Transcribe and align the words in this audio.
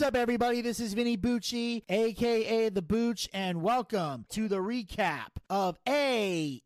What's 0.00 0.08
up, 0.08 0.16
everybody? 0.16 0.62
This 0.62 0.80
is 0.80 0.94
Vinny 0.94 1.18
Bucci, 1.18 1.82
aka 1.90 2.70
The 2.70 2.80
Booch, 2.80 3.28
and 3.34 3.60
welcome 3.60 4.24
to 4.30 4.48
the 4.48 4.56
recap 4.56 5.36
of 5.50 5.76
AEW. 5.84 6.62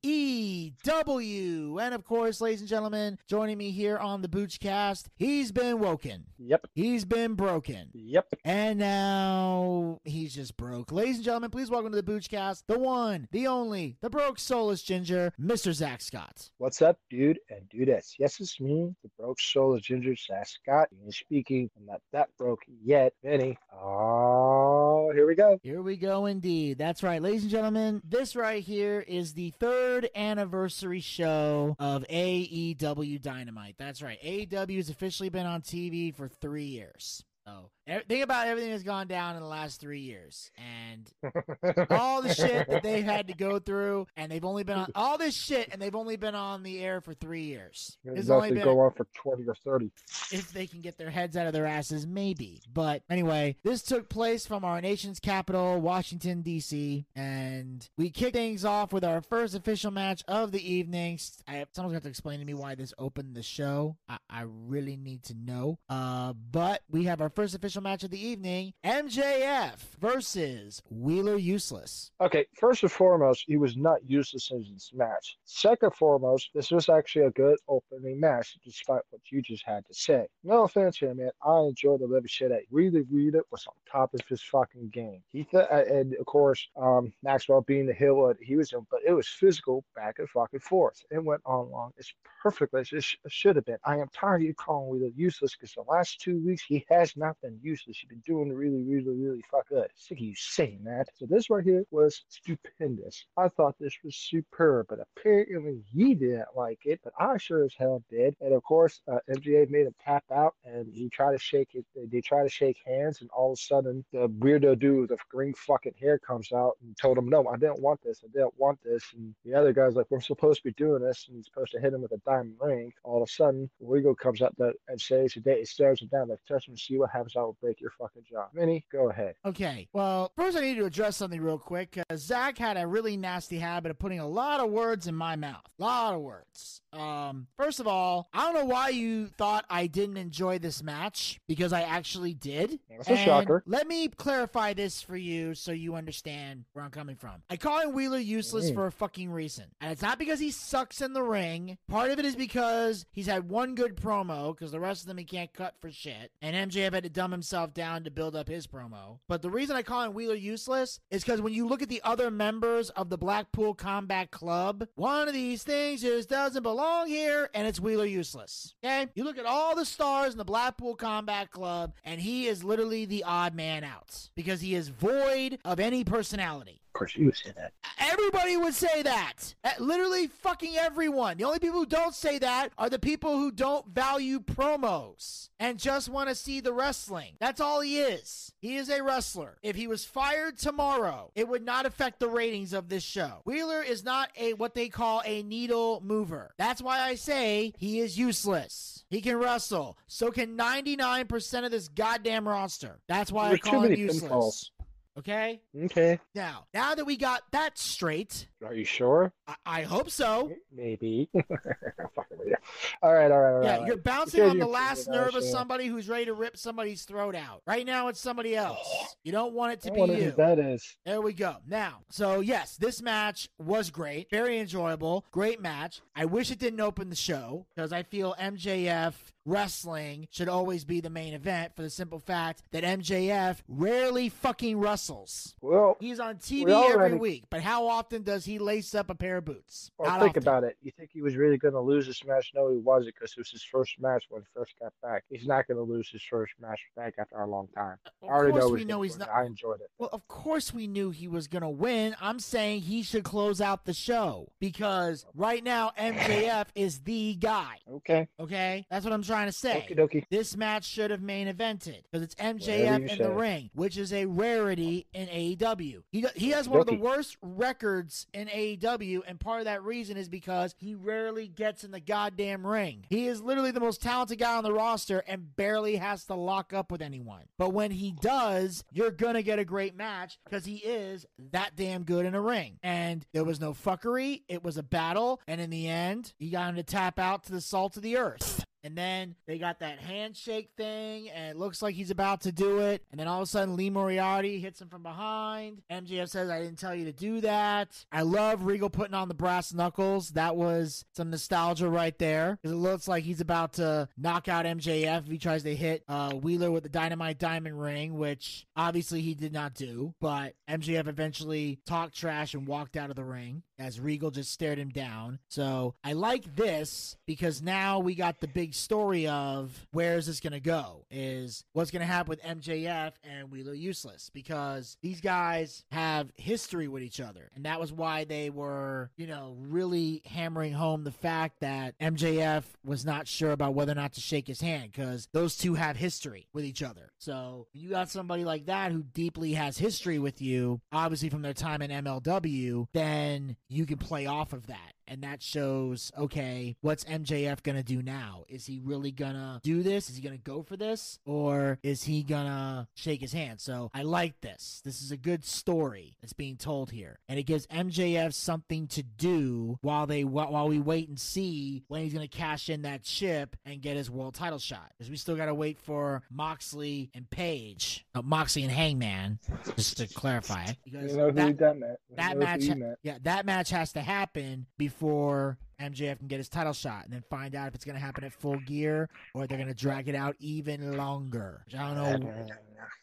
And 1.83 1.95
of 1.95 2.05
course, 2.05 2.41
ladies 2.41 2.61
and 2.61 2.69
gentlemen, 2.69 3.19
joining 3.27 3.59
me 3.59 3.73
here 3.73 3.99
on 3.99 4.23
the 4.23 4.29
Boochcast, 4.29 5.07
he's 5.17 5.51
been 5.51 5.81
woken. 5.81 6.27
Yep. 6.39 6.69
He's 6.77 7.05
been 7.05 7.35
broken. 7.35 7.89
Yep. 7.93 8.29
And 8.45 8.79
now 8.79 9.99
he's 10.05 10.37
just 10.37 10.57
broke. 10.57 10.93
Ladies 10.93 11.17
and 11.17 11.25
gentlemen, 11.25 11.51
please 11.51 11.71
welcome 11.71 11.91
to 11.91 12.01
the 12.01 12.13
Boochcast, 12.13 12.63
the 12.69 12.79
one, 12.79 13.27
the 13.33 13.49
only, 13.49 13.97
the 14.01 14.11
broke 14.11 14.39
soulless 14.39 14.81
ginger, 14.81 15.33
Mr. 15.41 15.73
Zack 15.73 16.03
Scott. 16.03 16.51
What's 16.59 16.83
up, 16.83 17.01
dude 17.11 17.41
and 17.51 17.69
dudettes? 17.69 18.15
Yes, 18.17 18.39
it's 18.39 18.61
me, 18.61 18.95
the 19.03 19.11
broke 19.19 19.41
soul 19.41 19.75
of 19.75 19.83
Ginger 19.83 20.15
Zack 20.15 20.47
Scott. 20.47 20.89
Speaking, 21.11 21.69
I'm 21.77 21.87
not 21.87 22.01
that 22.13 22.29
broke 22.39 22.63
yet, 22.85 23.13
Vinny. 23.25 23.57
Oh, 23.73 25.11
here 25.15 25.27
we 25.27 25.35
go. 25.35 25.59
Here 25.63 25.81
we 25.81 25.97
go, 25.97 26.27
indeed. 26.27 26.77
That's 26.77 27.03
right, 27.03 27.23
ladies 27.23 27.43
and 27.43 27.51
gentlemen. 27.51 28.03
This 28.05 28.37
right 28.37 28.63
here 28.63 29.01
is 29.01 29.33
the 29.33 29.49
third 29.59 30.11
anniversary 30.15 31.01
show 31.01 31.75
of 31.79 32.05
AEW 32.11 33.23
Dynamite. 33.23 33.77
That's 33.79 34.03
right. 34.03 34.23
AEW 34.23 34.77
has 34.77 34.91
officially 34.91 35.31
been 35.31 35.47
on 35.47 35.63
TV 35.63 36.15
for 36.15 36.29
three 36.29 36.67
years. 36.67 37.25
So 37.47 37.71
think 37.87 38.23
about 38.23 38.47
everything 38.47 38.71
that's 38.71 38.83
gone 38.83 39.07
down 39.07 39.37
in 39.37 39.43
the 39.43 39.49
last 39.49 39.81
three 39.81 40.01
years, 40.01 40.51
and 40.57 41.13
all 41.91 42.23
the 42.23 42.35
shit 42.35 42.69
that 42.69 42.83
they've 42.83 43.05
had 43.05 43.29
to 43.29 43.35
go 43.35 43.59
through, 43.59 44.07
and 44.17 44.31
they've 44.31 44.45
only 44.45 44.65
been 44.65 44.79
on 44.79 44.91
all 44.95 45.19
this 45.19 45.35
shit, 45.35 45.69
and 45.73 45.81
they've 45.81 45.95
only 45.95 46.17
been 46.17 46.35
on 46.35 46.63
the 46.63 46.81
air 46.83 47.01
for 47.01 47.15
three 47.15 47.45
years. 47.45 47.99
It's 48.05 48.31
only 48.31 48.53
been 48.53 48.65
go 48.65 48.81
on 48.81 48.93
for 48.93 49.07
20 49.15 49.45
or 49.47 49.55
30. 49.55 49.91
if 50.33 50.53
they 50.53 50.67
can 50.67 50.81
get 50.81 50.99
their 50.99 51.11
heads 51.11 51.37
out 51.37 51.47
of 51.47 51.53
their 51.53 51.67
asses, 51.67 52.07
maybe. 52.07 52.63
But 52.73 53.03
anyway, 53.11 53.57
this 53.63 53.83
took 53.83 54.09
place 54.09 54.47
from 54.47 54.65
our 54.65 54.81
nation's 54.81 55.21
capital, 55.21 55.81
Washington, 55.81 56.43
D.C., 56.43 57.07
and 57.15 57.89
we 57.97 58.11
kicked 58.11 58.35
things 58.35 58.65
off 58.65 58.93
with 58.93 59.05
our 59.05 59.21
first 59.21 59.55
official 59.55 59.91
match 59.91 60.23
of 60.27 60.53
the 60.53 60.73
evening. 60.73 61.19
I, 61.47 61.65
someone's 61.73 61.95
got 61.95 62.03
to 62.03 62.09
explain 62.09 62.41
to 62.41 62.45
me 62.45 62.55
why 62.55 62.75
this 62.75 62.93
opened 62.99 63.35
the 63.35 63.43
show. 63.43 63.97
I, 64.09 64.19
I 64.29 64.45
really 64.47 64.97
need 64.97 65.23
to 65.25 65.35
know. 65.35 65.79
Uh, 65.89 66.33
but 66.33 66.83
we 66.91 67.05
have 67.05 67.21
our 67.21 67.29
first 67.29 67.55
official 67.55 67.74
match 67.81 68.05
of 68.05 68.11
the 68.11 68.27
evening 68.27 68.73
MJF 68.85 69.77
versus 70.01 70.83
Wheeler 70.91 71.37
Useless. 71.37 72.11
Okay, 72.21 72.47
first 72.55 72.83
and 72.83 72.93
foremost, 72.93 73.45
he 73.47 73.57
was 73.57 73.77
not 73.77 73.99
useless 74.09 74.51
in 74.51 74.65
this 74.73 74.91
match. 74.95 75.37
Second 75.45 75.87
and 75.87 75.95
foremost, 75.95 76.51
this 76.55 76.71
was 76.71 76.89
actually 76.89 77.27
a 77.27 77.31
good 77.31 77.57
opening 77.69 78.19
match, 78.21 78.57
despite 78.65 79.03
what 79.11 79.21
you 79.31 79.43
just 79.43 79.65
had 79.67 79.85
to 79.87 79.95
say. 79.95 80.27
No 80.43 80.63
offense 80.63 80.99
here, 80.99 81.15
man. 81.15 81.31
I 81.45 81.61
enjoyed 81.61 82.01
the 82.01 82.07
living 82.07 82.29
shit 82.29 82.53
out. 82.53 82.61
Really, 82.71 83.03
really 83.11 83.41
was 83.51 83.67
on 83.67 83.75
top 83.91 84.15
of 84.15 84.21
his 84.29 84.43
fucking 84.43 84.91
game. 84.91 85.23
He 85.33 85.45
th- 85.45 85.67
uh, 85.71 85.85
and 85.89 86.15
of 86.15 86.27
course, 86.27 86.67
um, 86.77 87.13
Maxwell 87.23 87.61
being 87.63 87.87
the 87.87 87.95
heel 87.95 88.33
he 88.41 88.57
was 88.57 88.73
in, 88.73 88.87
but 88.91 89.01
it 89.07 89.13
was 89.13 89.29
physical 89.29 89.85
back 89.95 90.19
and 90.19 90.29
fucking 90.29 90.61
forth. 90.61 91.05
It 91.11 91.25
went 91.25 91.43
on 91.45 91.71
long. 91.71 91.93
It's 91.97 92.13
perfect 92.43 92.75
as 92.75 92.93
it 92.93 93.03
sh- 93.03 93.17
should 93.29 93.57
have 93.57 93.65
been. 93.65 93.79
I 93.85 93.99
am 93.99 94.09
tired 94.15 94.43
of 94.43 94.43
you 94.43 94.55
calling 94.55 94.89
Wheeler 94.89 95.13
useless 95.15 95.55
because 95.55 95.75
the 95.75 95.83
last 95.83 96.21
two 96.21 96.45
weeks 96.45 96.63
he 96.67 96.85
has 96.91 97.17
not 97.17 97.37
been 97.43 97.59
useless. 97.65 98.03
You've 98.03 98.11
been 98.11 98.23
doing 98.27 98.53
really, 98.53 98.83
really, 98.83 99.17
really 99.17 99.43
fuck 99.51 99.69
good. 99.69 99.89
Sick 99.95 100.19
of 100.19 100.25
you 100.25 100.35
saying 100.37 100.81
that. 100.85 101.09
So 101.17 101.27
this 101.27 101.51
right 101.51 101.65
here 101.65 101.85
was 101.91 102.25
stupendous. 102.29 103.27
I 103.37 103.49
thought 103.49 103.75
this 103.81 103.97
was 104.05 104.17
superb, 104.17 104.87
but 104.89 104.99
apparently 105.01 105.83
he 105.93 106.15
didn't 106.15 106.55
like 106.57 106.81
it, 106.85 107.01
but 107.03 107.13
I 107.19 107.37
sure 107.39 107.65
as 107.65 107.75
hell 107.77 108.03
did. 108.11 108.37
And 108.41 108.55
of 108.55 108.63
course, 108.63 109.01
uh, 109.11 109.19
MJF 109.31 109.71
made 109.71 109.87
him 109.87 109.95
tap 110.05 110.25
out, 110.33 110.55
and 110.65 110.87
he 110.93 111.09
tried 111.09 111.33
to 111.33 111.39
shake 111.39 111.71
it. 111.75 111.85
They 111.95 112.21
try 112.21 112.43
to 112.43 112.49
shake 112.49 112.79
hands, 112.87 113.21
and 113.21 113.31
all 113.31 113.53
of 113.53 113.59
a 113.59 113.63
sudden, 113.63 114.05
the 114.13 114.29
weirdo 114.29 114.79
dude 114.79 115.01
with 115.01 115.11
the 115.11 115.19
green 115.31 115.55
fucking 115.55 115.95
hair 116.01 116.19
comes 116.19 116.53
out 116.53 116.77
and 116.83 116.97
told 116.97 117.19
him, 117.19 117.29
"No, 117.29 117.47
I 117.49 117.57
didn't 117.57 117.81
want 117.81 118.03
this. 118.03 118.23
I 118.25 118.29
didn't 118.29 118.59
want 118.59 118.83
this." 118.83 119.05
And 119.15 119.35
the 119.45 119.55
other 119.55 119.73
guy's 119.73 119.97
like, 119.97 120.11
"We're 120.11 120.21
supposed 120.21 120.61
to 120.63 120.69
be 120.69 120.73
doing 120.75 121.03
this," 121.03 121.27
and 121.27 121.37
he's 121.37 121.47
supposed 121.47 121.73
to 121.73 121.81
hit 121.81 121.95
him 121.95 122.03
with 122.03 122.13
a 122.13 122.19
diamond 122.19 122.57
ring. 122.61 122.93
All 123.03 123.23
of 123.23 123.29
a 123.29 123.33
sudden, 123.33 123.71
Regal 123.81 124.15
comes 124.15 124.43
up 124.43 124.55
and 124.89 125.01
says, 125.01 125.33
"Today, 125.33 125.65
stares 125.65 126.03
him 126.03 126.09
down 126.09 126.29
like 126.29 126.45
touch 126.47 126.69
him, 126.69 126.77
see 126.77 126.99
what 126.99 127.11
happens. 127.11 127.37
I 127.37 127.41
will 127.41 127.54
break 127.61 127.81
your 127.81 127.93
fucking 127.99 128.25
jaw." 128.31 128.49
Vinny, 128.55 128.85
go 128.91 129.11
ahead. 129.11 129.35
Okay. 129.45 129.89
Well, 129.93 130.33
first 130.37 130.57
I 130.57 130.61
need 130.61 130.77
to 130.77 130.85
address 130.85 131.17
something 131.17 131.41
real 131.41 131.59
quick. 131.59 131.93
Because 131.93 132.23
Zack 132.23 132.59
had 132.59 132.77
a 132.77 132.87
really 132.87 133.17
nasty 133.17 133.59
habit 133.59 133.91
of 133.91 133.99
putting 133.99 134.21
a 134.21 134.29
lot 134.29 134.61
of 134.61 134.71
words 134.71 135.07
in 135.07 135.15
my 135.15 135.37
mouth. 135.37 135.65
A 135.79 135.83
lot 135.83 136.15
of 136.15 136.21
words. 136.21 136.83
Um, 136.95 137.47
first 137.57 137.81
of 137.81 137.87
all, 137.87 138.29
I 138.33 138.45
don't 138.45 138.55
know 138.55 138.73
why 138.73 138.91
you 138.91 139.27
thought 139.27 139.65
I 139.69 139.87
didn't 139.87 140.17
enjoy 140.17 140.59
this 140.59 140.83
match 140.83 141.41
because 141.49 141.73
I 141.73 141.83
actually 141.83 142.35
did. 142.35 142.79
That's 142.89 143.09
a 143.11 143.17
shocker. 143.17 143.63
Let 143.67 143.87
me 143.89 144.09
clarify 144.09 144.75
this 144.75 145.03
for 145.03 145.17
you 145.17 145.55
so 145.55 145.73
you 145.73 145.95
understand 145.95 146.65
where 146.73 146.85
I'm 146.85 146.91
coming 146.91 147.17
from. 147.17 147.43
I 147.51 147.57
call 147.57 147.81
him 147.81 147.93
Wheeler 147.93 148.19
useless 148.19 148.71
Mm. 148.71 148.75
for 148.75 148.87
a 148.87 148.93
fucking 148.93 149.31
reason. 149.31 149.65
And 149.81 149.91
it's 149.91 150.03
not 150.03 150.19
because 150.19 150.39
he 150.41 150.51
sucks 150.51 151.01
in 151.01 151.13
the 151.13 151.23
ring. 151.23 151.79
Part 151.89 152.11
of 152.11 152.19
it 152.19 152.25
is 152.25 152.37
because 152.37 153.05
he's 153.13 153.27
had 153.27 153.49
one 153.51 153.75
good 153.75 153.97
promo 153.97 154.55
because 154.55 154.71
the 154.73 154.81
rest 154.81 155.03
of 155.03 155.09
them 155.09 155.19
he 155.19 155.25
can't 155.25 155.53
cut 155.53 155.75
for 155.81 155.91
shit. 155.91 156.31
And 156.41 156.71
MJF 156.71 156.93
had 156.93 157.03
to 157.05 157.11
dumb 157.11 157.33
himself 157.33 157.75
down 157.75 158.05
to 158.05 158.11
build 158.11 158.37
up 158.37 158.49
his 158.49 158.67
promo. 158.67 159.19
But 159.29 159.43
the 159.43 159.51
reason 159.51 159.77
I 159.77 159.83
call 159.83 160.03
him 160.03 160.15
Wheeler 160.15 160.35
useless 160.35 161.01
is 161.11 161.25
because 161.25 161.41
when 161.41 161.53
you 161.53 161.67
look 161.67 161.83
at 161.83 161.89
the 161.89 162.03
other 162.05 162.31
members 162.31 162.91
of 162.91 163.09
the 163.11 163.19
Blackpool 163.19 163.75
Combat 163.75 164.31
Club, 164.31 164.87
one 164.95 165.27
of 165.29 165.35
these 165.35 165.63
things 165.63 166.03
just 166.03 166.29
doesn't 166.29 166.63
belong 166.63 166.84
here, 167.07 167.51
and 167.55 167.67
it's 167.67 167.81
Wheeler 167.81 168.05
useless. 168.07 168.75
Okay? 168.85 169.09
You 169.15 169.25
look 169.25 169.39
at 169.39 169.47
all 169.47 169.75
the 169.75 169.85
stars 169.85 170.33
in 170.33 170.39
the 170.39 170.45
Blackpool 170.45 170.95
Combat 170.95 171.51
Club, 171.51 171.95
and 172.05 172.21
he 172.21 172.47
is 172.47 172.65
literally 172.65 173.05
the 173.05 173.25
odd 173.25 173.55
man 173.55 173.85
out 173.85 174.29
because 174.35 174.61
he 174.61 174.75
is 174.75 174.89
void 174.89 175.59
of 175.65 175.81
any 175.81 176.05
personality. 176.05 176.81
Of 176.95 176.99
course, 176.99 177.17
you 177.17 177.25
would 177.25 177.37
say 177.37 177.51
that. 177.57 177.73
Everybody 177.99 178.57
would 178.57 178.73
say 178.73 179.03
that. 179.03 179.57
Uh, 179.65 179.71
Literally 179.81 180.29
fucking 180.29 180.77
everyone. 180.77 181.37
The 181.37 181.43
only 181.43 181.59
people 181.59 181.81
who 181.81 181.87
don't 181.87 182.15
say 182.15 182.39
that 182.39 182.71
are 182.79 182.89
the 182.89 183.01
people 183.01 183.37
who 183.37 183.51
don't 183.51 183.89
value 183.89 184.39
promos 184.39 185.49
and 185.59 185.77
just 185.77 186.09
want 186.09 186.29
to 186.29 186.37
see 186.37 186.61
the 186.61 186.73
wrestling. 186.73 187.35
That's 187.41 187.61
all 187.61 187.81
he 187.81 187.99
is. 187.99 188.53
He 188.61 188.77
is 188.77 188.91
a 188.91 189.03
wrestler. 189.03 189.59
If 189.61 189.75
he 189.75 189.89
was 189.89 190.05
fired 190.05 190.57
tomorrow, 190.57 191.33
it 191.35 191.49
would 191.49 191.65
not 191.65 191.85
affect 191.85 192.21
the 192.21 192.29
ratings 192.29 192.73
of 192.73 192.89
this 192.89 193.03
show. 193.03 193.41
Wheeler 193.45 193.83
is 193.83 194.05
not 194.05 194.31
a 194.39 194.53
what 194.53 194.75
they 194.75 194.89
call 194.89 195.21
a 195.25 195.43
needle 195.43 196.01
mover. 196.05 196.55
That's 196.59 196.81
why 196.81 197.01
I 197.01 197.17
say 197.17 197.73
he 197.77 197.99
is 197.99 198.17
useless. 198.17 199.05
He 199.11 199.21
can 199.21 199.37
wrestle. 199.37 199.99
So 200.07 200.31
can 200.31 200.57
99% 200.57 201.65
of 201.65 201.73
this 201.73 201.89
goddamn 201.89 202.47
roster. 202.47 203.01
That's 203.09 203.33
why 203.33 203.51
I 203.51 203.59
call 203.59 203.81
him 203.83 203.95
useless. 203.95 204.71
Okay? 205.19 205.61
Okay. 205.85 206.19
Now, 206.35 206.67
now 206.75 206.95
that 206.95 207.05
we 207.05 207.17
got 207.17 207.43
that 207.53 207.79
straight, 207.79 208.49
Are 208.65 208.75
you 208.75 208.85
sure? 208.85 209.33
I, 209.47 209.55
I 209.67 209.83
hope 209.83 210.11
so. 210.11 210.51
Maybe. 210.75 211.29
Fucking 211.35 212.39
with 212.39 212.49
you. 212.49 212.57
All 213.03 213.13
right, 213.13 213.31
all 213.31 213.41
right, 213.41 213.53
all 213.53 213.59
right. 213.59 213.65
Yeah, 213.65 213.79
all 213.79 213.87
you're 213.87 213.97
bouncing 213.97 214.43
on 214.43 214.59
the 214.59 214.67
last 214.67 215.09
nerve 215.09 215.35
of 215.35 215.45
somebody 215.45 215.87
who's 215.87 216.09
ready 216.09 216.25
to 216.27 216.35
rip 216.35 216.57
somebody's 216.57 217.05
throat 217.05 217.35
out. 217.35 217.63
Right 217.67 217.87
now, 217.87 218.09
it's 218.09 218.21
somebody 218.21 218.57
else. 218.57 219.17
You 219.23 219.33
don't 219.33 219.55
want 219.55 219.75
it 219.75 219.81
to 219.83 219.93
I 219.93 220.07
be 220.07 220.13
you. 220.23 220.31
that 220.33 220.59
is. 220.59 220.97
There 221.05 221.21
we 221.21 221.33
go. 221.33 221.57
Now, 221.67 222.01
so 222.11 222.41
yes, 222.41 222.77
this 222.77 223.03
match 223.03 223.49
was 223.59 223.91
great, 223.91 224.31
very 224.31 224.59
enjoyable, 224.59 225.25
great 225.31 225.61
match. 225.61 226.01
I 226.17 226.25
wish 226.25 226.51
it 226.51 226.59
didn't 226.59 226.81
open 226.81 227.11
the 227.11 227.17
show 227.17 227.67
because 227.75 227.93
I 227.93 228.03
feel 228.03 228.35
MJF 228.41 229.15
wrestling 229.47 230.27
should 230.31 230.49
always 230.49 230.85
be 230.85 231.01
the 231.01 231.11
main 231.11 231.35
event 231.35 231.77
for 231.77 231.83
the 231.83 231.91
simple 231.91 232.19
fact 232.19 232.63
that 232.73 232.83
MJF 232.83 233.59
rarely 233.69 234.29
fucking 234.29 234.79
wrestles. 234.79 235.55
Well, 235.61 235.97
He's 236.01 236.21
on 236.21 236.37
TV 236.37 236.71
every 236.91 237.15
week, 237.15 237.45
but 237.51 237.61
how 237.61 237.87
often 237.87 238.23
does 238.23 238.45
he 238.45 238.54
lace 238.59 238.95
up 238.95 239.11
a 239.11 239.15
pair 239.15 239.39
of 239.39 239.45
boots? 239.45 239.91
well 239.99 240.11
Not 240.11 240.21
think 240.21 240.31
often. 240.31 240.43
about 240.43 240.65
it. 240.65 240.77
You 240.83 240.93
think 240.97 241.11
he 241.13 241.23
was 241.23 241.37
really 241.37 241.57
going 241.59 241.75
to 241.75 241.81
lose 241.81 242.07
this 242.07 242.25
match? 242.25 242.51
No, 242.55 242.71
he 242.71 242.79
wasn't 242.79 243.15
because 243.15 243.33
it 243.33 243.39
was 243.39 243.51
his 243.51 243.63
first 243.63 244.01
match 244.01 244.25
when 244.31 244.43
he 244.43 244.47
first 244.55 244.73
got 244.81 244.93
back. 245.03 245.25
He's 245.31 245.47
not 245.47 245.67
going 245.67 245.77
to 245.79 245.83
lose 245.83 246.09
his 246.11 246.23
first 246.23 246.53
match 246.61 246.81
back 246.97 247.15
after 247.19 247.37
a 247.37 247.47
long 247.47 247.69
time. 247.77 247.97
Of 248.23 248.29
I 248.29 248.33
already 248.33 248.53
course 248.53 248.63
know 248.65 248.69
we 248.71 248.79
he's 248.81 248.89
know 248.89 249.03
he's 249.03 249.13
win. 249.13 249.19
not. 249.21 249.29
I 249.31 249.45
enjoyed 249.45 249.81
it. 249.81 249.91
Well, 249.99 250.11
of 250.13 250.27
course 250.29 250.73
we 250.75 250.87
knew 250.87 251.11
he 251.11 251.29
was 251.29 251.49
going 251.49 251.63
to 251.63 251.69
win. 251.69 252.15
I'm 252.21 252.39
saying 252.41 252.83
he 252.83 253.03
should 253.03 253.25
close 253.25 253.61
out 253.61 253.85
the 253.85 253.93
show 253.95 254.53
because 254.61 255.25
right 255.35 255.63
now 255.63 255.93
MJF 255.99 256.67
is 256.75 257.01
the 257.01 257.35
guy. 257.35 257.77
Okay. 257.91 258.29
Okay? 258.41 258.87
That's 258.91 259.05
what 259.05 259.13
I'm 259.13 259.23
trying 259.23 259.47
to 259.47 259.53
say. 259.53 259.87
Okie 259.89 259.99
dokie. 259.99 260.25
This 260.31 260.57
match 260.57 260.85
should 260.85 261.11
have 261.11 261.21
main 261.23 261.49
evented 261.49 262.03
because 262.11 262.23
it's 262.23 262.35
MJF 262.37 263.09
in 263.09 263.19
the 263.19 263.31
ring, 263.33 263.71
which 263.75 263.97
is 263.97 264.13
a 264.13 264.27
rarity 264.27 265.07
in 265.13 265.27
AEW. 265.29 266.03
He 266.11 266.27
he 266.35 266.51
has 266.51 266.69
one 266.69 266.81
of 266.81 266.87
the 266.87 266.95
worst 266.97 267.37
records 267.43 268.27
in 268.33 268.44
AEW, 268.49 269.23
and 269.27 269.39
part 269.41 269.61
of 269.61 269.65
that 269.67 269.83
reason 269.83 270.17
is 270.17 270.29
because 270.29 270.75
he 270.79 270.95
rarely 270.95 271.49
gets 271.49 271.85
in 271.85 271.91
the 271.91 272.01
goddamn 272.01 272.67
ring. 272.67 273.05
He 273.09 273.27
is 273.27 273.43
literally 273.43 273.71
the 273.71 273.81
most 273.81 274.03
talented 274.03 274.39
guy 274.39 274.57
on 274.57 274.65
the 274.65 274.73
roster 274.73 275.23
and 275.27 275.55
barely 275.57 275.97
has 275.97 276.25
to 276.27 276.35
lock 276.35 276.73
up 276.73 276.91
with 276.91 277.03
anyone. 277.03 277.45
But 277.59 277.73
when 277.73 277.91
he 277.91 278.13
does, 278.13 278.85
you're 278.93 279.11
gonna 279.11 279.43
get 279.43 279.59
a 279.59 279.65
great 279.65 279.97
match 279.97 280.39
because 280.45 280.65
he 280.65 280.77
is 280.77 281.27
that 281.53 281.77
damn 281.77 282.05
good 282.05 282.27
in 282.27 282.35
a 282.35 282.41
ring. 282.41 282.79
And 282.83 283.27
there 283.33 283.45
was 283.45 283.61
no 283.61 283.73
fuckery. 283.73 284.43
It 284.49 284.65
was 284.65 284.77
a 284.77 284.83
battle, 284.83 285.41
and 285.47 285.61
in 285.61 285.71
the 285.71 285.89
end, 285.89 286.33
he 286.39 286.51
got 286.51 286.71
him 286.71 286.77
to 286.77 286.83
tap 286.83 287.19
out 287.19 287.45
to 287.45 287.53
the 287.53 287.61
salt 287.61 287.97
of 287.97 288.03
the 288.03 288.17
earth. 288.17 288.65
And 288.85 288.97
then 288.97 289.35
they 289.47 289.59
got 289.59 289.81
that 289.81 289.99
handshake 289.99 290.69
thing, 290.77 291.31
and 291.31 291.51
it 291.51 291.57
looks 291.57 291.81
like 291.81 291.95
he's 291.95 292.11
about 292.11 292.43
to 292.43 292.53
do 292.53 292.81
it. 292.81 293.03
And 293.11 293.19
then 293.19 293.27
all 293.27 293.41
of 293.41 293.45
a 293.45 293.47
sudden, 293.47 293.77
Lee 293.77 293.89
Moriarty 293.89 294.61
hits 294.61 294.81
him 294.81 294.89
from 294.89 295.03
behind. 295.03 295.81
MJF 295.91 296.29
says, 296.29 296.51
I 296.51 296.61
didn't 296.61 296.79
tell 296.79 296.95
you 296.95 297.07
to 297.07 297.13
do 297.13 297.41
that. 297.41 298.05
I 298.13 298.23
love 298.23 298.65
Regal 298.65 298.91
putting 298.91 299.15
on 299.15 299.29
the 299.29 299.35
brass 299.35 299.73
knuckles. 299.73 300.31
That 300.31 300.55
was 300.57 301.07
some 301.17 301.31
nostalgia 301.31 301.89
right 301.89 302.17
there. 302.19 302.59
Because 302.61 302.77
it 302.77 302.81
looks 302.81 303.09
like 303.09 303.25
he's 303.25 303.41
about 303.41 303.73
to 303.75 304.09
knock 304.19 304.49
out 304.49 304.67
MJF 304.67 305.25
if 305.25 305.31
he 305.31 305.39
tries 305.39 305.63
to 305.63 305.75
hit 305.75 306.05
uh, 306.07 306.35
Wheeler 306.35 306.71
with 306.71 306.83
the 306.83 306.91
dynamite 306.91 307.39
diamond 307.39 307.81
ring, 307.81 308.19
which 308.19 308.67
obviously 308.77 309.23
he 309.23 309.35
did 309.35 309.53
not 309.53 309.75
do. 309.75 310.15
But 310.21 310.57
MJF 310.69 311.09
eventually 311.09 311.81
talked 311.87 312.15
trash 312.15 312.53
and 312.53 312.67
walked 312.67 312.97
out 312.99 313.09
of 313.09 313.17
the 313.17 313.25
ring 313.25 313.63
as 313.79 314.01
Regal 314.01 314.31
just 314.31 314.53
stared 314.53 314.79
him 314.79 314.91
down. 314.91 315.39
So 315.49 315.95
I 316.05 316.13
like 316.13 316.57
this 316.57 317.17
because 317.27 317.63
now 317.63 317.99
we 317.99 318.15
got 318.15 318.41
the 318.41 318.49
big 318.49 318.75
story 318.75 319.27
of 319.27 319.87
where 319.93 320.17
is 320.17 320.27
this 320.27 320.41
going 320.41 320.53
to 320.53 320.61
go? 320.61 321.05
Is 321.11 321.65
what's 321.73 321.91
going 321.91 322.01
to 322.01 322.07
happen 322.07 322.31
with 322.31 322.43
MJF 322.43 323.13
and 323.25 323.51
Wheeler 323.51 323.75
Useless 323.75 324.31
because 324.33 324.97
these 325.03 325.21
guys 325.21 325.85
have 325.91 326.31
history 326.37 326.89
with 326.89 327.03
each 327.03 327.21
other. 327.21 327.51
And 327.55 327.65
that 327.65 327.81
was 327.81 327.93
why 327.93 328.25
they 328.25 328.51
were, 328.51 329.11
you 329.17 329.27
know, 329.27 329.57
really 329.61 330.23
hammering 330.27 330.73
home 330.73 331.05
the 331.05 331.11
fact 331.11 331.61
that 331.61 331.99
MJF 331.99 332.65
was 332.85 333.05
not 333.05 333.29
sure 333.29 333.53
about 333.53 333.75
whether 333.75 333.93
or 333.93 333.97
not 333.97 334.15
to 334.15 334.21
shake 334.21 334.47
his 334.47 334.61
hand 334.61 334.91
because 334.93 335.29
those 335.33 335.57
two 335.57 335.75
have 335.75 335.97
history 335.97 336.49
with 336.53 336.65
each 336.65 336.83
other. 336.83 337.13
So 337.19 337.67
you 337.73 337.91
got 337.91 338.11
somebody 338.11 338.45
like 338.45 338.67
that 338.67 338.93
who 338.93 339.03
deeply 339.03 339.55
has 339.55 339.79
history 339.79 340.19
with 340.19 340.41
you, 340.41 340.81
obviously 340.93 341.29
from 341.29 341.43
their 341.43 341.55
time 341.55 341.83
in 341.83 341.91
MLW, 341.91 342.87
then 342.93 343.57
you 343.69 343.87
can 343.87 343.99
play 343.99 344.27
off 344.27 344.53
of 344.53 344.67
that. 344.67 344.93
And 345.07 345.23
that 345.23 345.43
shows, 345.43 346.11
okay, 346.17 346.77
what's 346.81 347.05
MJF 347.05 347.63
going 347.63 347.77
to 347.77 347.83
do 347.83 348.01
now? 348.01 348.45
Is 348.49 348.65
he 348.65 348.81
really 348.83 349.11
going 349.11 349.35
to 349.35 349.61
do 349.63 349.83
this? 349.83 350.09
Is 350.09 350.17
he 350.17 350.23
going 350.23 350.35
to 350.37 350.43
go 350.43 350.63
for 350.63 350.79
this? 350.79 351.19
Or 351.27 351.79
is 351.83 352.05
he 352.05 352.23
going 352.23 352.47
to 352.47 352.89
shake 352.95 353.21
his 353.21 353.35
hand? 353.35 353.61
So 353.61 353.91
I 353.93 354.03
like 354.03 354.41
this. 354.41 354.81
This 354.83 355.03
is 355.03 355.11
a 355.13 355.19
good 355.19 355.45
story 355.45 356.17
that's 356.23 356.33
being 356.33 356.57
told 356.57 356.91
here. 356.91 357.19
And 357.29 357.39
it 357.39 357.43
gives 357.43 357.67
MJF 357.67 358.33
something 358.33 358.87
to 358.89 359.03
do 359.03 359.79
while 359.83 360.07
they 360.07 360.25
while 360.25 360.69
we 360.69 360.79
wait 360.81 361.09
and 361.11 361.21
see 361.21 361.85
when 361.89 362.01
he's 362.03 362.15
going 362.15 362.27
to 362.27 362.37
cash 362.37 362.71
in 362.71 362.81
that 362.83 363.03
chip 363.03 363.57
and 363.67 363.83
get 363.83 363.99
his 363.99 364.11
world 364.11 364.35
title 364.35 364.59
shot. 364.59 364.91
Because 364.97 365.11
we 365.11 365.19
still 365.19 365.37
got 365.37 365.47
to 365.47 365.55
wait 365.55 365.79
for 365.79 366.23
Moxley 366.31 367.11
and 367.15 367.29
Page. 367.29 368.07
No, 368.15 368.21
uh, 368.21 368.23
Moxley 368.23 368.63
and 368.63 368.73
Hangman, 368.73 369.39
just 369.77 369.99
to 369.99 370.07
clarify. 370.07 370.65
Because 370.83 371.11
You 371.13 371.19
know 371.19 371.27
who 371.27 371.33
that- 371.33 371.59
that. 371.59 371.99
That 372.17 372.39
match, 372.39 372.63
yeah, 373.03 373.19
that 373.23 373.45
match 373.45 373.54
has 373.71 373.93
to 373.93 374.01
happen 374.01 374.67
before 374.79 375.59
MJF 375.81 376.19
can 376.19 376.29
get 376.29 376.39
his 376.39 376.49
title 376.49 376.73
shot, 376.73 377.05
and 377.05 377.13
then 377.13 377.23
find 377.29 377.55
out 377.55 377.69
if 377.69 377.75
it's 377.75 377.85
going 377.85 377.97
to 377.97 378.01
happen 378.01 378.25
at 378.25 378.33
Full 378.33 378.59
Gear 378.61 379.09
or 379.35 379.47
they're 379.47 379.59
going 379.59 379.69
to 379.69 379.75
drag 379.75 380.09
it 380.09 380.15
out 380.15 380.37
even 380.39 380.97
longer. 380.97 381.65
I 381.77 381.95
don't 381.95 382.23
know. 382.23 382.47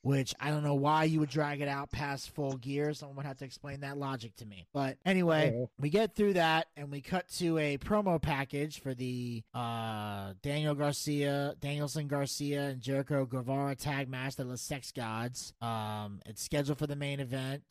Which 0.03 0.33
I 0.39 0.49
don't 0.49 0.63
know 0.63 0.75
why 0.75 1.03
you 1.05 1.19
would 1.19 1.29
drag 1.29 1.61
it 1.61 1.67
out 1.67 1.91
past 1.91 2.29
full 2.31 2.57
gear. 2.57 2.93
Someone 2.93 3.17
would 3.17 3.25
have 3.25 3.37
to 3.37 3.45
explain 3.45 3.81
that 3.81 3.97
logic 3.97 4.35
to 4.37 4.45
me. 4.45 4.65
But 4.73 4.97
anyway, 5.05 5.53
Yeah. 5.57 5.65
we 5.79 5.89
get 5.89 6.15
through 6.15 6.33
that 6.33 6.67
and 6.75 6.91
we 6.91 7.01
cut 7.01 7.27
to 7.37 7.57
a 7.57 7.77
promo 7.77 8.21
package 8.21 8.79
for 8.79 8.93
the 8.93 9.43
uh, 9.53 10.33
Daniel 10.41 10.75
Garcia, 10.75 11.55
Danielson 11.59 12.07
Garcia, 12.07 12.69
and 12.69 12.81
Jericho 12.81 13.25
Guevara 13.25 13.75
tag 13.75 14.09
match, 14.09 14.35
the 14.35 14.43
La 14.45 14.55
Sex 14.55 14.91
Gods. 14.91 15.53
Um, 15.61 16.19
it's 16.25 16.41
scheduled 16.41 16.77
for 16.77 16.87
the 16.87 16.95
main 16.95 17.19
event. 17.19 17.63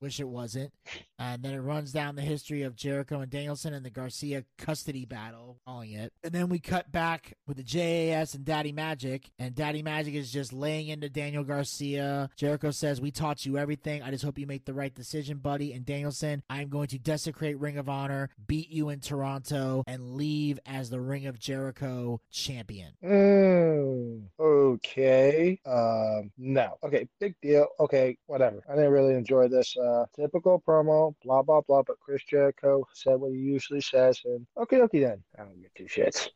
Wish 0.00 0.20
it 0.20 0.28
wasn't. 0.28 0.72
And 1.18 1.42
then 1.42 1.54
it 1.54 1.60
runs 1.60 1.92
down 1.92 2.16
the 2.16 2.22
history 2.22 2.62
of 2.62 2.76
Jericho 2.76 3.20
and 3.20 3.30
Danielson 3.30 3.72
and 3.72 3.84
the 3.86 3.90
Garcia 3.90 4.44
custody 4.58 5.04
battle, 5.04 5.58
calling 5.66 5.92
it. 5.92 6.12
And 6.24 6.32
then 6.32 6.48
we 6.48 6.58
cut 6.58 6.90
back 6.92 7.34
with 7.46 7.56
the 7.56 7.62
JAS 7.62 8.34
and 8.34 8.44
Daddy 8.44 8.72
Magic, 8.72 9.30
and 9.38 9.54
Daddy 9.54 9.82
Magic 9.82 10.14
is 10.14 10.32
just 10.32 10.52
laying 10.52 10.88
into 10.88 11.08
Daniel 11.08 11.31
Garcia. 11.42 12.28
Jericho 12.36 12.70
says, 12.70 13.00
We 13.00 13.10
taught 13.10 13.46
you 13.46 13.56
everything. 13.56 14.02
I 14.02 14.10
just 14.10 14.24
hope 14.24 14.38
you 14.38 14.46
make 14.46 14.66
the 14.66 14.74
right 14.74 14.94
decision, 14.94 15.38
buddy. 15.38 15.72
And 15.72 15.86
Danielson, 15.86 16.42
I'm 16.50 16.68
going 16.68 16.88
to 16.88 16.98
desecrate 16.98 17.58
Ring 17.58 17.78
of 17.78 17.88
Honor, 17.88 18.28
beat 18.46 18.68
you 18.68 18.90
in 18.90 19.00
Toronto, 19.00 19.82
and 19.86 20.14
leave 20.14 20.60
as 20.66 20.90
the 20.90 21.00
Ring 21.00 21.26
of 21.26 21.38
Jericho 21.38 22.20
champion. 22.30 22.92
Mm, 23.02 24.24
okay. 24.38 25.58
Um, 25.66 26.30
no. 26.36 26.76
Okay, 26.84 27.08
big 27.18 27.34
deal. 27.40 27.66
Okay, 27.80 28.18
whatever. 28.26 28.60
I 28.68 28.74
didn't 28.74 28.92
really 28.92 29.14
enjoy 29.14 29.48
this. 29.48 29.74
Uh, 29.76 30.04
typical 30.14 30.62
promo, 30.66 31.14
blah 31.24 31.42
blah 31.42 31.60
blah. 31.60 31.82
But 31.82 32.00
Chris 32.00 32.22
Jericho 32.28 32.86
said 32.92 33.20
what 33.20 33.32
he 33.32 33.38
usually 33.38 33.80
says, 33.80 34.20
and 34.24 34.46
okay, 34.56 34.80
okay 34.82 35.00
then. 35.00 35.22
I 35.38 35.44
don't 35.44 35.60
get 35.60 35.74
two 35.74 35.84
shits. 35.84 36.28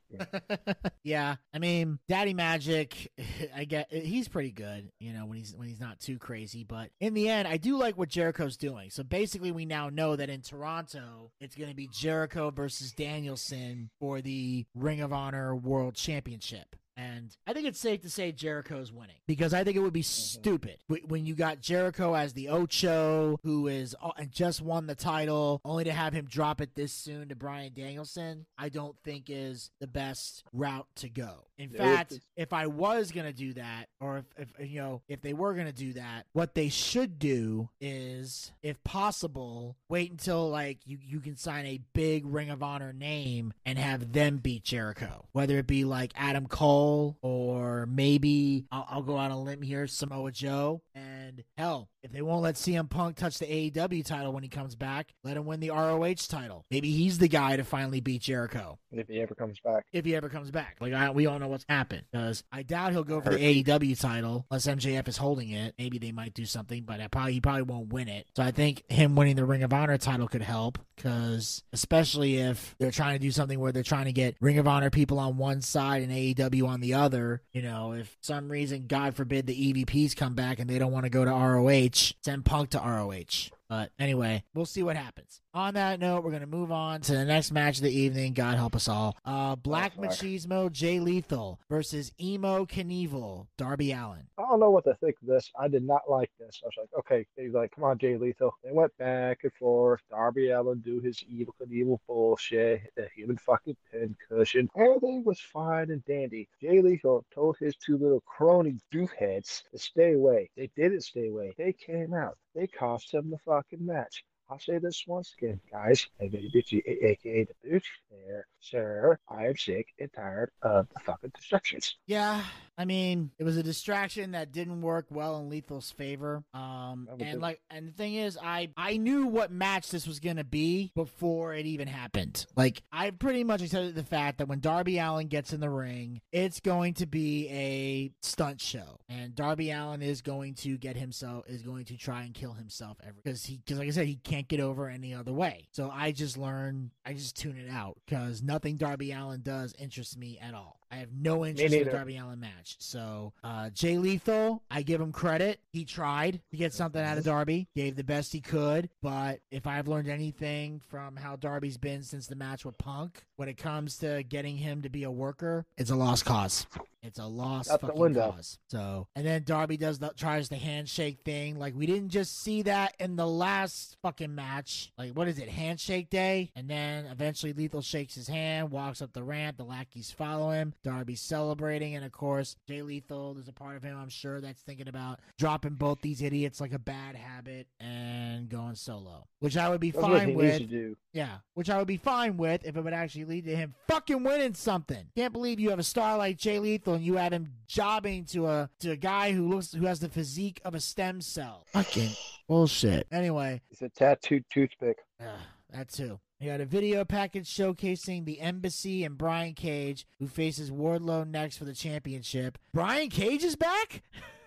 yeah, 1.03 1.37
I 1.53 1.59
mean, 1.59 1.99
Daddy 2.09 2.35
Magic, 2.35 3.11
I 3.57 3.65
get 3.65 3.93
he's 3.93 4.29
pretty 4.29 4.53
good, 4.53 4.86
you 4.99 5.13
know, 5.13 5.27
when 5.27 5.39
he's 5.39 5.55
when 5.55 5.69
he's 5.69 5.81
not 5.81 6.01
too 6.01 6.19
crazy. 6.19 6.65
But 6.65 6.91
in 7.01 7.15
the 7.15 7.29
end, 7.29 7.49
I 7.49 7.57
do 7.57 7.77
like 7.77 7.97
what 7.97 8.09
Jericho's 8.09 8.57
doing. 8.57 8.91
So 8.91 9.03
basically, 9.03 9.53
we 9.53 9.65
now 9.65 9.89
know 9.89 10.17
that 10.17 10.31
in 10.31 10.43
Toronto, 10.43 11.31
it's 11.41 11.57
going 11.57 11.71
to 11.71 11.77
be 11.77 11.89
Jericho 11.93 12.51
versus 12.51 12.93
Danielson 12.93 13.91
for 13.99 14.21
the 14.21 14.67
Ring 14.75 15.01
of 15.01 15.13
Honor 15.13 15.55
World 15.55 15.95
Championship. 15.95 16.77
And 16.97 17.37
I 17.47 17.53
think 17.53 17.67
it's 17.67 17.79
safe 17.79 18.01
to 18.03 18.11
say 18.11 18.33
Jericho's 18.33 18.91
winning 18.91 19.17
because 19.27 19.53
I 19.53 19.65
think 19.65 19.77
it 19.77 19.81
would 19.81 19.93
be 19.93 20.01
mm-hmm. 20.01 20.39
stupid 20.39 20.79
when 21.07 21.27
you 21.27 21.35
got 21.35 21.61
Jericho 21.61 22.15
as 22.15 22.33
the 22.33 22.49
Ocho, 22.49 23.39
who 23.43 23.67
is 23.67 23.95
and 24.17 24.33
just 24.33 24.63
won 24.63 24.87
the 24.87 24.95
title, 24.95 25.61
only 25.65 25.85
to 25.85 25.93
have 25.93 26.15
him 26.15 26.25
drop 26.25 26.61
it 26.61 26.75
this 26.75 26.93
soon 26.93 27.29
to 27.29 27.37
Bryan 27.37 27.73
Danielson. 27.75 28.47
I 28.57 28.71
don't 28.71 28.97
think 29.05 29.27
is 29.29 29.71
the 29.79 29.87
best 29.87 30.45
route 30.53 30.87
to 30.97 31.11
go. 31.11 31.49
In 31.59 31.71
Yeah, 31.71 31.97
fact, 31.97 32.21
if 32.37 32.53
I 32.53 32.67
was 32.67 33.11
gonna 33.11 33.33
do 33.33 33.53
that, 33.55 33.87
or 34.01 34.19
if, 34.19 34.25
if 34.59 34.71
you 34.71 34.81
know 34.81 35.03
if 35.09 35.21
they 35.21 35.35
were 35.35 35.55
gonna 35.55 35.73
do 35.73 35.93
that, 35.95 36.25
what 36.33 36.55
they 36.55 36.71
should 36.71 37.19
do 37.19 37.69
is, 37.81 38.53
if 38.63 38.83
possible, 38.85 39.77
wait 39.91 40.11
until 40.11 40.49
like 40.49 40.79
you 40.87 40.99
you 41.03 41.21
can 41.21 41.37
sign 41.37 41.67
a 41.67 41.81
big 41.93 42.25
Ring 42.27 42.49
of 42.49 42.63
Honor 42.63 42.93
name 42.93 43.53
and 43.67 43.79
have 43.79 44.13
them 44.13 44.39
beat 44.39 44.65
Jericho, 44.65 45.27
whether 45.33 45.59
it 45.59 45.67
be 45.67 45.85
like 45.85 46.13
Adam 46.17 46.47
Cole 46.47 46.86
or 47.23 47.87
maybe 47.87 48.67
I'll, 48.71 48.87
I'll 48.91 49.03
go 49.03 49.17
out 49.17 49.31
on 49.31 49.39
a 49.39 49.43
limb 49.43 49.63
here, 49.63 49.87
Samoa 49.87 50.33
Joe, 50.33 50.83
and 50.95 51.16
hell, 51.57 51.89
if 52.03 52.13
they 52.13 52.23
won't 52.23 52.43
let 52.43 52.55
CM 52.55 52.89
Punk 52.89 53.17
touch 53.17 53.39
the 53.39 53.47
AEW 53.47 54.05
title 54.05 54.33
when 54.33 54.43
he 54.43 54.49
comes 54.49 54.75
back, 54.77 55.13
let 55.25 55.37
him 55.37 55.45
win 55.47 55.61
the 55.61 55.71
ROH 55.71 56.15
title. 56.29 56.65
Maybe 56.71 56.91
he's 56.93 57.19
the 57.19 57.29
guy 57.29 57.57
to 57.57 57.65
finally 57.65 58.01
beat 58.01 58.23
Jericho 58.23 58.79
If 58.93 59.09
he 59.09 59.21
ever 59.21 59.35
comes 59.35 59.59
back. 59.61 59.87
if 59.93 60.05
he 60.05 60.15
ever 60.15 60.29
comes 60.29 60.51
back. 60.51 60.77
Like 60.81 60.93
I, 60.93 61.11
we 61.11 61.27
all 61.27 61.39
know 61.39 61.49
what's 61.49 61.67
happened 61.69 62.05
because 62.13 62.45
I 62.53 62.63
doubt 62.63 62.93
he'll 62.93 63.05
go 63.05 63.21
for 63.21 63.31
the 63.31 63.63
AEW 63.65 63.99
title 64.01 64.47
unless 64.51 64.67
MJF 64.67 65.09
is 65.09 65.17
holding 65.17 65.51
it. 65.51 65.75
Maybe 65.79 65.99
they 65.99 66.13
might 66.13 66.35
do 66.35 66.45
something, 66.45 66.85
but 66.85 67.01
I 67.01 67.09
probably 67.09 67.33
he 67.35 67.41
probably 67.41 67.63
won't 67.63 67.93
win 67.93 68.09
it. 68.09 68.27
So 68.37 68.43
I 68.43 68.51
think 68.51 68.85
him 68.91 69.17
winning 69.17 69.37
the 69.37 69.45
Ring 69.45 69.63
of 69.63 69.73
Honor 69.73 69.99
title 69.99 70.29
could 70.29 70.43
help 70.43 70.79
because 70.97 71.63
especially 71.73 72.37
if 72.39 72.75
they're 72.79 72.91
trying 72.91 73.15
to 73.15 73.19
do 73.19 73.31
something 73.31 73.59
where 73.59 73.73
they're 73.73 73.83
trying 73.83 74.07
to 74.07 74.13
get 74.13 74.37
Ring 74.41 74.59
of 74.59 74.67
Honor 74.69 74.91
people 74.91 75.19
on 75.19 75.37
one 75.37 75.61
side 75.61 76.03
and 76.03 76.13
AEW 76.13 76.67
on 76.69 76.81
the 76.81 76.95
other. 76.95 77.43
You 77.53 77.63
know, 77.63 77.93
if 77.93 78.17
some 78.21 78.49
reason, 78.51 78.87
God 78.87 79.15
forbid, 79.15 79.47
the 79.47 79.73
EVPs 79.73 80.17
come 80.17 80.35
back 80.35 80.59
and 80.59 80.69
they 80.71 80.79
don't 80.79 80.93
want 80.93 81.05
to 81.05 81.11
go 81.17 81.25
to 81.25 81.31
ROH, 81.31 82.13
send 82.23 82.45
Punk 82.45 82.71
to 82.71 82.79
ROH. 82.79 83.51
But 83.69 83.91
anyway, 83.99 84.45
we'll 84.55 84.67
see 84.67 84.83
what 84.83 84.97
happens. 84.97 85.41
On 85.57 85.73
that 85.73 86.01
note, 86.01 86.23
we're 86.23 86.33
gonna 86.33 86.47
move 86.47 86.71
on 86.71 87.01
to 87.01 87.13
the 87.13 87.25
next 87.25 87.51
match 87.51 87.79
of 87.79 87.85
the 87.85 87.91
evening. 87.91 88.35
God 88.35 88.59
help 88.59 88.77
us 88.77 88.89
all. 88.89 89.17
Uh, 89.25 89.57
Black 89.57 89.95
Oh. 89.97 90.03
Machismo 90.03 90.71
Jay 90.71 91.01
Lethal 91.01 91.59
versus 91.71 92.13
Emo 92.21 92.67
Knievel 92.67 93.47
Darby 93.57 93.93
Allin. 93.93 94.27
I 94.37 94.43
don't 94.43 94.61
know 94.61 94.71
what 94.71 94.85
to 94.85 94.93
think 94.97 95.17
of 95.23 95.29
this. 95.29 95.51
I 95.59 95.69
did 95.69 95.83
not 95.83 96.11
like 96.11 96.31
this. 96.39 96.61
I 96.63 96.67
was 96.67 96.75
like, 96.77 96.91
okay, 96.99 97.27
he's 97.37 97.55
like, 97.55 97.71
come 97.75 97.85
on, 97.85 97.97
Jay 97.97 98.19
Lethal. 98.19 98.53
They 98.63 98.71
went 98.71 98.95
back 98.99 99.45
and 99.45 99.53
forth. 99.55 100.03
Darby 100.11 100.51
Allin 100.51 100.81
do 100.81 101.01
his 101.01 101.23
evil 101.27 101.55
evil 101.71 102.03
bullshit, 102.07 102.83
hit 102.83 102.93
the 102.95 103.09
human 103.17 103.39
fucking 103.39 103.79
pincushion. 103.91 104.69
Everything 104.77 105.25
was 105.25 105.41
fine 105.41 105.91
and 105.91 106.05
dandy. 106.05 106.51
Jay 106.61 106.83
Lethal 106.83 107.25
told 107.35 107.57
his 107.57 107.77
two 107.77 107.97
little 107.97 108.21
crony 108.27 108.79
doofheads 108.93 109.63
to 109.71 109.79
stay 109.79 110.13
away. 110.13 110.51
They 110.55 110.69
didn't 110.77 111.01
stay 111.01 111.29
away. 111.29 111.55
They 111.57 111.73
came 111.73 112.13
out. 112.13 112.37
They 112.55 112.67
cost 112.67 113.15
him 113.15 113.31
the 113.31 113.39
fucking 113.39 113.87
match. 113.87 114.23
I'll 114.49 114.59
say 114.61 114.79
this 114.79 115.05
once 115.07 115.35
again, 115.37 115.61
guys. 115.71 116.07
A- 116.21 116.25
aka 116.25 117.45
the 117.45 117.69
bitch 117.69 117.87
there. 118.11 118.47
Sir, 118.61 119.19
I 119.29 119.47
am 119.47 119.57
sick 119.57 119.89
and 119.99 120.13
tired 120.13 120.51
of 120.63 120.89
the 120.95 121.01
fucking 121.01 121.33
distractions. 121.35 121.97
Yeah, 122.07 122.45
I 122.79 122.85
mean, 122.85 123.31
it 123.39 123.45
was 123.45 123.57
a 123.57 123.63
distraction 123.63 124.33
that 124.33 124.53
didn't 124.53 124.83
work 124.83 125.07
well 125.11 125.39
in 125.39 125.49
Lethal's 125.49 125.91
favor. 125.91 126.45
Um, 126.53 127.09
and 127.19 127.41
like, 127.41 127.61
and 127.71 127.89
the 127.89 127.93
thing 127.93 128.15
is, 128.15 128.39
I 128.43 128.69
I 128.77 128.97
knew 128.97 129.27
what 129.27 129.51
match 129.51 129.91
this 129.91 130.07
was 130.07 130.21
gonna 130.21 130.45
be 130.45 130.93
before 130.95 131.55
it 131.55 131.67
even 131.67 131.89
happened. 131.89 132.47
Like, 132.57 132.83
I 132.93 133.11
pretty 133.11 133.45
much 133.45 133.63
accepted 133.63 133.95
the 133.95 134.05
fact 134.05 134.39
that 134.39 134.49
when 134.49 134.61
Darby 134.61 134.99
Allin 134.99 135.29
gets 135.29 135.53
in 135.53 135.61
the 135.61 135.71
ring, 135.71 136.21
it's 136.33 136.61
going 136.61 136.95
to 136.95 137.07
be 137.07 137.49
a 137.49 138.13
stunt 138.23 138.61
show, 138.61 139.01
and 139.09 139.35
Darby 139.35 139.71
Allin 139.71 140.03
is 140.03 140.21
going 140.23 140.55
to 140.57 140.77
get 140.77 140.97
himself 140.97 141.45
is 141.49 141.63
going 141.63 141.87
to 141.87 141.97
try 141.97 142.23
and 142.23 142.35
kill 142.35 142.53
himself 142.53 142.99
every 143.03 143.21
because 143.23 143.45
he 143.45 143.57
because 143.59 143.79
like 143.79 143.89
I 143.89 143.93
said, 143.93 144.07
he 144.07 144.17
can't 144.17 144.49
get 144.49 144.61
over 144.61 144.89
any 144.89 145.15
other 145.15 145.33
way. 145.33 145.69
So 145.73 145.91
I 145.93 146.13
just 146.13 146.37
learned, 146.37 146.91
I 147.05 147.15
just 147.15 147.37
tune 147.37 147.57
it 147.57 147.71
out 147.71 147.99
because 148.07 148.43
nothing 148.43 148.77
Darby 148.77 149.13
Allin 149.13 149.43
does 149.43 149.75
interests 149.79 150.17
me 150.17 150.39
at 150.41 150.55
all. 150.55 150.79
I 150.91 150.97
have 150.97 151.13
no 151.13 151.45
interest 151.45 151.75
in 151.75 151.85
the. 151.85 151.91
Darby 151.91 152.17
Allin 152.17 152.41
match. 152.41 152.77
So 152.79 153.33
uh, 153.43 153.71
Jay 153.71 153.99
Lethal, 153.99 154.63
I 154.71 154.83
give 154.83 155.01
him 155.01 155.13
credit. 155.13 155.61
He 155.73 155.85
tried 155.85 156.41
to 156.51 156.57
get 156.57 156.73
something 156.73 157.03
out 157.03 157.19
of 157.19 157.25
Darby, 157.25 157.69
gave 157.75 157.97
the 157.97 158.05
best 158.05 158.33
he 158.33 158.41
could. 158.41 158.89
But 159.03 159.41
if 159.51 159.67
I've 159.67 159.89
learned 159.89 160.09
anything 160.09 160.81
from 160.89 161.17
how 161.17 161.37
Darby's 161.37 161.79
been 161.79 162.03
since 162.03 162.27
the 162.27 162.37
match 162.37 162.65
with 162.65 162.79
Punk, 162.79 163.25
when 163.37 163.49
it 163.49 163.57
comes 163.57 163.99
to 163.99 164.23
getting 164.23 164.57
him 164.57 164.83
to 164.83 164.89
be 164.89 165.03
a 165.05 165.11
worker, 165.11 165.67
it's 165.77 165.91
a 165.91 165.97
lost 165.97 166.25
cause. 166.25 166.67
It's 167.07 167.19
a 167.19 167.27
lost 167.27 167.71
the 167.71 167.79
fucking 167.79 168.15
cause. 168.15 168.59
So, 168.69 169.09
and 169.15 169.25
then 169.25 169.45
Darby 169.45 169.77
does 169.77 169.99
the 169.99 170.11
tries 170.17 170.49
the 170.49 170.57
handshake 170.57 171.21
thing. 171.25 171.59
Like 171.59 171.75
we 171.75 171.87
didn't 171.87 172.09
just 172.09 172.43
see 172.43 172.63
that 172.63 172.95
in 172.99 173.17
the 173.17 173.27
last 173.27 173.97
fucking 174.03 174.35
match. 174.35 174.93
Like 174.99 175.13
what 175.13 175.29
is 175.29 175.39
it, 175.39 175.49
handshake 175.49 176.11
day? 176.11 176.51
And 176.57 176.69
then 176.69 177.07
eventually 177.07 177.53
Lethal 177.53 177.83
shakes 177.83 178.15
his 178.15 178.29
hand, 178.29 178.71
walks 178.71 179.01
up 179.01 179.13
the 179.13 179.23
ramp. 179.23 179.57
The 179.57 179.65
lackeys 179.65 180.11
follow 180.11 180.51
him. 180.51 180.75
Darby's 180.83 181.21
celebrating, 181.21 181.95
and 181.95 182.05
of 182.05 182.13
course 182.13 182.57
Jay 182.67 182.83
Lethal. 182.83 183.35
There's 183.35 183.49
a 183.49 183.53
part 183.53 183.77
of 183.77 183.83
him 183.83 183.97
I'm 183.97 184.09
sure 184.09 184.41
that's 184.41 184.63
thinking 184.63 184.89
about 184.89 185.21
dropping 185.39 185.75
both 185.75 186.01
these 186.01 186.23
idiots 186.23 186.61
like 186.61 186.73
a 186.73 186.79
bad 186.79 187.17
habit 187.17 187.69
and 187.81 188.49
going 188.49 188.75
solo, 188.75 189.27
which 189.41 189.57
I 189.57 189.69
would 189.69 189.81
be 189.81 189.91
That's 189.91 190.05
fine 190.05 190.35
with. 190.35 190.97
Yeah, 191.13 191.39
which 191.55 191.71
I 191.71 191.79
would 191.79 191.87
be 191.87 191.97
fine 191.97 192.37
with 192.37 192.65
if 192.67 192.77
it 192.77 192.83
would 192.83 192.93
actually 192.93 193.25
lead 193.25 193.45
to 193.47 193.57
him 193.57 193.75
fucking 193.89 194.23
winning 194.23 194.55
something. 194.55 195.07
Can't 195.17 195.33
believe 195.33 195.61
you 195.61 195.71
have 195.71 195.79
a 195.79 195.85
star 195.85 196.19
like 196.19 196.37
Jay 196.37 196.59
Lethal 196.59 196.96
and 196.97 197.05
you 197.05 197.15
have 197.17 197.33
him 197.33 197.49
jobbing 197.69 198.25
to 198.27 198.47
a 198.47 198.69
to 198.81 198.91
a 198.91 198.97
guy 198.97 199.33
who 199.33 199.49
looks 199.49 199.73
who 199.73 199.87
has 199.87 200.01
the 200.01 200.09
physique 200.09 200.61
of 200.65 200.75
a 200.75 200.81
stem 200.81 201.21
cell. 201.21 201.65
Fucking 201.73 202.11
bullshit. 202.49 203.07
Anyway, 203.13 203.61
He's 203.71 203.83
a 203.83 203.89
tattooed 203.89 204.45
toothpick. 204.53 204.99
uh, 205.21 205.27
that 205.73 205.89
too. 205.89 206.19
We 206.41 206.49
had 206.49 206.61
a 206.61 206.67
video 206.67 207.05
package 207.05 207.49
showcasing 207.49 208.27
the 208.27 208.41
Embassy 208.41 209.05
and 209.05 209.17
Brian 209.17 209.55
Cage, 209.55 210.07
who 210.19 210.27
faces 210.27 210.71
Wardlow 210.71 211.27
next 211.27 211.57
for 211.57 211.65
the 211.65 211.73
championship. 211.73 212.59
Brian 212.75 213.09
Cage 213.09 213.43
is 213.43 213.57
back. 213.57 214.03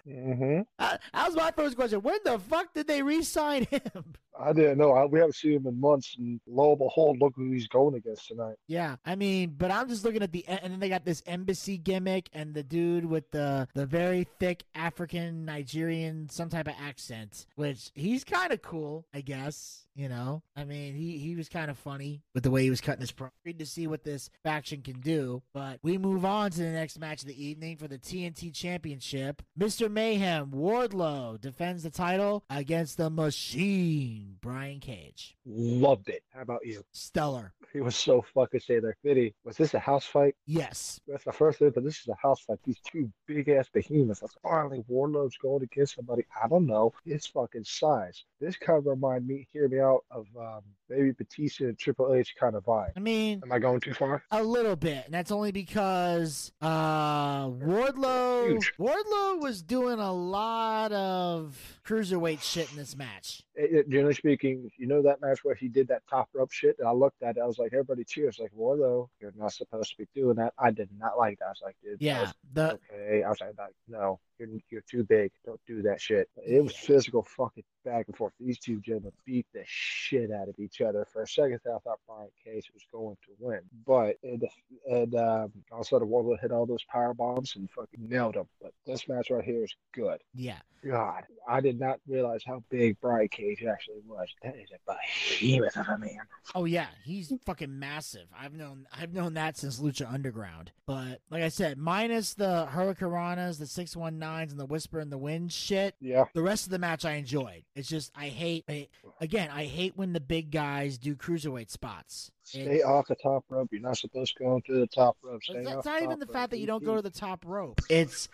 Mm-hmm. 0.07 0.61
Uh, 0.79 0.97
that 1.13 1.27
was 1.27 1.35
my 1.35 1.51
first 1.51 1.75
question. 1.75 2.01
When 2.01 2.17
the 2.23 2.39
fuck 2.39 2.73
did 2.73 2.87
they 2.87 3.01
re-sign 3.03 3.65
him? 3.65 3.81
I 4.41 4.53
didn't 4.53 4.77
know. 4.77 4.91
I, 4.93 5.05
we 5.05 5.19
haven't 5.19 5.35
seen 5.35 5.53
him 5.53 5.67
in 5.67 5.79
months, 5.79 6.15
and 6.17 6.39
lo 6.47 6.71
and 6.71 6.79
behold, 6.79 7.19
look 7.19 7.33
who 7.35 7.51
he's 7.51 7.67
going 7.67 7.95
against 7.95 8.27
tonight. 8.27 8.55
Yeah, 8.67 8.95
I 9.05 9.15
mean, 9.15 9.55
but 9.57 9.71
I'm 9.71 9.89
just 9.89 10.05
looking 10.05 10.23
at 10.23 10.31
the 10.31 10.45
and 10.47 10.73
then 10.73 10.79
they 10.79 10.89
got 10.89 11.05
this 11.05 11.21
embassy 11.25 11.77
gimmick 11.77 12.29
and 12.33 12.53
the 12.53 12.63
dude 12.63 13.05
with 13.05 13.29
the 13.31 13.67
the 13.73 13.85
very 13.85 14.27
thick 14.39 14.63
African 14.75 15.45
Nigerian 15.45 16.29
some 16.29 16.49
type 16.49 16.67
of 16.67 16.75
accent, 16.81 17.45
which 17.55 17.91
he's 17.93 18.23
kind 18.23 18.51
of 18.51 18.61
cool, 18.61 19.05
I 19.13 19.21
guess. 19.21 19.85
You 19.95 20.07
know, 20.07 20.43
I 20.55 20.63
mean, 20.63 20.95
he 20.95 21.17
he 21.17 21.35
was 21.35 21.49
kind 21.49 21.69
of 21.69 21.77
funny 21.77 22.21
with 22.33 22.43
the 22.43 22.51
way 22.51 22.63
he 22.63 22.69
was 22.69 22.79
cutting 22.79 23.01
his 23.01 23.11
pro. 23.11 23.29
Great 23.43 23.59
to 23.59 23.65
see 23.65 23.85
what 23.85 24.05
this 24.05 24.29
faction 24.43 24.81
can 24.81 25.01
do. 25.01 25.41
But 25.53 25.79
we 25.83 25.97
move 25.97 26.23
on 26.23 26.51
to 26.51 26.59
the 26.59 26.71
next 26.71 26.97
match 26.99 27.21
of 27.21 27.27
the 27.27 27.45
evening 27.45 27.75
for 27.75 27.89
the 27.89 27.97
TNT 27.97 28.53
Championship. 28.53 29.41
Mr. 29.59 29.91
Mayhem 29.91 30.51
Wardlow 30.51 31.41
defends 31.41 31.83
the 31.83 31.89
title 31.89 32.45
against 32.49 32.95
the 32.95 33.09
Machine 33.09 34.28
Brian 34.41 34.79
Cage. 34.79 35.35
Loved 35.45 36.09
it. 36.09 36.23
How 36.33 36.41
about 36.41 36.65
you? 36.65 36.83
Stellar. 36.91 37.53
He 37.73 37.81
was 37.81 37.95
so 37.95 38.23
fucking 38.33 38.59
say 38.61 38.79
there. 38.79 38.95
Fitty, 39.03 39.33
was 39.43 39.57
this 39.57 39.73
a 39.73 39.79
house 39.79 40.05
fight? 40.05 40.35
Yes. 40.45 40.99
That's 41.07 41.23
the 41.23 41.31
first 41.31 41.59
thing, 41.59 41.71
but 41.73 41.83
this 41.83 41.99
is 41.99 42.07
a 42.07 42.15
house 42.15 42.41
fight. 42.41 42.59
These 42.65 42.79
two 42.85 43.11
big 43.27 43.49
ass 43.49 43.69
behemoths. 43.73 44.21
That's 44.21 44.35
finally 44.41 44.83
Wardlow's 44.89 45.37
going 45.37 45.63
against 45.63 45.95
somebody. 45.95 46.23
I 46.41 46.47
don't 46.47 46.65
know 46.65 46.93
his 47.05 47.25
fucking 47.27 47.63
size. 47.63 48.23
This 48.41 48.55
kind 48.55 48.79
of 48.79 48.85
remind 48.85 49.27
me, 49.27 49.47
hear 49.51 49.67
me 49.67 49.79
out, 49.79 50.03
of 50.11 50.25
um, 50.39 50.61
maybe 50.89 51.11
Batista 51.11 51.65
and 51.65 51.77
Triple 51.77 52.13
H 52.13 52.35
kind 52.39 52.55
of 52.55 52.63
vibe. 52.65 52.91
I 52.95 52.99
mean, 52.99 53.41
Am 53.43 53.51
I 53.51 53.59
going 53.59 53.79
too 53.81 53.93
far? 53.93 54.23
A 54.31 54.41
little 54.43 54.75
bit, 54.75 55.05
and 55.05 55.13
that's 55.13 55.31
only 55.31 55.51
because 55.51 56.51
uh 56.61 57.47
Wardlow 57.47 58.51
Huge. 58.51 58.73
Wardlow 58.79 59.41
was 59.41 59.61
doing 59.61 59.99
a 59.99 60.11
lot 60.13 60.91
of 60.91 61.78
cruiserweight 61.93 62.41
shit 62.41 62.69
in 62.71 62.77
this 62.77 62.95
match. 62.95 63.41
It- 63.55 63.73
it- 63.73 63.89
generally 63.89 64.13
speaking, 64.13 64.71
you 64.77 64.87
know 64.87 65.01
that 65.01 65.21
match 65.21 65.43
where 65.43 65.55
he 65.55 65.67
did 65.67 65.87
that 65.89 66.03
top 66.07 66.29
rope 66.33 66.51
shit, 66.51 66.77
and 66.79 66.87
I 66.87 66.91
looked 66.91 67.21
at 67.23 67.37
it, 67.37 67.39
I 67.41 67.45
was 67.45 67.57
like, 67.57 67.73
everybody 67.73 68.03
cheers, 68.03 68.39
like 68.39 68.51
Wardlow, 68.53 69.09
you're 69.19 69.33
not 69.35 69.53
supposed 69.53 69.91
to 69.91 69.97
be 69.97 70.07
doing 70.13 70.35
that. 70.35 70.53
I 70.57 70.71
did 70.71 70.89
not 70.97 71.17
like 71.17 71.39
that. 71.39 71.45
I 71.45 71.49
was 71.49 71.61
like, 71.63 71.75
dude, 71.83 72.01
Yeah, 72.01 72.21
was 72.21 72.33
the 72.53 72.79
okay. 72.93 73.23
I 73.23 73.29
was 73.29 73.41
like, 73.41 73.55
no, 73.87 74.19
you're 74.37 74.49
you're 74.69 74.81
too 74.89 75.03
big. 75.03 75.31
Don't 75.45 75.59
do 75.67 75.81
that 75.83 75.99
shit. 75.99 76.29
It 76.37 76.63
was 76.63 76.75
physical 76.75 77.23
fucking 77.23 77.63
back 77.83 78.05
and 78.07 78.15
forth. 78.15 78.33
These 78.39 78.59
two 78.59 78.79
gentlemen 78.81 79.11
beat 79.25 79.47
the 79.53 79.63
shit 79.65 80.31
out 80.31 80.47
of 80.47 80.57
each 80.59 80.81
other. 80.81 81.05
For 81.11 81.23
a 81.23 81.27
second 81.27 81.59
I 81.65 81.77
thought 81.79 81.99
Brian 82.07 82.29
Cage 82.43 82.69
was 82.73 82.83
going 82.91 83.17
to 83.25 83.31
win, 83.39 83.61
but 83.85 84.15
and, 84.23 84.47
and 84.89 85.15
um, 85.15 85.51
all 85.71 85.81
of 85.81 85.91
a 85.91 86.05
Wardlow 86.05 86.39
hit 86.39 86.51
all 86.51 86.65
those 86.65 86.83
power 86.85 87.13
bombs 87.13 87.55
and 87.55 87.69
fucking 87.71 88.07
nailed 88.07 88.35
him. 88.35 88.47
But 88.61 88.73
this 88.85 89.07
match 89.09 89.29
right 89.31 89.43
here 89.43 89.63
is 89.63 89.75
good. 89.93 90.21
yeah. 90.33 90.59
God, 90.81 91.23
I 91.45 91.59
did 91.59 91.77
not 91.79 91.99
realize 92.07 92.41
how 92.45 92.63
big 92.69 92.97
Brian 93.01 93.27
Cage 93.29 93.63
actually 93.63 94.01
was. 94.07 94.27
That 94.43 94.55
is 94.55 94.69
a 94.71 94.93
behemoth 94.93 95.77
of 95.77 95.87
a 95.87 95.97
man. 95.97 96.19
Oh 96.55 96.65
yeah, 96.65 96.87
he's 97.03 97.31
fucking 97.45 97.77
massive. 97.79 98.27
I've 98.37 98.53
known 98.53 98.85
I've 98.95 99.13
known 99.13 99.33
that 99.35 99.57
since 99.57 99.79
Lucha 99.79 100.11
Underground. 100.11 100.71
But 100.85 101.21
like 101.29 101.43
I 101.43 101.49
said, 101.49 101.77
minus 101.77 102.33
the 102.33 102.67
Hurricanranas, 102.71 103.59
the 103.59 103.67
six 103.67 103.95
one 103.95 104.19
nines, 104.19 104.51
and 104.51 104.59
the 104.59 104.65
Whisper 104.65 104.99
in 104.99 105.09
the 105.09 105.17
Wind 105.17 105.51
shit, 105.51 105.95
Yeah, 105.99 106.25
the 106.33 106.41
rest 106.43 106.65
of 106.65 106.71
the 106.71 106.79
match 106.79 107.05
I 107.05 107.13
enjoyed. 107.13 107.63
It's 107.75 107.87
just 107.89 108.11
I 108.15 108.27
hate 108.27 108.65
I, 108.69 108.87
again 109.21 109.49
I 109.51 109.65
hate 109.65 109.93
when 109.95 110.13
the 110.13 110.19
big 110.19 110.51
guys 110.51 110.97
do 110.97 111.15
cruiserweight 111.15 111.69
spots. 111.69 112.31
stay 112.43 112.81
off 112.81 113.07
the 113.07 113.15
top 113.15 113.45
rope. 113.49 113.69
You're 113.71 113.81
not 113.81 113.97
supposed 113.97 114.35
to 114.37 114.43
go 114.43 114.55
into 114.55 114.73
the 114.79 114.87
top 114.87 115.17
rope. 115.21 115.43
Stay 115.43 115.59
It's, 115.59 115.67
off 115.69 115.77
it's 115.77 115.85
not 115.85 116.01
even 116.03 116.19
the 116.19 116.25
rope. 116.25 116.33
fact 116.33 116.51
that 116.51 116.59
you 116.59 116.67
don't 116.67 116.83
go 116.83 116.95
to 116.95 117.01
the 117.01 117.09
top 117.11 117.45
rope. 117.45 117.81
It's 117.89 118.27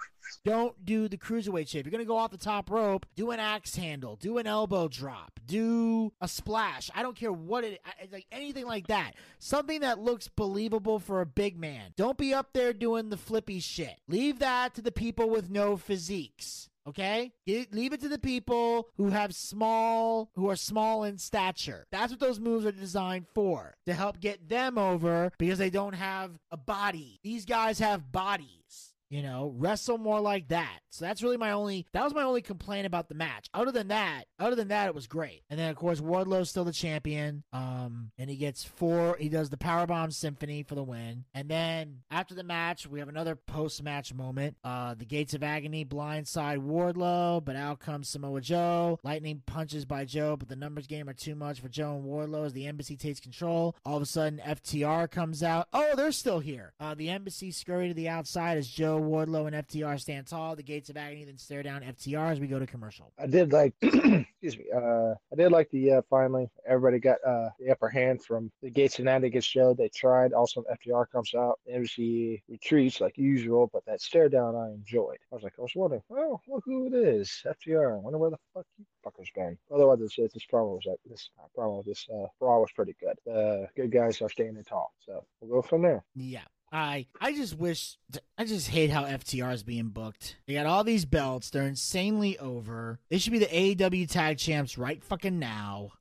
don't 0.44 0.86
do 0.86 1.08
the 1.08 1.17
cruiserweight 1.17 1.67
shit. 1.67 1.86
You're 1.86 1.91
gonna 1.91 2.05
go 2.05 2.17
off 2.17 2.32
the 2.32 2.38
top 2.38 2.70
rope, 2.70 3.05
do 3.15 3.32
an 3.32 3.39
axe 3.39 3.75
handle, 3.75 4.15
do 4.15 4.38
an 4.38 4.48
elbow 4.48 4.88
drop, 4.88 5.39
do 5.46 6.13
a 6.22 6.27
splash. 6.27 6.89
I 6.94 7.03
don't 7.03 7.15
care 7.15 7.32
what 7.32 7.63
it 7.63 7.82
like 8.12 8.27
anything 8.32 8.65
like 8.65 8.88
that. 8.88 9.13
Something 9.39 9.82
that 9.82 10.00
looks 10.00 10.27
believable 10.27 11.00
for 11.00 11.22
a 11.22 11.25
big 11.25 11.58
man. 11.58 11.94
Don't 11.98 12.17
be 12.17 12.34
up 12.34 12.53
there 12.53 12.74
doing 12.74 13.10
the 13.10 13.17
flippy 13.17 13.60
shit. 13.60 13.96
Leave 14.08 14.39
that 14.39 14.75
to 14.75 14.82
the 14.82 14.91
people 14.91 15.29
with 15.29 15.50
no 15.50 15.77
physiques. 15.77 16.70
Okay, 16.88 17.32
leave 17.48 17.94
it 17.94 18.01
to 18.01 18.08
the 18.08 18.20
people 18.20 18.89
who 18.98 19.10
have 19.10 19.34
small, 19.34 20.29
who 20.36 20.51
are 20.51 20.55
small 20.55 21.03
in 21.03 21.17
stature. 21.17 21.88
That's 21.91 22.12
what 22.12 22.20
those 22.20 22.39
moves 22.39 22.63
are 22.63 22.72
designed 22.72 23.25
for 23.34 23.74
to 23.88 23.94
help 23.96 24.20
get 24.20 24.48
them 24.48 24.77
over 24.77 25.32
because 25.39 25.58
they 25.58 25.72
don't 25.72 25.96
have 25.96 26.38
a 26.51 26.58
body. 26.58 27.20
These 27.24 27.46
guys 27.46 27.79
have 27.79 28.12
bodies. 28.12 28.94
You 29.10 29.22
know, 29.22 29.54
wrestle 29.56 29.98
more 29.98 30.20
like 30.20 30.48
that. 30.50 30.80
So 30.90 31.06
that's 31.06 31.22
really 31.22 31.38
my 31.38 31.52
only. 31.52 31.86
That 31.94 32.04
was 32.04 32.14
my 32.14 32.24
only 32.24 32.42
complaint 32.42 32.88
about 32.88 33.10
the 33.10 33.16
match. 33.16 33.50
Other 33.54 33.72
than 33.72 33.90
that, 33.90 34.26
other 34.40 34.56
than 34.56 34.70
that, 34.70 34.88
it 34.88 34.96
was 34.96 35.08
great. 35.08 35.44
And 35.50 35.60
then 35.60 35.70
of 35.70 35.76
course 35.76 36.00
Wardlow's 36.00 36.50
still 36.50 36.64
the 36.64 36.72
champion. 36.72 37.44
Um, 37.54 38.12
and 38.18 38.30
he 38.30 38.36
gets 38.36 38.64
four. 38.64 39.18
He 39.20 39.30
does 39.30 39.50
the 39.50 39.58
powerbomb 39.58 40.14
symphony 40.14 40.64
for 40.64 40.76
the 40.76 40.84
win. 40.84 41.26
And 41.34 41.50
then 41.50 42.00
after 42.10 42.34
the 42.34 42.44
match, 42.44 42.88
we 42.88 43.00
have 43.00 43.10
another 43.10 43.36
post-match 43.36 44.14
moment. 44.14 44.58
Uh, 44.64 44.94
the 44.94 45.06
Gates 45.06 45.34
of 45.34 45.44
Agony 45.44 45.86
blindside 45.86 46.60
Wardlow, 46.60 47.44
but 47.44 47.56
out 47.56 47.79
comes 47.79 48.10
Samoa 48.10 48.42
Joe. 48.42 49.00
Lightning 49.03 49.42
punches 49.46 49.86
by 49.86 50.06
Joe, 50.06 50.36
but 50.36 50.48
the 50.48 50.56
numbers 50.56 50.88
game 50.88 51.10
are 51.10 51.14
too 51.14 51.36
much 51.36 51.60
for 51.60 51.70
Joe 51.70 51.96
and 51.96 52.06
Wardlow 52.06 52.46
as 52.46 52.53
the 52.53 52.68
embassy 52.68 52.96
takes 52.96 53.20
control. 53.20 53.75
All 53.86 53.98
of 53.98 54.03
a 54.03 54.06
sudden, 54.06 54.42
FTR 54.46 55.10
comes 55.10 55.44
out. 55.44 55.68
Oh, 55.74 55.96
they're 55.96 56.12
still 56.12 56.40
here. 56.40 56.74
Uh, 56.79 56.96
the 56.96 57.10
embassy 57.10 57.51
scurry 57.51 57.88
to 57.90 57.94
the 57.94 58.10
outside 58.10 58.58
as 58.58 58.68
Joe, 58.68 58.95
Wardlow, 59.00 59.48
and 59.48 59.68
FTR 59.68 60.00
stand 60.00 60.27
tall. 60.27 60.55
The 60.55 60.64
Gates 60.64 60.90
of 60.90 60.98
Agony 60.98 61.25
then 61.25 61.38
stare 61.38 61.64
down 61.64 61.81
FTR 61.81 62.31
as 62.31 62.40
we 62.40 62.48
go 62.48 62.60
to 62.60 62.68
commercial. 62.68 63.12
I 63.18 63.27
did 63.27 63.53
like, 63.53 63.74
excuse 63.81 64.58
me, 64.58 64.66
uh, 64.75 65.14
I 65.31 65.36
did 65.38 65.51
like 65.51 65.70
the 65.72 65.94
uh, 65.94 66.01
finally 66.10 66.50
everybody 66.68 67.00
got 67.00 67.18
uh, 67.25 67.50
the 67.60 67.72
upper 67.72 67.90
hand 67.90 68.24
from 68.24 68.51
the 68.62 68.70
Gates 68.70 69.00
and 69.00 69.10
Andy 69.10 69.29
gets 69.29 69.46
showed. 69.46 69.77
They 69.77 69.90
tried. 69.90 70.34
Also, 70.34 70.64
FTR 70.64 71.05
comes 71.12 71.34
out. 71.36 71.60
MC 71.70 72.42
retreats 72.50 73.01
like 73.01 73.18
usual, 73.18 73.70
but 73.72 73.86
that 73.86 74.01
stare 74.01 74.29
down 74.29 74.55
I 74.55 74.70
enjoyed. 74.70 75.18
I 75.31 75.36
was 75.36 75.44
like, 75.44 75.53
I 75.58 75.62
was 75.62 75.72
wondering, 75.75 76.01
oh, 76.12 76.40
look 76.48 76.64
who 76.66 76.88
it 76.88 76.94
is, 76.94 77.44
FTR. 77.46 77.94
I 77.94 77.98
wonder 77.98 78.18
where 78.18 78.31
the 78.31 78.38
fuck 78.53 78.66
you 78.77 78.86
fuckers 79.05 79.34
been. 79.36 79.58
Otherwise, 79.74 80.00
this, 80.00 80.16
this 80.16 80.46
promo 80.51 80.75
was 80.75 80.86
like 80.86 81.00
this 81.05 81.29
uh, 81.40 81.48
promo, 81.58 81.84
this 81.86 82.08
uh, 82.14 82.27
brawl 82.40 82.62
was 82.62 82.72
pretty 82.75 82.96
good. 83.00 83.16
The 83.25 83.68
good 83.75 83.92
guys 83.92 84.22
are 84.22 84.29
standing 84.29 84.64
tall, 84.64 84.94
so 85.05 85.25
we'll 85.40 85.62
go 85.62 85.68
from 85.68 85.84
there. 85.84 86.03
Yeah. 86.16 86.44
I 86.75 87.07
I 87.22 87.33
just 87.33 87.57
wish 87.57 87.98
I 88.38 88.44
just 88.44 88.68
hate 88.68 88.90
how 88.90 89.05
FTR 89.05 89.53
is 89.53 89.64
being 89.64 89.90
booked. 89.90 90.35
They 90.46 90.55
got 90.55 90.66
all 90.66 90.83
these 90.83 91.05
belts. 91.05 91.50
They're 91.50 91.64
insanely 91.64 92.38
over. 92.38 93.00
They 93.09 93.18
should 93.18 93.31
be 93.31 93.40
the 93.40 93.46
AEW 93.46 94.09
tag 94.11 94.38
champs 94.38 94.77
right 94.77 95.01
fucking 95.01 95.40
now. 95.40 95.92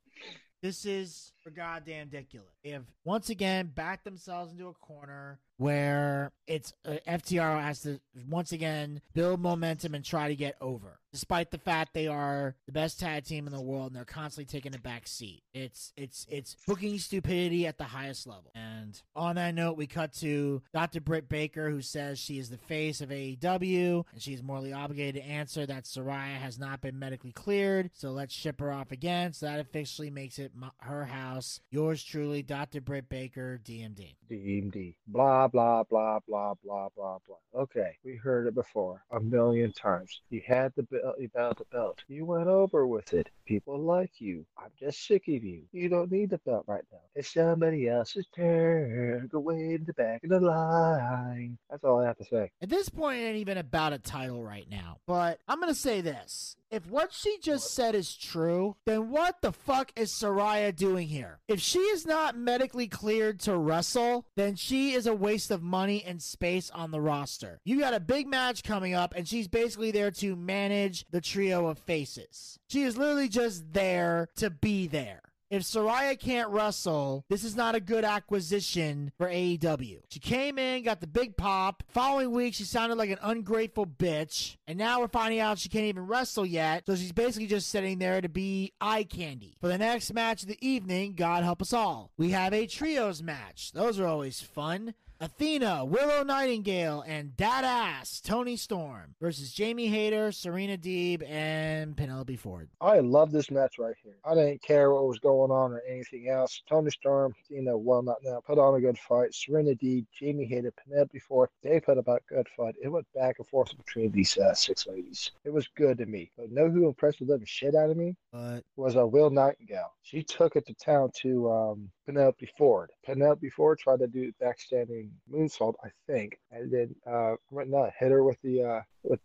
This 0.62 0.84
is 0.84 1.32
for 1.42 1.50
goddamn 1.50 2.08
ridiculous. 2.10 2.48
They 2.64 2.70
have 2.70 2.87
once 3.04 3.30
again 3.30 3.70
backed 3.72 4.02
themselves 4.04 4.50
into 4.50 4.66
a 4.66 4.72
corner 4.72 5.38
where 5.58 6.32
it's 6.48 6.72
uh, 6.84 6.96
FTR 7.06 7.62
has 7.62 7.82
to 7.82 8.00
once 8.28 8.50
again 8.50 9.00
build 9.12 9.40
momentum 9.40 9.94
and 9.94 10.04
try 10.04 10.26
to 10.26 10.34
get 10.34 10.56
over, 10.60 10.98
despite 11.14 11.53
the 11.53 11.59
fact 11.59 11.94
they 11.94 12.09
are 12.09 12.57
the 12.66 12.72
best 12.72 12.98
tag 12.98 13.24
team 13.24 13.46
in 13.46 13.53
the 13.53 13.61
world 13.61 13.87
and 13.87 13.96
they're 13.96 14.05
constantly 14.05 14.44
taking 14.44 14.74
a 14.74 14.79
back 14.79 15.07
seat. 15.07 15.42
It's 15.55 15.92
it's 15.96 16.27
it's 16.29 16.57
booking 16.66 16.98
stupidity 16.98 17.66
at 17.68 17.79
the 17.79 17.85
highest 17.85 18.27
level. 18.27 18.50
And 18.55 19.00
on 19.14 19.37
that 19.37 19.55
note, 19.55 19.77
we 19.77 19.87
cut 19.87 20.12
to 20.14 20.61
Dr. 20.72 21.00
Britt 21.00 21.29
Baker, 21.29 21.70
who 21.70 21.83
says 21.83 22.18
she 22.18 22.38
is 22.38 22.50
the 22.50 22.59
face 22.59 23.00
of 23.00 23.11
AEW 23.11 24.05
and 24.12 24.20
she's 24.20 24.42
morally 24.42 24.72
obligated 24.72 25.22
to 25.22 25.29
answer 25.29 25.64
that 25.66 25.85
Saraya 25.85 26.37
has 26.37 26.59
not 26.59 26.81
been 26.81 26.98
medically 26.98 27.33
cleared. 27.33 27.90
So 27.94 28.11
let's 28.11 28.35
ship 28.35 28.61
her 28.61 28.72
off 28.72 28.90
again. 28.90 29.33
So 29.33 29.46
that 29.46 29.61
officially 29.61 30.11
makes 30.11 30.40
it 30.40 30.50
my, 30.57 30.70
her 30.79 31.05
house. 31.05 31.61
Yours 31.70 32.03
truly, 32.03 32.42
Dr. 32.42 32.81
Britt 32.81 33.09
Baker, 33.09 33.61
DMD. 33.64 34.16
DMD. 34.29 34.96
Blah, 35.07 35.46
blah, 35.46 35.85
blah, 35.85 36.18
blah, 36.27 36.55
blah, 36.64 36.88
blah, 36.96 37.18
blah. 37.24 37.62
Okay, 37.62 37.96
we 38.05 38.16
heard 38.16 38.48
it 38.48 38.55
before 38.55 39.05
a 39.12 39.20
million 39.20 39.72
times. 39.72 40.20
You 40.31 40.42
had 40.44 40.72
the 40.74 41.03
belt 41.34 41.58
the 41.58 41.64
belt. 41.70 42.02
You 42.08 42.24
went 42.24 42.48
over 42.48 42.86
with 42.86 43.12
it. 43.12 43.28
People 43.46 43.78
like 43.78 44.12
you. 44.18 44.46
I'm 44.58 44.70
just 44.78 45.06
sick 45.06 45.28
of 45.28 45.44
you. 45.44 45.62
You 45.72 45.88
don't 45.88 46.10
need 46.10 46.30
the 46.30 46.38
belt 46.38 46.64
right 46.66 46.84
now. 46.92 46.98
It's 47.14 47.32
somebody 47.32 47.88
else's 47.88 48.26
turn. 48.34 49.28
Go 49.30 49.40
way 49.40 49.74
in 49.74 49.84
the 49.86 49.92
back 49.92 50.24
of 50.24 50.30
the 50.30 50.40
line. 50.40 51.58
That's 51.70 51.84
all 51.84 52.00
I 52.00 52.06
have 52.06 52.18
to 52.18 52.24
say. 52.24 52.50
At 52.62 52.68
this 52.68 52.88
point, 52.88 53.20
it 53.20 53.24
ain't 53.24 53.36
even 53.36 53.58
about 53.58 53.92
a 53.92 53.98
title 53.98 54.42
right 54.42 54.68
now. 54.70 54.98
But 55.06 55.40
I'm 55.48 55.60
going 55.60 55.72
to 55.72 55.78
say 55.78 56.00
this. 56.00 56.56
If 56.70 56.88
what 56.88 57.12
she 57.12 57.38
just 57.40 57.72
said 57.72 57.94
is 57.94 58.16
true, 58.16 58.74
then 58.84 59.10
what 59.10 59.42
the 59.42 59.52
fuck 59.52 59.92
is 59.94 60.10
Saraya 60.10 60.74
doing 60.74 61.06
here? 61.06 61.38
If 61.46 61.60
she 61.60 61.78
is 61.78 62.04
not 62.04 62.36
medically 62.36 62.88
cleared 62.88 63.38
to 63.40 63.56
wrestle, 63.56 64.26
then 64.34 64.56
she 64.56 64.92
is 64.92 65.06
a 65.06 65.14
waste 65.14 65.52
of 65.52 65.62
money 65.62 66.02
and 66.04 66.20
space 66.20 66.70
on 66.70 66.90
the 66.90 67.00
roster. 67.00 67.60
You 67.64 67.78
got 67.78 67.94
a 67.94 68.00
big 68.00 68.26
match 68.26 68.64
coming 68.64 68.92
up, 68.92 69.14
and 69.14 69.28
she's 69.28 69.46
basically 69.46 69.92
there 69.92 70.10
to 70.12 70.34
manage 70.34 70.93
the 71.11 71.20
trio 71.20 71.66
of 71.66 71.78
faces. 71.78 72.59
She 72.68 72.83
is 72.83 72.96
literally 72.96 73.28
just 73.28 73.72
there 73.72 74.28
to 74.37 74.50
be 74.50 74.87
there. 74.87 75.20
if 75.50 75.62
Saraya 75.62 76.18
can't 76.18 76.50
wrestle, 76.50 77.24
this 77.28 77.44
is 77.44 77.54
not 77.54 77.74
a 77.76 77.80
good 77.80 78.04
acquisition 78.04 79.12
for 79.16 79.28
AEW. 79.28 80.00
She 80.09 80.18
came 80.18 80.59
in, 80.59 80.83
got 80.83 81.00
the 81.00 81.07
big 81.07 81.37
pop. 81.37 81.85
Following 81.88 82.33
week, 82.33 82.54
she 82.54 82.64
sounded 82.64 82.96
like 82.98 83.11
an 83.11 83.18
ungrateful 83.22 83.87
bitch. 83.87 84.57
And 84.66 84.76
now 84.78 85.00
we're 85.00 85.09
finding 85.09 85.38
out 85.38 85.59
she 85.59 85.68
can't 85.68 85.85
even 85.85 86.07
wrestle 86.09 86.46
yet. 86.46 86.85
So 86.87 86.96
she's 86.96 87.12
basically 87.12 87.46
just 87.46 87.68
sitting 87.68 87.98
there 87.98 88.20
to 88.20 88.28
be 88.28 88.72
eye 88.80 89.04
candy. 89.04 89.57
For 89.61 89.68
the 89.68 89.78
next 89.78 90.12
match 90.12 90.42
of 90.42 90.48
the 90.48 90.66
evening, 90.66 91.14
God 91.14 91.44
help 91.44 91.62
us 91.62 91.72
all. 91.72 92.11
We 92.16 92.30
have 92.30 92.52
a 92.52 92.66
trios 92.66 93.22
match. 93.22 93.70
Those 93.72 94.00
are 94.00 94.07
always 94.07 94.40
fun. 94.40 94.94
Athena, 95.20 95.85
Willow 95.85 96.24
Nightingale, 96.24 97.05
and 97.07 97.37
Dad 97.37 97.64
Ass 97.64 98.20
Toni 98.20 98.57
Storm 98.57 99.14
versus 99.20 99.53
Jamie 99.53 99.87
Hayter, 99.87 100.33
Serena 100.33 100.77
Deeb, 100.77 101.22
and 101.29 101.96
Penelope 101.96 102.37
Ford. 102.37 102.68
I 102.81 102.98
love 102.98 103.31
this 103.31 103.50
match 103.50 103.79
right 103.79 103.94
here. 104.03 104.16
I 104.24 104.35
didn't 104.35 104.62
care 104.62 104.92
what 104.92 105.07
was 105.07 105.20
going 105.20 105.50
on 105.50 105.72
or 105.72 105.83
anything 105.88 106.29
else. 106.29 106.62
Toni 106.68 106.90
Storm, 106.90 107.35
you 107.48 107.62
know, 107.62 107.77
well, 107.77 108.03
not 108.03 108.16
now, 108.24 108.40
put 108.44 108.59
on 108.59 108.74
a 108.74 108.81
good 108.81 108.98
fight. 108.98 109.33
Serena 109.35 109.74
Deeb, 109.74 110.05
Jamie 110.18 110.46
Hayter, 110.46 110.72
Penelope 110.72 111.18
Ford, 111.20 111.48
they 111.62 111.79
put 111.79 111.96
about 111.96 112.22
good 112.29 112.48
fight. 112.57 112.74
It 112.83 112.88
went 112.88 113.07
back 113.14 113.37
and 113.38 113.46
forth 113.46 113.77
between 113.77 114.11
these 114.11 114.37
uh, 114.37 114.53
six 114.53 114.87
ladies. 114.87 115.31
It 115.44 115.53
was 115.53 115.68
good 115.77 115.98
to 115.98 116.07
me. 116.07 116.33
But 116.37 116.50
know 116.50 116.68
who 116.68 116.88
impressed 116.88 117.20
the 117.20 117.27
living 117.27 117.46
shit 117.46 117.77
out 117.77 117.90
of 117.90 117.96
me? 117.96 118.16
But 118.33 118.64
was 118.77 118.96
a 118.96 119.03
uh, 119.03 119.07
Will 119.07 119.31
Nightingale. 119.31 119.92
She 120.03 120.22
took 120.22 120.57
it 120.57 120.66
to 120.66 120.74
town 120.74 121.11
to 121.22 121.50
um, 121.50 121.90
Penelope 122.06 122.48
Ford. 122.58 122.90
Penelope 123.04 123.48
Ford 123.50 123.78
tried 123.78 124.00
to 124.00 124.06
do 124.06 124.32
backstanding 124.42 125.10
moonsault, 125.32 125.74
I 125.82 125.88
think, 126.06 126.38
and 126.50 126.70
then 126.70 126.94
uh, 127.06 127.34
not 127.50 127.90
hit 127.98 128.10
her 128.10 128.22
with 128.22 128.40
the 128.42 128.62
uh, 128.62 128.80
with 129.02 129.20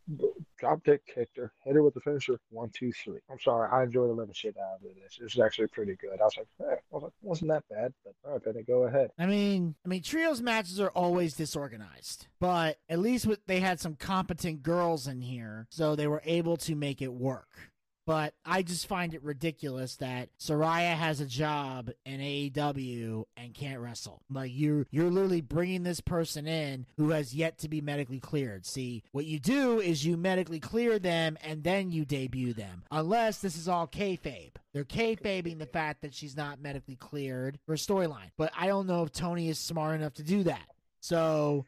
drop 0.57 0.83
kick, 0.83 1.05
kicked 1.05 1.37
her, 1.37 1.51
hit 1.63 1.75
her 1.75 1.83
with 1.83 1.93
the 1.93 2.01
finisher, 2.01 2.39
one, 2.49 2.69
two, 2.73 2.91
three. 2.91 3.19
I'm 3.29 3.39
sorry, 3.39 3.69
I 3.71 3.83
enjoyed 3.83 4.09
the 4.09 4.13
living 4.13 4.33
shit 4.33 4.55
out 4.57 4.75
of 4.75 4.81
this. 4.81 5.17
It 5.19 5.23
was 5.23 5.39
actually 5.39 5.67
pretty 5.67 5.95
good. 5.95 6.19
I 6.19 6.25
was 6.25 6.37
like, 6.37 6.47
hey, 6.57 6.75
I 6.75 6.77
was 6.91 7.03
like, 7.03 7.13
wasn't 7.21 7.51
that 7.51 7.63
bad, 7.69 7.93
but 8.03 8.13
all 8.25 8.33
right, 8.33 8.41
then 8.43 8.63
go 8.67 8.83
ahead. 8.83 9.11
I 9.17 9.25
mean, 9.25 9.75
I 9.85 9.89
mean, 9.89 10.03
trios 10.03 10.41
matches 10.41 10.79
are 10.79 10.91
always 10.91 11.33
disorganized, 11.33 12.27
but 12.39 12.77
at 12.89 12.99
least 12.99 13.25
with, 13.25 13.39
they 13.47 13.59
had 13.59 13.79
some 13.79 13.95
competent 13.95 14.63
girls 14.63 15.07
in 15.07 15.21
here, 15.21 15.67
so 15.69 15.95
they 15.95 16.07
were 16.07 16.21
able 16.25 16.57
to 16.57 16.75
make 16.75 17.01
it 17.01 17.13
work 17.13 17.68
but 18.09 18.33
I 18.43 18.63
just 18.63 18.87
find 18.87 19.13
it 19.13 19.23
ridiculous 19.23 19.97
that 19.97 20.29
Saraya 20.39 20.95
has 20.95 21.21
a 21.21 21.27
job 21.27 21.91
in 22.07 22.19
AEW 22.19 23.25
and 23.37 23.53
can't 23.53 23.79
wrestle. 23.79 24.23
Like 24.31 24.49
you're 24.51 24.87
you're 24.89 25.11
literally 25.11 25.41
bringing 25.41 25.83
this 25.83 26.01
person 26.01 26.47
in 26.47 26.87
who 26.97 27.11
has 27.11 27.35
yet 27.35 27.59
to 27.59 27.69
be 27.69 27.81
medically 27.81 28.19
cleared. 28.19 28.65
See, 28.65 29.03
what 29.11 29.25
you 29.25 29.39
do 29.39 29.79
is 29.79 30.07
you 30.07 30.17
medically 30.17 30.59
clear 30.59 30.97
them 30.97 31.37
and 31.43 31.63
then 31.63 31.91
you 31.91 32.03
debut 32.03 32.53
them, 32.53 32.81
unless 32.89 33.41
this 33.41 33.55
is 33.55 33.67
all 33.67 33.85
kayfabe. 33.85 34.53
They're 34.73 34.85
kayfabing 34.85 35.59
the 35.59 35.67
fact 35.67 36.01
that 36.01 36.15
she's 36.15 36.35
not 36.35 36.59
medically 36.59 36.95
cleared 36.95 37.59
for 37.67 37.73
a 37.73 37.77
storyline. 37.77 38.31
But 38.37 38.51
I 38.57 38.65
don't 38.65 38.87
know 38.87 39.03
if 39.03 39.11
Tony 39.11 39.49
is 39.49 39.59
smart 39.59 39.93
enough 39.93 40.15
to 40.15 40.23
do 40.23 40.41
that. 40.45 40.65
So 41.01 41.65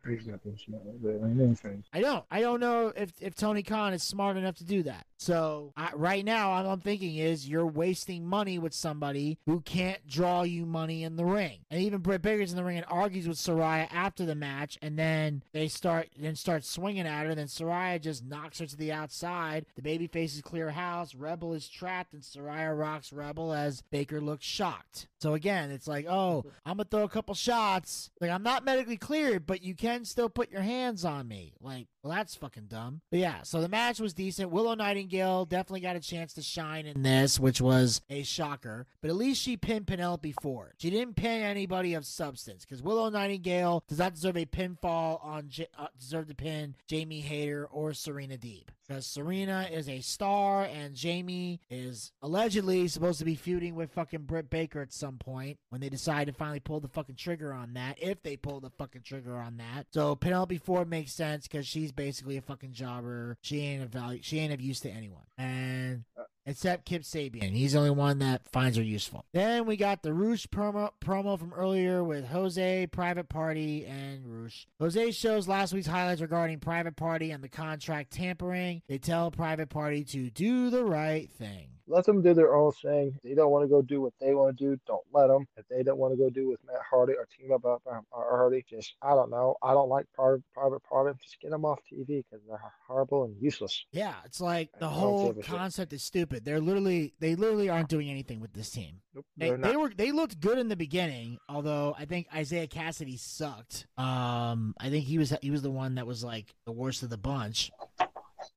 I 1.94 2.02
don't. 2.02 2.26
I 2.30 2.42
don't 2.42 2.60
know 2.60 2.92
if, 2.96 3.14
if 3.22 3.36
Tony 3.36 3.64
Khan 3.64 3.94
is 3.94 4.04
smart 4.04 4.38
enough 4.38 4.58
to 4.58 4.66
do 4.66 4.84
that. 4.84 5.06
So 5.18 5.72
I, 5.78 5.92
right 5.94 6.26
now, 6.26 6.50
all 6.50 6.66
I'm 6.68 6.80
thinking 6.80 7.16
is 7.18 7.48
you're 7.48 7.66
wasting 7.66 8.26
money 8.26 8.58
with 8.58 8.74
somebody 8.74 9.38
who 9.46 9.62
can't 9.62 10.06
draw 10.08 10.42
you 10.42 10.66
money 10.66 11.04
in 11.04 11.16
the 11.16 11.26
ring. 11.26 11.60
And 11.70 11.80
even 11.80 12.02
Britt 12.02 12.24
Baker's 12.24 12.50
in 12.50 12.58
the 12.58 12.64
ring 12.64 12.78
and 12.78 12.86
argues 12.90 13.28
with 13.28 13.38
Saraya 13.38 13.88
after 13.92 14.26
the 14.26 14.34
match, 14.34 14.80
and 14.82 14.98
then 14.98 15.44
they 15.54 15.68
start 15.68 16.10
then 16.18 16.36
start 16.36 16.66
swinging 16.66 17.06
at 17.06 17.28
her. 17.28 17.36
Then 17.36 17.48
Saraya 17.48 18.02
just 18.02 18.26
knocks 18.26 18.60
her 18.60 18.66
to 18.66 18.76
the 18.76 18.92
outside. 18.92 19.68
The 19.76 19.84
baby 19.84 20.08
faces 20.08 20.42
clear 20.42 20.72
house. 20.72 21.14
Rebel 21.14 21.54
is 21.54 21.70
trapped, 21.70 22.14
and 22.14 22.24
Saraya 22.24 22.78
rocks 22.78 23.14
Rebel 23.14 23.54
as 23.54 23.84
Baker 23.92 24.20
looks 24.22 24.46
shocked. 24.46 25.08
So 25.20 25.36
again, 25.36 25.70
it's 25.70 25.88
like, 25.88 26.08
oh, 26.10 26.46
I'm 26.66 26.78
gonna 26.78 26.88
throw 26.90 27.04
a 27.04 27.10
couple 27.10 27.36
shots. 27.36 28.10
Like 28.20 28.32
I'm 28.32 28.44
not 28.44 28.66
medically 28.66 28.98
but 29.40 29.64
you 29.64 29.76
can 29.76 30.06
still 30.06 30.30
put 30.30 30.52
your 30.52 30.62
hands 30.62 31.06
on 31.06 31.28
me. 31.28 31.54
Like 31.62 31.88
well, 32.04 32.14
that's 32.14 32.36
fucking 32.36 32.66
dumb. 32.66 33.02
But 33.12 33.20
yeah, 33.20 33.44
so 33.44 33.62
the 33.62 33.70
match 33.70 34.00
was 34.00 34.14
decent. 34.14 34.50
Willow 34.50 34.74
Nightingale 34.74 35.46
definitely 35.46 35.82
got 35.82 35.96
a 35.96 36.00
chance 36.00 36.34
to 36.34 36.42
shine 36.42 36.86
in 36.86 37.04
this, 37.04 37.40
which 37.40 37.62
was 37.62 38.02
a 38.10 38.24
shocker. 38.24 38.88
But 39.02 39.10
at 39.10 39.16
least 39.16 39.42
she 39.42 39.56
pinned 39.58 39.88
Penelope 39.88 40.34
Ford. 40.42 40.74
She 40.80 40.90
didn't 40.90 41.16
pin 41.16 41.42
anybody 41.42 41.94
of 41.94 42.06
substance 42.06 42.66
because 42.66 42.82
Willow 42.82 43.10
Nightingale 43.10 43.84
does 43.88 44.00
not 44.00 44.16
deserve 44.16 44.38
a 44.38 44.46
pinfall 44.46 45.24
on 45.24 45.50
J- 45.50 45.68
uh, 45.78 45.88
deserve 46.00 46.28
to 46.30 46.36
pin 46.36 46.76
Jamie 46.88 47.22
Hayter 47.22 47.68
or 47.72 47.94
Serena 47.94 48.38
Deeb 48.38 48.66
because 48.92 49.06
Serena 49.06 49.70
is 49.72 49.88
a 49.88 50.02
star 50.02 50.66
and 50.66 50.96
Jamie 50.96 51.62
is 51.70 52.12
allegedly 52.22 52.90
supposed 52.90 53.20
to 53.20 53.26
be 53.26 53.36
feuding 53.36 53.74
with 53.74 53.92
fucking 53.94 54.24
Britt 54.24 54.50
Baker 54.50 54.82
at 54.82 54.92
some 54.92 55.18
point 55.18 55.60
when 55.70 55.80
they 55.80 55.88
decide 55.88 56.28
to 56.28 56.34
finally 56.34 56.60
pull 56.60 56.82
the 56.82 56.90
fucking 56.90 57.16
trigger 57.16 57.54
on 57.54 57.74
that. 57.74 57.96
If 58.02 58.22
they 58.22 58.36
pull 58.36 58.60
the 58.60 58.70
fucking 58.70 59.04
trigger 59.04 59.38
on 59.38 59.58
that, 59.58 59.88
so 59.92 60.16
Penelope 60.16 60.58
Ford 60.58 60.90
makes 60.90 61.14
sense 61.14 61.48
because 61.48 61.66
she's 61.66 61.91
she's 61.92 62.06
basically 62.06 62.38
a 62.38 62.42
fucking 62.42 62.72
jobber. 62.74 63.38
She 63.42 63.60
ain't 63.62 63.84
a 63.84 63.88
value. 63.88 64.20
She 64.24 64.40
ain't 64.40 64.54
of 64.54 64.62
use 64.62 64.80
to 64.82 64.90
anyone. 64.90 65.24
And 65.38 66.04
except 66.46 66.86
Kip 66.86 67.04
Sabian. 67.04 67.52
He's 67.52 67.74
the 67.74 67.80
only 67.80 67.92
one 67.92 68.20
that 68.20 68.48
finds 68.52 68.78
her 68.78 68.84
useful. 68.84 69.26
Then 69.34 69.66
we 69.66 69.78
got 69.78 70.04
the 70.04 70.14
Rush 70.14 70.48
promo, 70.48 70.92
promo 71.04 71.38
from 71.38 71.54
earlier 71.54 72.04
with 72.04 72.28
Jose, 72.28 72.88
Private 72.88 73.30
Party, 73.30 73.86
and 73.86 74.24
Rush. 74.26 74.68
Jose 74.80 75.12
shows 75.12 75.48
last 75.48 75.74
week's 75.74 75.88
highlights 75.88 76.22
regarding 76.22 76.60
Private 76.60 76.96
Party 76.96 77.32
and 77.32 77.44
the 77.44 77.50
contract 77.50 78.12
tampering. 78.12 78.82
They 78.88 78.98
tell 78.98 79.32
Private 79.32 79.70
Party 79.70 80.04
to 80.06 80.30
do 80.30 80.70
the 80.70 80.84
right 80.84 81.30
thing. 81.32 81.68
Let 81.88 82.06
them 82.06 82.22
do 82.22 82.34
their 82.34 82.56
own 82.56 82.72
thing. 82.72 83.14
If 83.16 83.22
they 83.24 83.36
don't 83.36 83.52
want 83.52 83.64
to 83.64 83.68
go 83.68 83.82
do 83.82 84.02
what 84.02 84.14
they 84.20 84.34
want 84.34 84.58
to 84.58 84.64
do, 84.64 84.80
don't 84.88 85.04
let 85.14 85.28
them. 85.28 85.48
If 85.58 85.68
they 85.68 85.84
don't 85.84 85.98
want 85.98 86.14
to 86.14 86.18
go 86.18 86.30
do 86.30 86.50
with 86.50 86.60
Matt 86.66 86.82
Hardy 86.90 87.14
or 87.14 87.28
team 87.38 87.52
up 87.52 87.64
with 87.64 87.82
Matt 87.86 88.04
Hardy, 88.12 88.66
just, 88.70 88.96
I 89.02 89.12
don't 89.12 89.30
know. 89.30 89.56
I 89.62 89.74
don't 89.74 89.90
like 89.90 90.06
private, 90.14 90.44
private 90.54 90.84
party. 90.84 91.18
Just 91.22 91.40
get 91.42 91.52
them 91.52 91.66
off 91.66 91.80
TV 91.92 92.24
because 92.24 92.46
they're 92.48 92.62
horrible 92.88 93.26
and 93.26 93.36
useless. 93.42 93.86
Yeah, 93.92 94.16
it's 94.26 94.42
like 94.42 94.70
the 94.80 94.90
whole 94.90 95.34
concept 95.34 95.94
is 95.94 96.04
stupid. 96.04 96.46
They're 96.46 96.62
literally, 96.62 97.14
they 97.20 97.36
literally 97.36 97.70
aren't 97.70 97.90
doing 97.90 98.10
anything 98.10 98.40
with 98.40 98.54
this 98.54 98.70
team. 98.70 99.02
Nope, 99.14 99.26
they, 99.38 99.52
they 99.52 99.76
were, 99.76 99.92
they 99.96 100.12
looked 100.12 100.40
good 100.40 100.58
in 100.58 100.70
the 100.70 100.76
beginning, 100.76 101.38
although 101.50 101.96
I 101.98 102.06
think 102.06 102.28
Isiah 102.36 102.68
Kassidy 102.68 103.20
sucked. 103.20 103.88
Um, 103.98 104.74
I 104.80 104.90
think 104.90 105.06
he 105.06 105.18
was, 105.18 105.34
he 105.42 105.52
was 105.52 105.62
the 105.62 105.72
one 105.72 105.96
that 105.96 106.08
was 106.08 106.24
like 106.24 106.54
the 106.66 106.72
worst 106.72 107.04
of 107.04 107.10
the 107.10 107.18
bunch. 107.18 107.72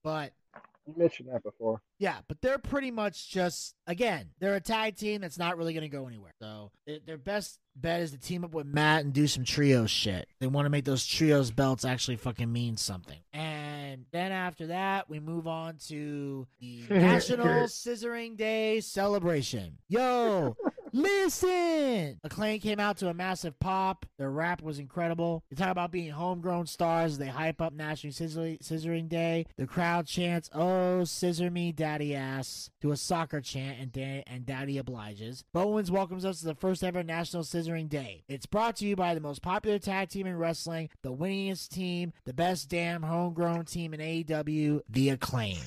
But 0.02 0.32
you 0.86 0.94
mentioned 0.96 1.28
that 1.32 1.42
before. 1.42 1.80
Yeah, 1.98 2.18
but 2.28 2.40
they're 2.40 2.58
pretty 2.58 2.90
much 2.90 3.30
just 3.30 3.74
again, 3.86 4.30
they're 4.38 4.56
a 4.56 4.60
tag 4.60 4.96
team 4.96 5.20
that's 5.20 5.38
not 5.38 5.56
really 5.56 5.72
going 5.72 5.88
to 5.88 5.94
go 5.94 6.06
anywhere. 6.06 6.32
So 6.40 6.70
their 7.06 7.18
best 7.18 7.58
bet 7.76 8.00
is 8.00 8.10
to 8.12 8.18
team 8.18 8.44
up 8.44 8.52
with 8.52 8.66
Matt 8.66 9.04
and 9.04 9.12
do 9.12 9.26
some 9.26 9.44
trio 9.44 9.86
shit. 9.86 10.28
They 10.40 10.46
want 10.46 10.66
to 10.66 10.70
make 10.70 10.84
those 10.84 11.06
trios 11.06 11.50
belts 11.50 11.84
actually 11.84 12.16
fucking 12.16 12.52
mean 12.52 12.76
something. 12.76 13.18
And 13.32 14.04
then 14.12 14.32
after 14.32 14.68
that, 14.68 15.08
we 15.08 15.20
move 15.20 15.46
on 15.46 15.76
to 15.88 16.46
the 16.60 16.84
National 16.90 17.46
Scissoring 17.64 18.36
Day 18.36 18.80
celebration. 18.80 19.78
Yo, 19.88 20.56
Listen! 20.96 22.20
Acclaim 22.22 22.60
came 22.60 22.78
out 22.78 22.98
to 22.98 23.08
a 23.08 23.14
massive 23.14 23.58
pop. 23.58 24.06
Their 24.16 24.30
rap 24.30 24.62
was 24.62 24.78
incredible. 24.78 25.42
They 25.50 25.56
talk 25.56 25.72
about 25.72 25.90
being 25.90 26.12
homegrown 26.12 26.66
stars. 26.66 27.18
They 27.18 27.26
hype 27.26 27.60
up 27.60 27.72
National 27.72 28.12
Scissoring 28.12 29.08
Day. 29.08 29.46
The 29.56 29.66
crowd 29.66 30.06
chants, 30.06 30.48
Oh, 30.54 31.02
scissor 31.02 31.50
me, 31.50 31.72
daddy 31.72 32.14
ass, 32.14 32.70
to 32.80 32.92
a 32.92 32.96
soccer 32.96 33.40
chant, 33.40 33.80
and, 33.80 33.90
da- 33.90 34.22
and 34.28 34.46
daddy 34.46 34.78
obliges. 34.78 35.42
Bowens 35.52 35.90
welcomes 35.90 36.24
us 36.24 36.38
to 36.40 36.46
the 36.46 36.54
first 36.54 36.84
ever 36.84 37.02
National 37.02 37.42
Scissoring 37.42 37.88
Day. 37.88 38.22
It's 38.28 38.46
brought 38.46 38.76
to 38.76 38.86
you 38.86 38.94
by 38.94 39.16
the 39.16 39.20
most 39.20 39.42
popular 39.42 39.80
tag 39.80 40.10
team 40.10 40.28
in 40.28 40.38
wrestling, 40.38 40.90
the 41.02 41.12
winningest 41.12 41.70
team, 41.70 42.12
the 42.24 42.32
best 42.32 42.68
damn 42.68 43.02
homegrown 43.02 43.64
team 43.64 43.94
in 43.94 44.00
AEW, 44.00 44.82
the 44.88 45.08
Acclaimed. 45.10 45.58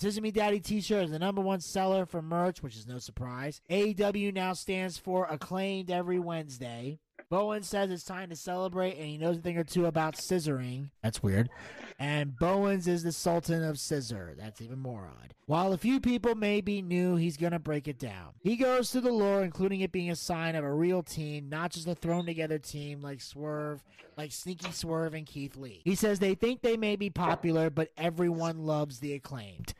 Sesame 0.00 0.30
Daddy 0.30 0.60
t-shirt 0.60 1.04
is 1.04 1.10
the 1.10 1.18
number 1.18 1.42
one 1.42 1.60
seller 1.60 2.06
for 2.06 2.22
merch, 2.22 2.62
which 2.62 2.74
is 2.74 2.86
no 2.86 2.98
surprise. 2.98 3.60
AEW 3.68 4.32
now 4.32 4.54
stands 4.54 4.96
for 4.96 5.26
acclaimed 5.26 5.90
every 5.90 6.18
Wednesday. 6.18 6.98
Bowen 7.28 7.62
says 7.62 7.90
it's 7.90 8.02
time 8.02 8.30
to 8.30 8.36
celebrate, 8.36 8.96
and 8.96 9.06
he 9.06 9.18
knows 9.18 9.36
a 9.36 9.40
thing 9.40 9.58
or 9.58 9.62
two 9.62 9.84
about 9.84 10.16
scissoring. 10.16 10.88
That's 11.02 11.22
weird. 11.22 11.50
And 11.98 12.34
Bowens 12.34 12.88
is 12.88 13.02
the 13.02 13.12
Sultan 13.12 13.62
of 13.62 13.78
Scissor. 13.78 14.34
That's 14.38 14.62
even 14.62 14.78
more 14.78 15.06
odd. 15.06 15.34
While 15.44 15.74
a 15.74 15.78
few 15.78 16.00
people 16.00 16.34
may 16.34 16.62
be 16.62 16.80
new, 16.80 17.16
he's 17.16 17.36
going 17.36 17.52
to 17.52 17.58
break 17.58 17.86
it 17.86 17.98
down. 17.98 18.30
He 18.40 18.56
goes 18.56 18.90
through 18.90 19.02
the 19.02 19.12
lore, 19.12 19.44
including 19.44 19.80
it 19.80 19.92
being 19.92 20.10
a 20.10 20.16
sign 20.16 20.54
of 20.54 20.64
a 20.64 20.72
real 20.72 21.02
team, 21.02 21.50
not 21.50 21.72
just 21.72 21.86
a 21.86 21.94
thrown 21.94 22.24
together 22.24 22.58
team 22.58 23.02
like 23.02 23.20
Swerve, 23.20 23.84
like 24.16 24.32
Sneaky 24.32 24.72
Swerve 24.72 25.14
and 25.14 25.26
Keith 25.26 25.56
Lee. 25.56 25.82
He 25.84 25.94
says 25.94 26.18
they 26.18 26.34
think 26.34 26.62
they 26.62 26.76
may 26.76 26.96
be 26.96 27.10
popular, 27.10 27.68
but 27.68 27.90
everyone 27.98 28.64
loves 28.64 29.00
the 29.00 29.12
acclaimed. 29.12 29.74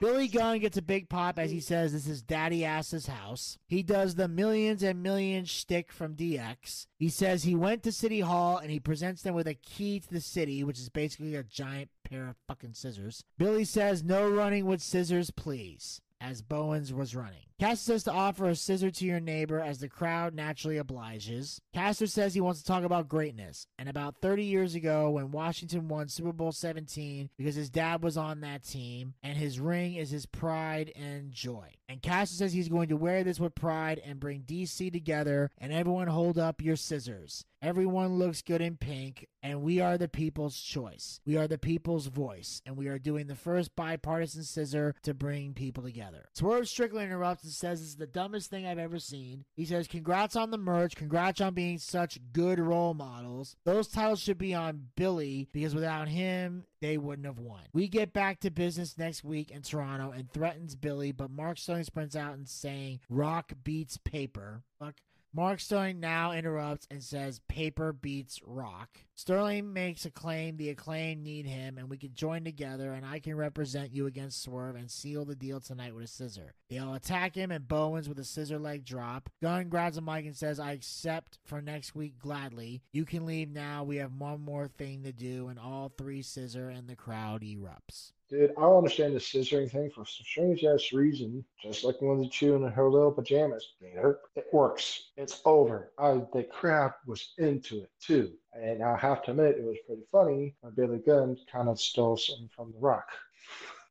Billy 0.00 0.28
Gunn 0.28 0.58
gets 0.58 0.76
a 0.76 0.82
big 0.82 1.08
pop 1.08 1.38
as 1.38 1.50
he 1.50 1.60
says 1.60 1.92
this 1.92 2.06
is 2.06 2.22
Daddy 2.22 2.64
Ass's 2.64 3.06
house. 3.06 3.58
He 3.66 3.82
does 3.82 4.14
the 4.14 4.28
millions 4.28 4.82
and 4.82 5.02
millions 5.02 5.48
shtick 5.48 5.90
from 5.90 6.14
DX. 6.14 6.86
He 6.98 7.08
says 7.08 7.42
he 7.42 7.54
went 7.54 7.82
to 7.84 7.92
City 7.92 8.20
Hall 8.20 8.58
and 8.58 8.70
he 8.70 8.78
presents 8.78 9.22
them 9.22 9.34
with 9.34 9.46
a 9.46 9.54
key 9.54 10.00
to 10.00 10.10
the 10.10 10.20
city, 10.20 10.62
which 10.62 10.78
is 10.78 10.88
basically 10.88 11.34
a 11.34 11.42
giant 11.42 11.90
pair 12.04 12.28
of 12.28 12.36
fucking 12.46 12.74
scissors. 12.74 13.24
Billy 13.38 13.64
says 13.64 14.04
no 14.04 14.28
running 14.28 14.66
with 14.66 14.82
scissors, 14.82 15.30
please, 15.30 16.00
as 16.20 16.42
Bowens 16.42 16.92
was 16.92 17.16
running. 17.16 17.45
Caster 17.58 17.92
says 17.92 18.04
to 18.04 18.12
offer 18.12 18.48
a 18.48 18.54
scissor 18.54 18.90
to 18.90 19.04
your 19.06 19.18
neighbor 19.18 19.60
as 19.60 19.78
the 19.78 19.88
crowd 19.88 20.34
naturally 20.34 20.76
obliges. 20.76 21.58
Caster 21.72 22.06
says 22.06 22.34
he 22.34 22.40
wants 22.40 22.60
to 22.60 22.66
talk 22.66 22.84
about 22.84 23.08
greatness 23.08 23.66
and 23.78 23.88
about 23.88 24.16
30 24.20 24.44
years 24.44 24.74
ago 24.74 25.10
when 25.10 25.30
Washington 25.30 25.88
won 25.88 26.08
Super 26.08 26.32
Bowl 26.32 26.52
17 26.52 27.30
because 27.38 27.54
his 27.54 27.70
dad 27.70 28.02
was 28.02 28.18
on 28.18 28.40
that 28.40 28.62
team 28.62 29.14
and 29.22 29.38
his 29.38 29.58
ring 29.58 29.94
is 29.94 30.10
his 30.10 30.26
pride 30.26 30.92
and 30.94 31.32
joy. 31.32 31.70
And 31.88 32.02
Caster 32.02 32.36
says 32.36 32.52
he's 32.52 32.68
going 32.68 32.88
to 32.88 32.96
wear 32.96 33.24
this 33.24 33.40
with 33.40 33.54
pride 33.54 34.02
and 34.04 34.20
bring 34.20 34.42
DC 34.42 34.92
together 34.92 35.50
and 35.56 35.72
everyone 35.72 36.08
hold 36.08 36.38
up 36.38 36.60
your 36.60 36.76
scissors. 36.76 37.46
Everyone 37.62 38.18
looks 38.18 38.42
good 38.42 38.60
in 38.60 38.76
pink, 38.76 39.26
and 39.42 39.62
we 39.62 39.80
are 39.80 39.96
the 39.96 40.08
people's 40.08 40.60
choice. 40.60 41.20
We 41.24 41.36
are 41.38 41.48
the 41.48 41.58
people's 41.58 42.06
voice, 42.06 42.60
and 42.66 42.76
we 42.76 42.86
are 42.86 42.98
doing 42.98 43.26
the 43.26 43.34
first 43.34 43.74
bipartisan 43.74 44.44
scissor 44.44 44.94
to 45.02 45.14
bring 45.14 45.54
people 45.54 45.82
together. 45.82 46.28
Swerve 46.34 46.68
Strickland 46.68 47.06
interrupts 47.06 47.45
and 47.46 47.54
says 47.54 47.82
it's 47.82 47.94
the 47.94 48.06
dumbest 48.06 48.50
thing 48.50 48.66
I've 48.66 48.78
ever 48.78 48.98
seen. 48.98 49.44
He 49.54 49.64
says, 49.64 49.88
Congrats 49.88 50.36
on 50.36 50.50
the 50.50 50.58
merch, 50.58 50.96
congrats 50.96 51.40
on 51.40 51.54
being 51.54 51.78
such 51.78 52.18
good 52.32 52.58
role 52.58 52.94
models. 52.94 53.56
Those 53.64 53.88
titles 53.88 54.20
should 54.20 54.38
be 54.38 54.54
on 54.54 54.88
Billy 54.96 55.48
because 55.52 55.74
without 55.74 56.08
him, 56.08 56.64
they 56.80 56.98
wouldn't 56.98 57.26
have 57.26 57.38
won. 57.38 57.62
We 57.72 57.88
get 57.88 58.12
back 58.12 58.40
to 58.40 58.50
business 58.50 58.98
next 58.98 59.24
week 59.24 59.50
in 59.50 59.62
Toronto 59.62 60.10
and 60.10 60.30
threatens 60.30 60.74
Billy, 60.76 61.12
but 61.12 61.30
Mark 61.30 61.58
Sterling 61.58 61.84
sprints 61.84 62.16
out 62.16 62.34
and 62.34 62.48
saying, 62.48 63.00
Rock 63.08 63.52
beats 63.64 63.96
paper. 63.96 64.62
Fuck. 64.78 64.96
Mark 65.36 65.60
Sterling 65.60 66.00
now 66.00 66.32
interrupts 66.32 66.86
and 66.90 67.02
says 67.02 67.42
paper 67.46 67.92
beats 67.92 68.40
rock. 68.42 69.00
Sterling 69.16 69.70
makes 69.70 70.06
a 70.06 70.10
claim 70.10 70.56
the 70.56 70.70
acclaim 70.70 71.22
need 71.22 71.44
him 71.44 71.76
and 71.76 71.90
we 71.90 71.98
can 71.98 72.14
join 72.14 72.42
together 72.42 72.94
and 72.94 73.04
I 73.04 73.18
can 73.18 73.36
represent 73.36 73.92
you 73.92 74.06
against 74.06 74.42
Swerve 74.42 74.76
and 74.76 74.90
seal 74.90 75.26
the 75.26 75.34
deal 75.34 75.60
tonight 75.60 75.94
with 75.94 76.04
a 76.04 76.06
scissor. 76.06 76.54
They 76.70 76.78
all 76.78 76.94
attack 76.94 77.34
him 77.34 77.50
and 77.50 77.68
Bowens 77.68 78.08
with 78.08 78.18
a 78.18 78.24
scissor 78.24 78.58
leg 78.58 78.86
drop. 78.86 79.28
Gunn 79.42 79.68
grabs 79.68 79.98
a 79.98 80.00
mic 80.00 80.24
and 80.24 80.34
says, 80.34 80.58
I 80.58 80.72
accept 80.72 81.38
for 81.44 81.60
next 81.60 81.94
week 81.94 82.18
gladly. 82.18 82.80
You 82.90 83.04
can 83.04 83.26
leave 83.26 83.50
now. 83.50 83.84
We 83.84 83.96
have 83.96 84.14
one 84.14 84.40
more 84.40 84.68
thing 84.68 85.02
to 85.02 85.12
do 85.12 85.48
and 85.48 85.58
all 85.58 85.92
three 85.98 86.22
scissor 86.22 86.70
and 86.70 86.88
the 86.88 86.96
crowd 86.96 87.42
erupts. 87.42 88.12
Dude, 88.28 88.50
I 88.58 88.62
don't 88.62 88.78
understand 88.78 89.14
the 89.14 89.20
scissoring 89.20 89.70
thing 89.70 89.88
for 89.90 90.04
some 90.04 90.24
strange 90.24 90.64
ass 90.64 90.92
reason. 90.92 91.44
Just 91.62 91.84
like 91.84 92.00
that 92.00 92.28
chew 92.32 92.56
in 92.56 92.62
her 92.62 92.90
little 92.90 93.12
pajamas. 93.12 93.74
It 93.80 94.46
works. 94.52 95.10
It's 95.16 95.40
over. 95.44 95.92
I 95.96 96.20
the 96.32 96.42
crowd 96.50 96.94
was 97.06 97.34
into 97.38 97.82
it 97.82 97.90
too. 98.00 98.32
And 98.52 98.82
I 98.82 98.96
have 98.96 99.22
to 99.24 99.30
admit, 99.30 99.58
it 99.58 99.64
was 99.64 99.76
pretty 99.86 100.02
funny 100.10 100.56
Billy 100.74 100.98
Gunn 100.98 101.36
kind 101.50 101.68
of 101.68 101.78
stole 101.78 102.16
something 102.16 102.50
from 102.54 102.72
The 102.72 102.78
Rock. 102.78 103.08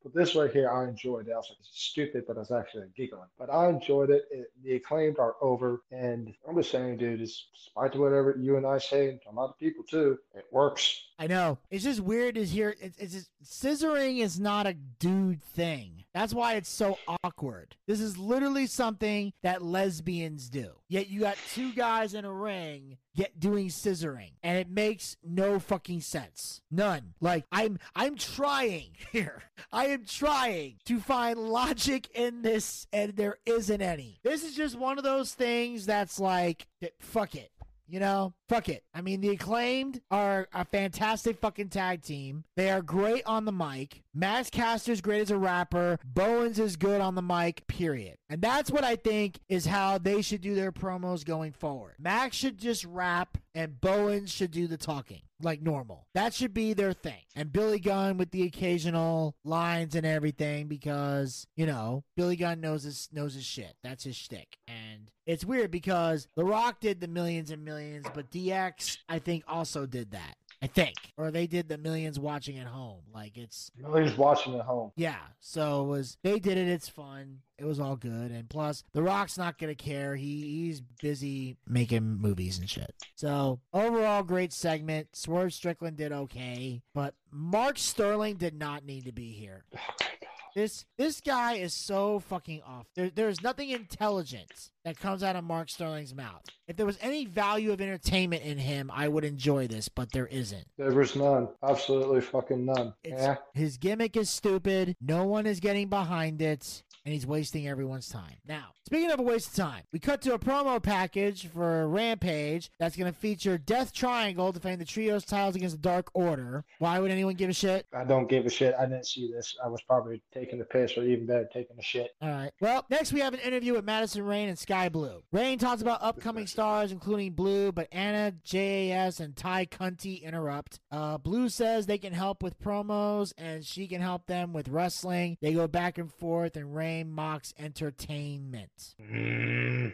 But 0.05 0.13
this 0.13 0.35
right 0.35 0.51
here, 0.51 0.69
I 0.69 0.87
enjoyed. 0.87 1.27
It. 1.27 1.31
I 1.31 1.37
was 1.37 1.47
like, 1.49 1.57
it's 1.59 1.81
stupid, 1.81 2.25
but 2.27 2.37
I 2.37 2.41
was 2.41 2.51
actually 2.51 2.85
giggling. 2.95 3.27
But 3.39 3.51
I 3.51 3.69
enjoyed 3.69 4.11
it. 4.11 4.25
it. 4.29 4.51
The 4.63 4.75
acclaimed 4.75 5.17
are 5.17 5.35
over. 5.41 5.81
And 5.91 6.31
I'm 6.47 6.55
just 6.55 6.69
saying, 6.69 6.97
dude, 6.97 7.21
despite 7.21 7.95
whatever 7.95 8.35
you 8.39 8.57
and 8.57 8.67
I 8.67 8.77
say, 8.77 9.19
a 9.27 9.33
lot 9.33 9.49
of 9.49 9.57
people 9.57 9.83
too, 9.83 10.19
it 10.35 10.45
works. 10.51 11.05
I 11.17 11.25
know. 11.25 11.57
It's 11.71 11.83
just 11.83 12.01
weird 12.01 12.35
to 12.35 12.45
hear. 12.45 12.75
It's, 12.79 12.99
it's 12.99 13.13
just, 13.13 13.31
scissoring 13.43 14.19
is 14.19 14.39
not 14.39 14.67
a 14.67 14.75
dude 14.75 15.41
thing. 15.41 16.04
That's 16.15 16.33
why 16.33 16.53
it's 16.53 16.69
so 16.69 16.97
awkward. 17.25 17.75
This 17.87 17.99
is 17.99 18.17
literally 18.17 18.67
something 18.67 19.33
that 19.43 19.61
lesbians 19.61 20.49
do. 20.49 20.71
Yet 20.87 21.09
you 21.09 21.19
got 21.19 21.35
two 21.53 21.73
guys 21.73 22.13
in 22.13 22.23
a 22.23 22.31
ring 22.31 22.97
get 23.17 23.37
doing 23.37 23.67
scissoring 23.67 24.31
and 24.41 24.57
it 24.57 24.69
makes 24.69 25.17
no 25.21 25.59
fucking 25.59 25.99
sense. 25.99 26.61
None. 26.71 27.15
Like 27.19 27.43
i'm 27.51 27.79
i'm 27.95 28.15
trying 28.15 28.91
here. 29.11 29.43
I 29.73 29.87
am 29.87 30.05
trying 30.05 30.77
to 30.85 30.99
find 31.01 31.37
logic 31.37 32.09
in 32.15 32.41
this 32.43 32.87
and 32.93 33.17
there 33.17 33.37
isn't 33.45 33.81
any. 33.81 34.21
This 34.23 34.45
is 34.45 34.55
just 34.55 34.79
one 34.79 34.97
of 34.97 35.03
those 35.03 35.33
things 35.33 35.85
that's 35.85 36.17
like 36.17 36.65
fuck 37.01 37.35
it 37.35 37.51
you 37.87 37.99
know, 37.99 38.33
fuck 38.49 38.69
it. 38.69 38.83
I 38.93 39.01
mean, 39.01 39.21
the 39.21 39.29
acclaimed 39.29 40.01
are 40.11 40.47
a 40.53 40.65
fantastic 40.65 41.39
fucking 41.39 41.69
tag 41.69 42.01
team. 42.01 42.43
They 42.55 42.71
are 42.71 42.81
great 42.81 43.23
on 43.25 43.45
the 43.45 43.51
mic. 43.51 44.03
Max 44.13 44.49
Caster's 44.49 45.01
great 45.01 45.21
as 45.21 45.31
a 45.31 45.37
rapper. 45.37 45.99
Bowens 46.03 46.59
is 46.59 46.75
good 46.75 47.01
on 47.01 47.15
the 47.15 47.21
mic, 47.21 47.67
period. 47.67 48.17
And 48.29 48.41
that's 48.41 48.71
what 48.71 48.83
I 48.83 48.95
think 48.95 49.39
is 49.49 49.65
how 49.65 49.97
they 49.97 50.21
should 50.21 50.41
do 50.41 50.55
their 50.55 50.71
promos 50.71 51.25
going 51.25 51.51
forward. 51.51 51.95
Max 51.99 52.35
should 52.37 52.57
just 52.57 52.85
rap 52.85 53.37
and 53.55 53.79
Bowen 53.79 54.25
should 54.27 54.51
do 54.51 54.67
the 54.67 54.77
talking 54.77 55.21
like 55.41 55.61
normal. 55.61 56.07
That 56.13 56.33
should 56.33 56.53
be 56.53 56.73
their 56.73 56.93
thing. 56.93 57.23
And 57.35 57.51
Billy 57.51 57.79
Gunn 57.79 58.17
with 58.17 58.31
the 58.31 58.43
occasional 58.43 59.35
lines 59.43 59.95
and 59.95 60.05
everything 60.05 60.67
because, 60.67 61.47
you 61.55 61.65
know, 61.65 62.03
Billy 62.15 62.35
Gunn 62.35 62.61
knows 62.61 62.83
his 62.83 63.09
knows 63.11 63.33
his 63.33 63.45
shit. 63.45 63.75
That's 63.83 64.03
his 64.03 64.15
shtick. 64.15 64.57
And 64.67 65.09
it's 65.25 65.45
weird 65.45 65.71
because 65.71 66.27
The 66.35 66.45
Rock 66.45 66.79
did 66.81 66.99
the 67.01 67.07
millions 67.07 67.49
and 67.49 67.63
millions, 67.63 68.05
but 68.13 68.29
DX 68.29 68.97
I 69.09 69.19
think 69.19 69.43
also 69.47 69.85
did 69.85 70.11
that. 70.11 70.35
I 70.61 70.67
think. 70.67 70.95
Or 71.17 71.31
they 71.31 71.47
did 71.47 71.67
the 71.67 71.77
millions 71.77 72.19
watching 72.19 72.57
at 72.57 72.67
home. 72.67 73.01
Like 73.13 73.37
it's 73.37 73.71
millions 73.77 74.17
watching 74.17 74.55
at 74.55 74.65
home. 74.65 74.91
Yeah. 74.95 75.19
So 75.39 75.83
it 75.83 75.87
was 75.87 76.17
they 76.23 76.39
did 76.39 76.57
it, 76.57 76.67
it's 76.67 76.89
fun. 76.89 77.39
It 77.57 77.65
was 77.65 77.79
all 77.79 77.95
good. 77.95 78.31
And 78.31 78.49
plus 78.49 78.83
The 78.93 79.03
Rock's 79.03 79.37
not 79.37 79.57
gonna 79.57 79.75
care. 79.75 80.15
He 80.15 80.65
he's 80.65 80.81
busy 81.01 81.57
making 81.67 82.17
movies 82.19 82.59
and 82.59 82.69
shit. 82.69 82.93
So 83.15 83.59
overall 83.73 84.23
great 84.23 84.53
segment. 84.53 85.15
Swerve 85.15 85.53
Strickland 85.53 85.97
did 85.97 86.11
okay. 86.11 86.81
But 86.93 87.13
Mark 87.31 87.77
Sterling 87.77 88.35
did 88.35 88.57
not 88.57 88.85
need 88.85 89.05
to 89.05 89.11
be 89.11 89.31
here. 89.31 89.65
This 90.55 90.85
this 90.97 91.19
guy 91.19 91.55
is 91.55 91.73
so 91.73 92.19
fucking 92.19 92.61
off. 92.65 92.85
There, 92.95 93.09
there's 93.09 93.43
nothing 93.43 93.71
intelligent 93.71 94.69
that 94.85 94.97
comes 94.97 95.21
out 95.21 95.35
of 95.35 95.43
Mark 95.43 95.69
Sterling's 95.69 96.15
mouth. 96.15 96.43
If 96.69 96.77
there 96.77 96.85
was 96.85 96.97
any 97.01 97.25
value 97.25 97.73
of 97.73 97.81
entertainment 97.81 98.43
in 98.43 98.57
him, 98.57 98.89
I 98.93 99.09
would 99.09 99.25
enjoy 99.25 99.67
this, 99.67 99.89
but 99.89 100.13
there 100.13 100.27
isn't. 100.27 100.65
There 100.77 100.93
was 100.93 101.13
none. 101.13 101.49
Absolutely 101.61 102.21
fucking 102.21 102.65
none. 102.65 102.93
It's, 103.03 103.21
yeah. 103.21 103.35
His 103.53 103.77
gimmick 103.77 104.15
is 104.15 104.29
stupid. 104.29 104.95
No 105.01 105.25
one 105.25 105.45
is 105.45 105.59
getting 105.59 105.89
behind 105.89 106.41
it 106.41 106.83
and 107.05 107.13
he's 107.13 107.25
wasting 107.25 107.67
everyone's 107.67 108.09
time. 108.09 108.35
Now, 108.47 108.73
speaking 108.85 109.11
of 109.11 109.19
a 109.19 109.23
waste 109.23 109.49
of 109.49 109.55
time, 109.55 109.83
we 109.93 109.99
cut 109.99 110.21
to 110.23 110.33
a 110.33 110.39
promo 110.39 110.81
package 110.81 111.47
for 111.47 111.87
Rampage 111.87 112.71
that's 112.79 112.95
going 112.95 113.11
to 113.11 113.17
feature 113.17 113.57
Death 113.57 113.93
Triangle 113.93 114.51
defending 114.51 114.79
the 114.79 114.85
Trios 114.85 115.23
titles 115.23 115.55
against 115.55 115.75
the 115.75 115.81
Dark 115.81 116.09
Order. 116.13 116.65
Why 116.79 116.99
would 116.99 117.11
anyone 117.11 117.35
give 117.35 117.49
a 117.49 117.53
shit? 117.53 117.85
I 117.93 118.03
don't 118.03 118.27
give 118.27 118.45
a 118.45 118.49
shit. 118.49 118.73
I 118.79 118.85
didn't 118.85 119.05
see 119.05 119.31
this. 119.31 119.55
I 119.63 119.67
was 119.67 119.81
probably 119.83 120.21
taking 120.33 120.57
the 120.57 120.65
piss 120.65 120.97
or 120.97 121.03
even 121.03 121.27
better, 121.27 121.47
taking 121.53 121.77
a 121.77 121.83
shit. 121.83 122.11
All 122.21 122.29
right. 122.29 122.51
Well, 122.59 122.85
next 122.89 123.13
we 123.13 123.19
have 123.19 123.33
an 123.33 123.39
interview 123.41 123.73
with 123.73 123.85
Madison 123.85 124.23
Rayne 124.23 124.49
and 124.49 124.57
Skye 124.57 124.89
Blue. 124.89 125.23
Rayne 125.31 125.59
talks 125.59 125.83
about 125.83 126.01
upcoming 126.01 126.47
stars, 126.47 126.91
including 126.91 127.33
Blue, 127.33 127.71
but 127.71 127.87
Anna, 127.91 128.33
JAS, 128.43 129.19
and 129.19 129.35
Tay 129.35 129.67
Conti 129.67 130.15
interrupt. 130.15 130.79
Uh, 130.91 131.19
Blue 131.19 131.49
says 131.49 131.85
they 131.85 131.97
can 131.99 132.13
help 132.13 132.41
with 132.41 132.59
promos 132.59 133.31
and 133.37 133.63
she 133.63 133.87
can 133.87 134.01
help 134.01 134.25
them 134.25 134.53
with 134.53 134.69
wrestling. 134.69 135.37
They 135.41 135.53
go 135.53 135.67
back 135.67 135.97
and 135.99 136.11
forth, 136.11 136.55
and 136.55 136.75
Rayne 136.75 136.94
mocks 137.03 137.53
entertainment. 137.57 138.95
Mm. 139.01 139.93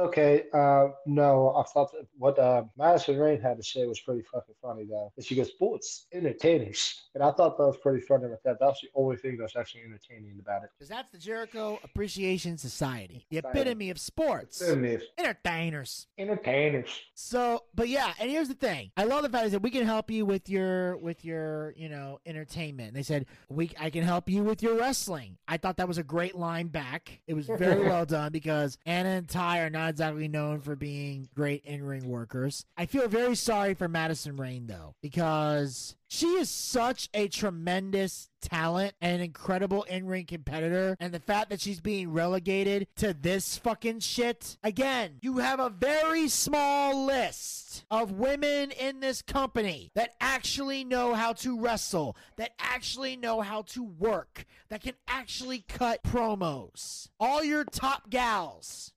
Okay, 0.00 0.44
uh, 0.54 0.88
no, 1.04 1.54
I 1.54 1.62
thought 1.64 1.92
that 1.92 2.06
what 2.16 2.38
uh, 2.38 2.64
Madison 2.78 3.18
Rayne 3.18 3.38
had 3.38 3.58
to 3.58 3.62
say 3.62 3.84
was 3.84 4.00
pretty 4.00 4.22
fucking 4.22 4.54
funny 4.62 4.86
though. 4.88 5.12
And 5.14 5.24
she 5.24 5.36
goes, 5.36 5.48
"Sports 5.48 6.06
entertaining," 6.14 6.74
and 7.14 7.22
I 7.22 7.30
thought 7.32 7.58
that 7.58 7.66
was 7.66 7.76
pretty 7.76 8.00
funny 8.00 8.28
with 8.28 8.42
that. 8.44 8.56
That's 8.58 8.80
the 8.80 8.88
only 8.94 9.16
thing 9.16 9.36
that's 9.36 9.56
actually 9.56 9.82
entertaining 9.82 10.38
about 10.40 10.64
it. 10.64 10.70
Because 10.78 10.88
that's 10.88 11.10
the 11.10 11.18
Jericho 11.18 11.78
Appreciation 11.84 12.56
Society, 12.56 13.26
the 13.28 13.38
epitome 13.38 13.90
of 13.90 14.00
sports, 14.00 14.62
epitome. 14.62 15.00
entertainers, 15.18 16.06
entertainers. 16.16 16.98
So, 17.12 17.64
but 17.74 17.90
yeah, 17.90 18.14
and 18.18 18.30
here's 18.30 18.48
the 18.48 18.54
thing: 18.54 18.92
I 18.96 19.04
love 19.04 19.22
the 19.22 19.28
fact 19.28 19.50
that 19.50 19.60
we 19.60 19.70
can 19.70 19.84
help 19.84 20.10
you 20.10 20.24
with 20.24 20.48
your 20.48 20.96
with 20.96 21.26
your 21.26 21.74
you 21.76 21.90
know 21.90 22.20
entertainment. 22.24 22.88
And 22.88 22.96
they 22.96 23.02
said 23.02 23.26
we 23.50 23.70
I 23.78 23.90
can 23.90 24.04
help 24.04 24.30
you 24.30 24.44
with 24.44 24.62
your 24.62 24.78
wrestling. 24.78 25.36
I 25.46 25.58
thought 25.58 25.76
that 25.76 25.88
was 25.88 25.98
a 25.98 26.02
great 26.02 26.36
line 26.36 26.68
back. 26.68 27.20
It 27.26 27.34
was 27.34 27.48
very 27.48 27.84
well 27.86 28.06
done 28.06 28.32
because 28.32 28.78
Anna 28.86 29.10
and 29.10 29.28
Ty 29.28 29.58
are 29.60 29.68
not 29.68 29.89
exactly 29.90 30.28
known 30.28 30.60
for 30.60 30.76
being 30.76 31.28
great 31.34 31.64
in 31.64 31.84
ring 31.84 32.08
workers. 32.08 32.64
I 32.76 32.86
feel 32.86 33.08
very 33.08 33.36
sorry 33.36 33.74
for 33.74 33.88
Madison 33.88 34.36
Rayne 34.36 34.66
though, 34.66 34.94
because 35.02 35.96
she 36.08 36.26
is 36.26 36.50
such 36.50 37.08
a 37.14 37.28
tremendous 37.28 38.30
talent 38.40 38.94
and 39.00 39.14
an 39.14 39.20
incredible 39.20 39.84
in 39.84 40.06
ring 40.06 40.26
competitor. 40.26 40.96
And 40.98 41.12
the 41.12 41.20
fact 41.20 41.50
that 41.50 41.60
she's 41.60 41.80
being 41.80 42.12
relegated 42.12 42.88
to 42.96 43.14
this 43.14 43.56
fucking 43.56 44.00
shit. 44.00 44.56
Again, 44.64 45.18
you 45.20 45.38
have 45.38 45.60
a 45.60 45.70
very 45.70 46.28
small 46.28 47.06
list 47.06 47.84
of 47.92 48.12
women 48.12 48.72
in 48.72 48.98
this 48.98 49.22
company 49.22 49.92
that 49.94 50.14
actually 50.20 50.82
know 50.82 51.14
how 51.14 51.32
to 51.34 51.60
wrestle, 51.60 52.16
that 52.36 52.52
actually 52.58 53.16
know 53.16 53.40
how 53.40 53.62
to 53.62 53.84
work, 53.84 54.46
that 54.68 54.82
can 54.82 54.94
actually 55.06 55.64
cut 55.68 56.02
promos. 56.02 57.08
All 57.20 57.44
your 57.44 57.64
top 57.64 58.10
gals 58.10 58.92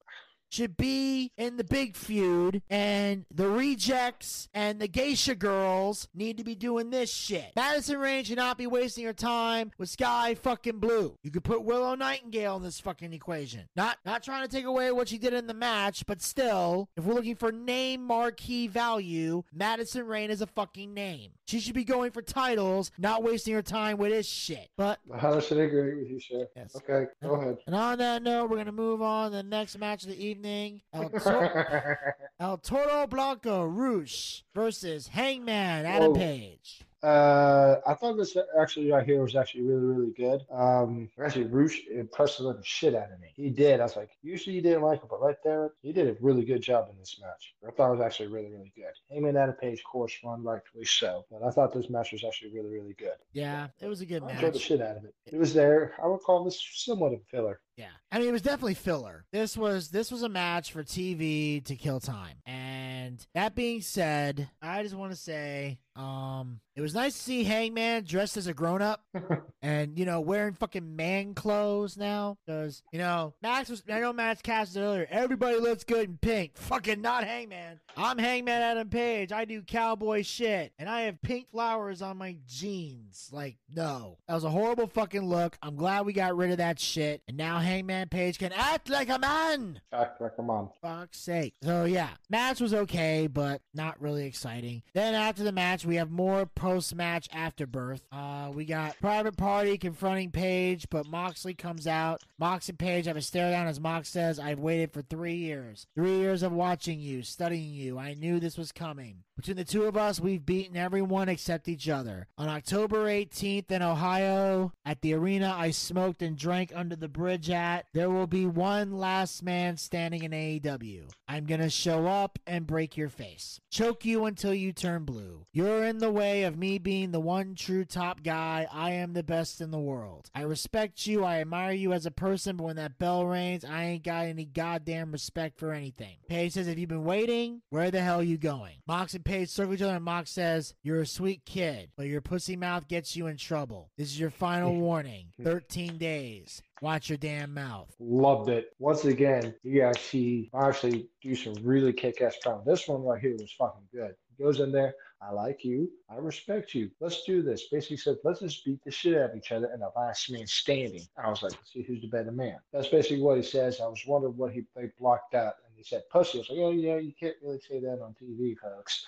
should 0.54 0.78
be 0.78 1.32
in 1.38 1.58
the 1.58 1.64
big 1.64 1.96
feud, 1.96 2.62
and 2.70 3.26
the 3.34 3.50
rejects 3.50 4.48
and 4.54 4.80
the 4.80 4.88
geisha 4.88 5.34
girls 5.36 6.08
need 6.14 6.38
to 6.38 6.44
be 6.44 6.54
doing 6.56 6.92
this 6.92 7.12
shit. 7.12 7.52
Madison 7.56 7.98
Rayne 7.98 8.24
should 8.24 8.38
not 8.38 8.58
be 8.58 8.68
wasting 8.68 9.06
her 9.06 9.14
time 9.14 9.72
with 9.78 9.90
Skye 9.90 10.36
fucking 10.36 10.78
Blue. 10.78 11.18
You 11.24 11.32
could 11.32 11.44
put 11.44 11.64
Willow 11.64 11.96
Nightingale 11.96 12.58
in 12.58 12.64
this 12.64 12.80
fucking 12.80 13.14
equation. 13.14 13.68
Not 13.76 13.98
not 14.06 14.22
trying 14.22 14.48
to 14.48 14.56
take 14.56 14.66
away 14.66 14.92
what 14.92 15.08
she 15.08 15.18
did 15.18 15.34
in 15.34 15.48
the 15.48 15.54
match, 15.54 16.06
but 16.06 16.22
still, 16.22 16.90
if 16.96 17.04
we're 17.04 17.16
looking 17.16 17.36
for 17.36 17.52
name 17.52 18.06
marquee 18.06 18.68
value, 18.68 19.44
Madison 19.52 20.06
Rayne 20.06 20.30
is 20.30 20.42
a 20.42 20.48
fucking 20.48 20.94
name. 20.94 21.32
She 21.48 21.60
should 21.60 21.74
be 21.76 21.84
going 21.84 22.12
for 22.12 22.22
titles, 22.22 22.92
not 22.98 23.24
wasting 23.24 23.54
her 23.56 23.62
time 23.62 23.98
with 23.98 24.12
this 24.12 24.28
shit. 24.28 24.70
But 24.78 25.00
I 25.12 25.18
100% 25.18 25.52
agree 25.66 25.96
with 25.96 26.10
you, 26.10 26.20
sir. 26.20 26.48
Yes. 26.56 26.76
Okay, 26.76 27.08
go 27.22 27.34
ahead. 27.34 27.58
and 27.66 27.76
on 27.76 27.98
that 27.98 28.22
note, 28.22 28.50
we're 28.50 28.58
gonna 28.58 28.72
move 28.72 29.02
on 29.02 29.32
to 29.32 29.38
the 29.38 29.44
next 29.44 29.78
match 29.78 30.04
of 30.04 30.10
the 30.10 30.24
evening. 30.24 30.43
El, 30.94 31.10
Tor- 31.10 32.16
El 32.40 32.58
Toro 32.58 33.08
Blanco 33.08 33.64
Rouge 33.64 34.42
versus 34.54 35.08
Hangman 35.08 35.86
Adam 35.86 36.12
Whoa. 36.12 36.16
Page. 36.16 36.82
Uh, 37.02 37.82
I 37.86 37.96
thought 37.96 38.16
this 38.16 38.38
actually 38.58 38.90
right 38.90 39.06
here 39.06 39.22
was 39.22 39.36
actually 39.36 39.64
really, 39.64 39.84
really 39.86 40.12
good. 40.12 40.42
Um, 40.50 41.10
actually, 41.22 41.46
Rush 41.46 41.82
impressed 41.94 42.38
the 42.38 42.58
shit 42.64 42.96
out 42.96 43.12
of 43.12 43.20
me. 43.20 43.28
He 43.36 43.50
did. 43.50 43.82
I 43.82 43.84
was 43.84 43.98
like, 43.98 44.12
usually 44.22 44.56
you 44.56 44.62
didn't 44.62 44.84
like 44.84 45.02
him, 45.02 45.08
but 45.10 45.22
right 45.22 45.36
there, 45.44 45.72
he 45.82 45.92
did 45.92 46.08
a 46.08 46.16
really 46.22 46.46
good 46.46 46.62
job 46.62 46.88
in 46.90 46.98
this 46.98 47.20
match. 47.22 47.56
I 47.68 47.72
thought 47.72 47.90
it 47.90 47.98
was 47.98 48.06
actually 48.06 48.28
really, 48.28 48.52
really 48.52 48.72
good. 48.74 48.94
Hangman 49.12 49.36
Adam 49.36 49.56
Page, 49.56 49.84
course 49.84 50.14
run, 50.24 50.44
rightfully 50.44 50.86
so. 50.86 51.26
But 51.30 51.44
I 51.44 51.52
thought 51.52 51.74
this 51.74 51.90
match 51.90 52.14
was 52.14 52.24
actually 52.24 52.54
really, 52.54 52.70
really 52.70 52.94
good. 52.98 53.18
Yeah, 53.34 53.68
it 53.82 53.88
was 53.88 54.00
a 54.00 54.06
good 54.06 54.24
I 54.24 54.32
enjoyed 54.32 54.54
the 54.54 54.58
match. 54.60 54.62
shit 54.62 54.82
out 54.82 54.96
of 54.96 55.04
it. 55.04 55.14
It 55.26 55.38
was 55.38 55.54
there. 55.54 55.96
I 56.02 56.08
would 56.08 56.22
call 56.22 56.46
this 56.46 56.66
somewhat 56.74 57.12
of 57.12 57.20
a 57.20 57.26
filler. 57.30 57.60
Yeah, 57.78 57.88
I 58.12 58.20
mean 58.20 58.28
it 58.28 58.32
was 58.32 58.42
definitely 58.42 58.76
filler. 58.76 59.26
This 59.32 59.58
was 59.58 59.90
this 59.90 60.12
was 60.12 60.22
a 60.24 60.30
match 60.30 60.72
for 60.72 60.84
TV 60.84 61.64
to 61.66 61.76
kill 61.76 62.00
time. 62.00 62.38
And 62.46 63.26
that 63.34 63.56
being 63.56 63.82
said, 63.82 64.50
I 64.62 64.84
just 64.84 64.96
want 64.96 65.12
to 65.12 65.18
say, 65.18 65.80
um, 65.96 66.60
it 66.76 66.82
was 66.82 66.96
nice 66.96 67.14
to 67.14 67.20
see 67.20 67.44
Hangman 67.44 68.04
dressed 68.04 68.36
as 68.38 68.48
a 68.48 68.54
grown 68.54 68.82
up 68.82 69.04
and 69.62 69.98
you 69.98 70.06
know 70.06 70.22
wearing 70.22 70.54
fucking 70.54 70.96
man 70.96 71.36
clothes 71.36 71.98
now 71.98 72.38
because 72.46 72.82
you 72.92 72.98
know 73.00 73.34
Max 73.42 73.70
was 73.70 73.84
I 73.92 74.00
know 74.00 74.14
Max 74.14 74.42
cast 74.42 74.76
it 74.76 74.80
earlier. 74.82 75.08
Everybody 75.10 75.60
looks 75.60 75.84
good 75.84 76.10
in 76.10 76.18
pink. 76.18 76.58
Fucking 76.58 77.02
not 77.02 77.24
Hangman. 77.26 77.80
I'm 77.96 78.18
Hangman 78.18 78.62
Adam 78.62 78.90
Page. 78.90 79.32
I 79.32 79.46
do 79.46 79.62
cowboy 79.62 80.24
shit 80.24 80.74
and 80.80 80.90
I 80.90 81.02
have 81.02 81.22
pink 81.22 81.50
flowers 81.52 82.02
on 82.02 82.18
my 82.18 82.38
jeans. 82.48 83.30
Like 83.32 83.58
no, 83.74 84.18
that 84.28 84.34
was 84.34 84.44
a 84.44 84.50
horrible 84.50 84.88
fucking 84.88 85.28
look. 85.28 85.58
I'm 85.62 85.76
glad 85.76 86.06
we 86.06 86.14
got 86.14 86.36
rid 86.36 86.52
of 86.52 86.58
that 86.58 86.80
shit 86.80 87.22
and 87.28 87.38
now 87.38 87.60
Hangman 87.64 88.10
Page 88.10 88.38
can 88.40 88.52
act 88.52 88.90
like 88.90 89.10
a 89.10 89.20
man 89.20 89.82
Act 89.92 90.22
like 90.22 90.34
a 90.38 90.42
mom. 90.44 90.70
fuck's 90.82 91.20
sake. 91.20 91.56
So 91.64 91.86
yeah, 91.86 92.10
match 92.30 92.60
was 92.62 92.74
okay, 92.74 93.28
but 93.28 93.62
not 93.74 94.02
really 94.02 94.26
exciting. 94.26 94.84
Then 94.94 95.16
after 95.16 95.44
the 95.44 95.52
match, 95.52 95.86
we 95.86 95.96
have 95.96 96.12
more 96.12 96.46
post-match 96.46 97.28
afterbirth. 97.34 98.04
Uh, 98.12 98.52
we 98.54 98.66
got 98.66 99.00
Private 99.00 99.38
Party 99.38 99.78
confronting 99.78 100.32
Page, 100.32 100.88
but 100.90 101.08
Moxley 101.08 101.54
comes 101.54 101.88
out. 101.88 102.22
Mox 102.40 102.70
and 102.70 102.78
Page 102.80 103.06
have 103.06 103.18
a 103.18 103.22
stare 103.22 103.52
down 103.52 103.68
as 103.68 103.80
Mox 103.80 104.10
says, 104.10 104.40
"I've 104.40 104.60
waited 104.60 104.92
for 104.92 105.02
three 105.02 105.36
years, 105.36 105.88
three 105.96 106.18
years 106.18 106.44
of 106.44 106.52
watching 106.52 107.00
you, 107.00 107.24
studying 107.24 107.72
you. 107.74 107.98
I 107.98 108.14
knew 108.14 108.40
this 108.40 108.58
was 108.58 108.72
coming." 108.72 109.24
Between 109.36 109.58
the 109.58 109.64
two 109.64 109.86
of 109.86 109.98
us, 109.98 110.20
we've 110.20 110.46
beaten 110.46 110.78
everyone 110.78 111.28
except 111.28 111.68
each 111.68 111.90
other. 111.90 112.28
On 112.38 112.48
October 112.48 113.06
18th 113.08 113.72
in 113.72 113.82
Ohio, 113.82 114.72
at 114.86 115.02
the 115.02 115.16
arena 115.16 115.56
I 115.58 115.72
smoked 115.72 116.22
and 116.22 116.38
drank 116.38 116.72
under 116.76 116.96
the 116.96 117.08
bridge 117.08 117.50
at, 117.54 117.86
there 117.94 118.10
will 118.10 118.28
be 118.28 118.46
one 118.46 118.98
last 118.98 119.44
man 119.44 119.78
standing 119.78 120.24
in 120.24 120.32
AEW. 120.32 121.04
I'm 121.28 121.46
gonna 121.46 121.70
show 121.70 122.08
up 122.08 122.40
and 122.46 122.68
break 122.68 122.98
your 122.98 123.10
face. 123.10 123.60
Choke 123.72 124.06
you 124.06 124.26
until 124.26 124.54
you 124.54 124.74
turn 124.74 125.04
blue. 125.06 125.46
You're 125.52 125.84
in 125.86 126.00
the 126.00 126.12
way 126.12 126.44
of 126.44 126.58
me 126.58 126.78
being 126.78 127.12
the 127.12 127.20
one 127.20 127.56
true 127.56 127.86
top 127.86 128.24
guy. 128.24 128.68
I 128.72 128.92
am 128.92 129.14
the 129.14 129.24
best 129.24 129.62
in 129.62 129.72
the 129.72 129.80
world. 129.80 130.30
I 130.36 130.42
respect 130.42 131.08
you. 131.08 131.24
I 131.24 131.40
admire 131.40 131.74
you 131.74 131.94
as 131.94 132.06
a 132.06 132.12
person, 132.12 132.58
but 132.58 132.66
when 132.66 132.76
that 132.76 133.00
bell 133.00 133.26
rings, 133.26 133.64
I 133.64 133.84
ain't 133.86 134.04
got 134.04 134.26
any 134.26 134.46
goddamn 134.46 135.12
respect 135.12 135.58
for 135.58 135.72
anything. 135.72 136.18
Page 136.28 136.54
says, 136.54 136.68
If 136.68 136.78
you've 136.78 136.90
been 136.90 137.04
waiting, 137.04 137.62
where 137.70 137.92
the 137.92 138.02
hell 138.02 138.24
you 138.24 138.38
going? 138.38 138.76
Mox 138.88 139.14
and 139.14 139.26
Page 139.26 139.50
circle 139.50 139.74
each 139.74 139.82
other, 139.82 139.96
and 139.96 140.04
Mox 140.04 140.32
says, 140.32 140.74
You're 140.84 141.02
a 141.02 141.08
sweet 141.08 141.46
kid, 141.46 141.90
but 141.96 142.08
your 142.08 142.22
pussy 142.22 142.56
mouth 142.56 142.88
gets 142.88 143.16
you 143.16 143.28
in 143.28 143.38
trouble. 143.38 143.92
This 143.98 144.10
is 144.10 144.20
your 144.20 144.30
final 144.30 144.76
warning 144.80 145.28
13 145.44 145.98
days. 145.98 146.62
Watch 146.84 147.08
your 147.08 147.18
damn 147.18 147.54
mouth. 147.54 147.96
Loved 148.02 148.50
it. 148.50 148.76
Once 148.78 149.06
again, 149.06 149.56
you 149.64 149.80
guys 149.80 149.98
see 150.02 150.50
actually 150.54 151.08
do 151.22 151.34
some 151.34 151.54
really 151.64 151.94
kick-ass 151.94 152.36
promo. 152.46 152.66
This 152.66 152.90
one 152.90 153.04
right 153.04 153.22
here 153.22 153.38
was 153.40 153.54
fucking 153.58 153.88
good. 153.94 154.16
Goes 154.38 154.60
in 154.60 154.74
there. 154.74 154.94
I 155.22 155.32
like 155.32 155.64
you. 155.64 155.90
I 156.10 156.18
respect 156.18 156.76
you. 156.76 156.92
Let's 157.00 157.24
do 157.24 157.42
this. 157.42 157.70
Basically 157.72 157.96
said, 157.96 158.18
let's 158.26 158.42
just 158.42 158.66
beat 158.66 158.84
the 158.84 158.92
shit 158.92 159.16
out 159.16 159.30
of 159.30 159.38
each 159.38 159.54
other 159.54 159.68
and 159.68 159.82
the 159.82 159.92
last 159.96 160.30
man 160.30 160.46
standing. 160.46 161.08
I 161.18 161.30
was 161.30 161.42
like, 161.42 161.54
let's 161.54 161.72
see 161.72 161.84
who's 161.84 162.02
the 162.02 162.08
better 162.08 162.34
man. 162.34 162.58
That's 162.74 162.90
basically 162.90 163.22
what 163.22 163.38
he 163.38 163.44
says. 163.44 163.80
I 163.80 163.88
was 163.88 164.04
wondering 164.06 164.36
what 164.36 164.52
he 164.52 164.64
they 164.76 164.90
blocked 165.00 165.36
out. 165.36 165.54
And 165.66 165.78
he 165.78 165.84
said 165.84 166.02
pussy. 166.12 166.40
I 166.40 166.42
was 166.42 166.50
like, 166.50 166.60
oh 166.60 166.72
yeah, 166.72 166.98
you 166.98 167.14
can't 167.18 167.38
really 167.42 167.62
say 167.62 167.80
that 167.80 168.02
on 168.02 168.14
TV, 168.22 168.58
folks. 168.58 169.06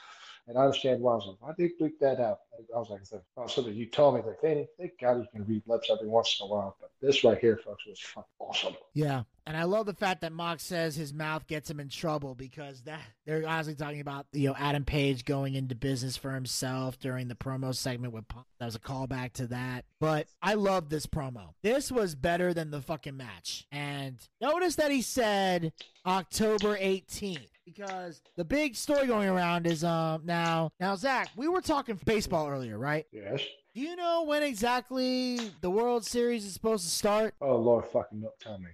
And 0.47 0.57
I 0.57 0.61
understand 0.61 1.01
why. 1.01 1.13
I 1.13 1.15
was 1.15 1.25
like, 1.27 1.37
why 1.39 1.53
did 1.57 1.71
they 1.79 1.85
bleep 1.85 1.99
that 2.01 2.19
out? 2.19 2.39
I 2.73 2.77
was 2.77 2.89
like, 2.89 3.01
oh, 3.37 3.47
something 3.47 3.73
you 3.73 3.87
told 3.87 4.15
me. 4.15 4.21
Like, 4.25 4.39
thank, 4.41 4.67
thank 4.77 4.91
God 5.01 5.17
you 5.17 5.27
can 5.33 5.45
read 5.45 5.63
lips 5.65 5.89
every 5.91 6.07
once 6.07 6.37
in 6.39 6.45
a 6.45 6.49
while. 6.49 6.75
But 6.79 6.91
this 7.01 7.23
right 7.23 7.37
here, 7.37 7.57
folks, 7.57 7.85
was 7.85 7.99
fucking 7.99 8.29
awesome. 8.39 8.75
Yeah. 8.93 9.23
And 9.47 9.57
I 9.57 9.63
love 9.63 9.85
the 9.85 9.93
fact 9.93 10.21
that 10.21 10.31
Mox 10.31 10.63
says 10.63 10.95
his 10.95 11.13
mouth 11.13 11.47
gets 11.47 11.69
him 11.69 11.79
in 11.79 11.89
trouble 11.89 12.33
because 12.33 12.81
that 12.83 13.01
they're 13.25 13.47
honestly 13.47 13.75
talking 13.75 14.01
about 14.01 14.25
you 14.31 14.47
know 14.47 14.55
Adam 14.57 14.85
Page 14.85 15.23
going 15.23 15.53
into 15.53 15.75
business 15.75 16.17
for 16.17 16.31
himself 16.31 16.97
during 16.99 17.27
the 17.27 17.35
promo 17.35 17.75
segment 17.75 18.13
with 18.13 18.27
Punk. 18.27 18.47
That 18.59 18.65
was 18.65 18.75
a 18.75 18.79
callback 18.79 19.33
to 19.33 19.47
that. 19.47 19.85
But 19.99 20.27
I 20.41 20.55
love 20.55 20.89
this 20.89 21.05
promo. 21.05 21.53
This 21.61 21.91
was 21.91 22.15
better 22.15 22.53
than 22.53 22.71
the 22.71 22.81
fucking 22.81 23.17
match. 23.17 23.67
And 23.71 24.17
notice 24.41 24.75
that 24.75 24.91
he 24.91 25.03
said 25.03 25.73
October 26.05 26.77
18th 26.77 27.49
because 27.65 28.21
the 28.37 28.45
big 28.45 28.75
story 28.75 29.07
going 29.07 29.27
around 29.29 29.65
is 29.67 29.83
um 29.83 30.21
now 30.25 30.71
now 30.79 30.95
Zack, 30.95 31.29
we 31.35 31.47
were 31.47 31.61
talking 31.61 31.99
baseball 32.05 32.47
earlier, 32.47 32.77
right? 32.77 33.05
Yes. 33.11 33.41
Do 33.73 33.81
you 33.81 33.95
know 33.95 34.23
when 34.23 34.41
exactly 34.43 35.37
the 35.61 35.69
World 35.69 36.05
Series 36.05 36.45
is 36.45 36.53
supposed 36.53 36.85
to 36.85 36.89
start? 36.89 37.33
Oh 37.41 37.57
Lord, 37.57 37.85
fucking 37.85 38.21
not 38.21 38.39
tell 38.39 38.57
me. 38.57 38.69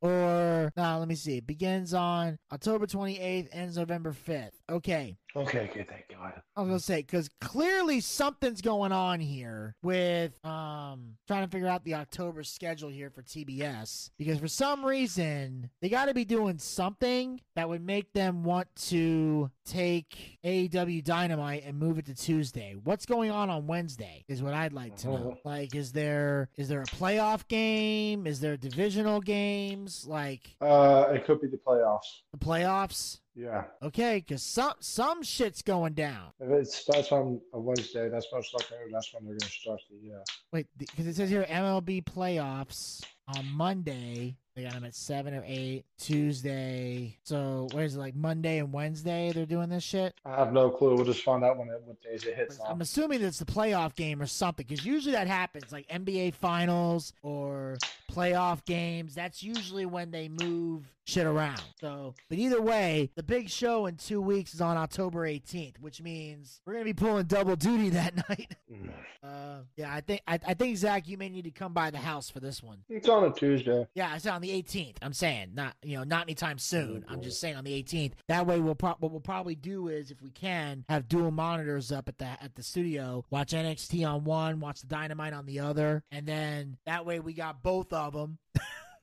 or 0.00 0.72
nah 0.76 0.98
let 0.98 1.08
me 1.08 1.14
see. 1.14 1.38
It 1.38 1.46
begins 1.46 1.92
on 1.92 2.38
October 2.52 2.86
28th, 2.86 3.48
ends 3.52 3.76
November 3.76 4.12
5th. 4.12 4.52
Okay. 4.70 5.16
Okay, 5.36 5.68
okay, 5.70 5.86
thank 5.88 6.06
God. 6.10 6.32
I 6.56 6.60
was 6.60 6.68
gonna 6.68 6.80
say 6.80 7.02
because 7.02 7.28
clearly 7.40 8.00
something's 8.00 8.60
going 8.60 8.92
on 8.92 9.20
here 9.20 9.74
with 9.82 10.44
um 10.44 11.16
trying 11.28 11.44
to 11.44 11.50
figure 11.50 11.68
out 11.68 11.84
the 11.84 11.94
October 11.94 12.42
schedule 12.42 12.88
here 12.88 13.10
for 13.10 13.22
TBS 13.22 14.10
because 14.18 14.38
for 14.40 14.48
some 14.48 14.84
reason 14.84 15.70
they 15.80 15.88
got 15.88 16.06
to 16.06 16.14
be 16.14 16.24
doing 16.24 16.58
something 16.58 17.40
that 17.56 17.68
would 17.68 17.84
make 17.84 18.12
them 18.14 18.42
want 18.42 18.68
to 18.88 19.50
take 19.64 20.38
AEW 20.44 21.04
Dynamite 21.04 21.62
and 21.64 21.78
move 21.78 21.98
it 21.98 22.06
to 22.06 22.14
Tuesday. 22.14 22.74
What's 22.82 23.06
going 23.06 23.30
on 23.30 23.50
on 23.50 23.66
Wednesday 23.66 24.24
is 24.28 24.42
what 24.42 24.54
I'd 24.54 24.72
like 24.72 24.96
to 24.98 25.08
know. 25.08 25.38
Like, 25.44 25.74
is 25.74 25.92
there 25.92 26.48
is 26.56 26.68
there 26.68 26.80
a 26.80 26.86
playoff 26.86 27.46
game? 27.48 28.26
Is 28.26 28.40
there 28.40 28.56
divisional 28.56 29.20
games? 29.20 30.06
Like 30.06 30.56
Uh, 30.60 31.06
it 31.12 31.26
could 31.26 31.40
be 31.40 31.46
the 31.48 31.58
playoffs. 31.58 32.22
the 32.32 32.38
playoffs? 32.38 33.20
Yeah. 33.38 33.64
Okay, 33.84 34.24
because 34.26 34.42
some 34.42 34.72
some 34.80 35.22
shit's 35.22 35.62
going 35.62 35.92
down. 35.92 36.32
If 36.40 36.50
it 36.50 36.66
starts 36.66 37.12
on 37.12 37.40
a 37.52 37.60
Wednesday, 37.60 38.08
that's 38.08 38.26
most 38.32 38.52
likely 38.52 38.78
that's 38.92 39.14
when 39.14 39.24
they're 39.24 39.34
going 39.34 39.40
to 39.40 39.46
start 39.46 39.80
the. 39.88 40.16
Uh, 40.16 40.24
Wait, 40.52 40.66
because 40.76 41.06
it 41.06 41.14
says 41.14 41.30
here 41.30 41.46
MLB 41.48 42.04
playoffs 42.04 43.04
on 43.36 43.46
Monday. 43.52 44.36
They 44.56 44.64
got 44.64 44.72
them 44.72 44.84
at 44.84 44.96
seven 44.96 45.34
or 45.34 45.44
eight. 45.46 45.84
Tuesday. 45.98 47.16
So 47.24 47.68
what 47.72 47.82
is 47.82 47.96
it 47.96 47.98
like 47.98 48.14
Monday 48.14 48.58
and 48.58 48.72
Wednesday? 48.72 49.32
They're 49.34 49.46
doing 49.46 49.68
this 49.68 49.82
shit. 49.84 50.14
I 50.24 50.36
have 50.36 50.52
no 50.52 50.70
clue. 50.70 50.94
We'll 50.94 51.04
just 51.04 51.22
find 51.22 51.44
out 51.44 51.58
when 51.58 51.68
it 51.68 51.82
what 51.84 52.00
days 52.02 52.24
it 52.24 52.34
hits. 52.36 52.58
I'm 52.64 52.76
On. 52.76 52.82
assuming 52.82 53.22
it's 53.22 53.38
the 53.38 53.44
playoff 53.44 53.94
game 53.94 54.22
or 54.22 54.26
something 54.26 54.64
because 54.66 54.84
usually 54.84 55.12
that 55.12 55.26
happens 55.26 55.72
like 55.72 55.88
NBA 55.88 56.34
finals 56.34 57.12
or 57.22 57.76
playoff 58.12 58.64
games. 58.64 59.14
That's 59.14 59.42
usually 59.42 59.86
when 59.86 60.10
they 60.10 60.28
move 60.28 60.90
shit 61.04 61.26
around. 61.26 61.62
So, 61.80 62.14
but 62.28 62.38
either 62.38 62.60
way, 62.60 63.10
the 63.14 63.22
big 63.22 63.48
show 63.48 63.86
in 63.86 63.96
two 63.96 64.20
weeks 64.20 64.54
is 64.54 64.60
on 64.60 64.76
October 64.76 65.26
18th, 65.26 65.80
which 65.80 66.02
means 66.02 66.60
we're 66.66 66.74
gonna 66.74 66.84
be 66.84 66.92
pulling 66.92 67.24
double 67.24 67.56
duty 67.56 67.88
that 67.90 68.16
night. 68.28 68.54
Mm. 68.70 68.90
Uh, 69.22 69.62
yeah, 69.76 69.92
I 69.92 70.00
think 70.00 70.20
I, 70.26 70.38
I 70.46 70.54
think 70.54 70.76
Zack, 70.76 71.08
you 71.08 71.16
may 71.16 71.28
need 71.28 71.44
to 71.44 71.50
come 71.50 71.72
by 71.72 71.90
the 71.90 71.98
house 71.98 72.30
for 72.30 72.40
this 72.40 72.62
one. 72.62 72.78
It's 72.88 73.08
on 73.08 73.24
a 73.24 73.32
Tuesday. 73.32 73.86
Yeah, 73.94 74.14
it's 74.14 74.26
on 74.26 74.40
the 74.42 74.50
18th. 74.50 74.96
I'm 75.02 75.12
saying 75.12 75.50
not 75.54 75.74
you 75.88 75.96
know 75.96 76.04
not 76.04 76.22
anytime 76.22 76.58
soon. 76.58 77.04
I'm 77.08 77.22
just 77.22 77.40
saying 77.40 77.56
on 77.56 77.64
the 77.64 77.82
18th. 77.82 78.12
That 78.28 78.46
way, 78.46 78.60
we'll 78.60 78.74
pro- 78.74 78.96
what 78.98 79.10
we'll 79.10 79.20
probably 79.20 79.54
do 79.54 79.88
is 79.88 80.10
if 80.10 80.20
we 80.20 80.30
can 80.30 80.84
have 80.88 81.08
dual 81.08 81.30
monitors 81.30 81.90
up 81.90 82.08
at 82.08 82.18
the 82.18 82.26
at 82.26 82.54
the 82.54 82.62
studio, 82.62 83.24
watch 83.30 83.52
NXT 83.52 84.06
on 84.06 84.24
one, 84.24 84.60
watch 84.60 84.82
the 84.82 84.86
Dynamite 84.86 85.32
on 85.32 85.46
the 85.46 85.60
other, 85.60 86.04
and 86.12 86.26
then 86.26 86.76
that 86.84 87.06
way 87.06 87.20
we 87.20 87.32
got 87.32 87.62
both 87.62 87.90
of 87.92 88.12
them. 88.12 88.38
Uh, 88.56 88.60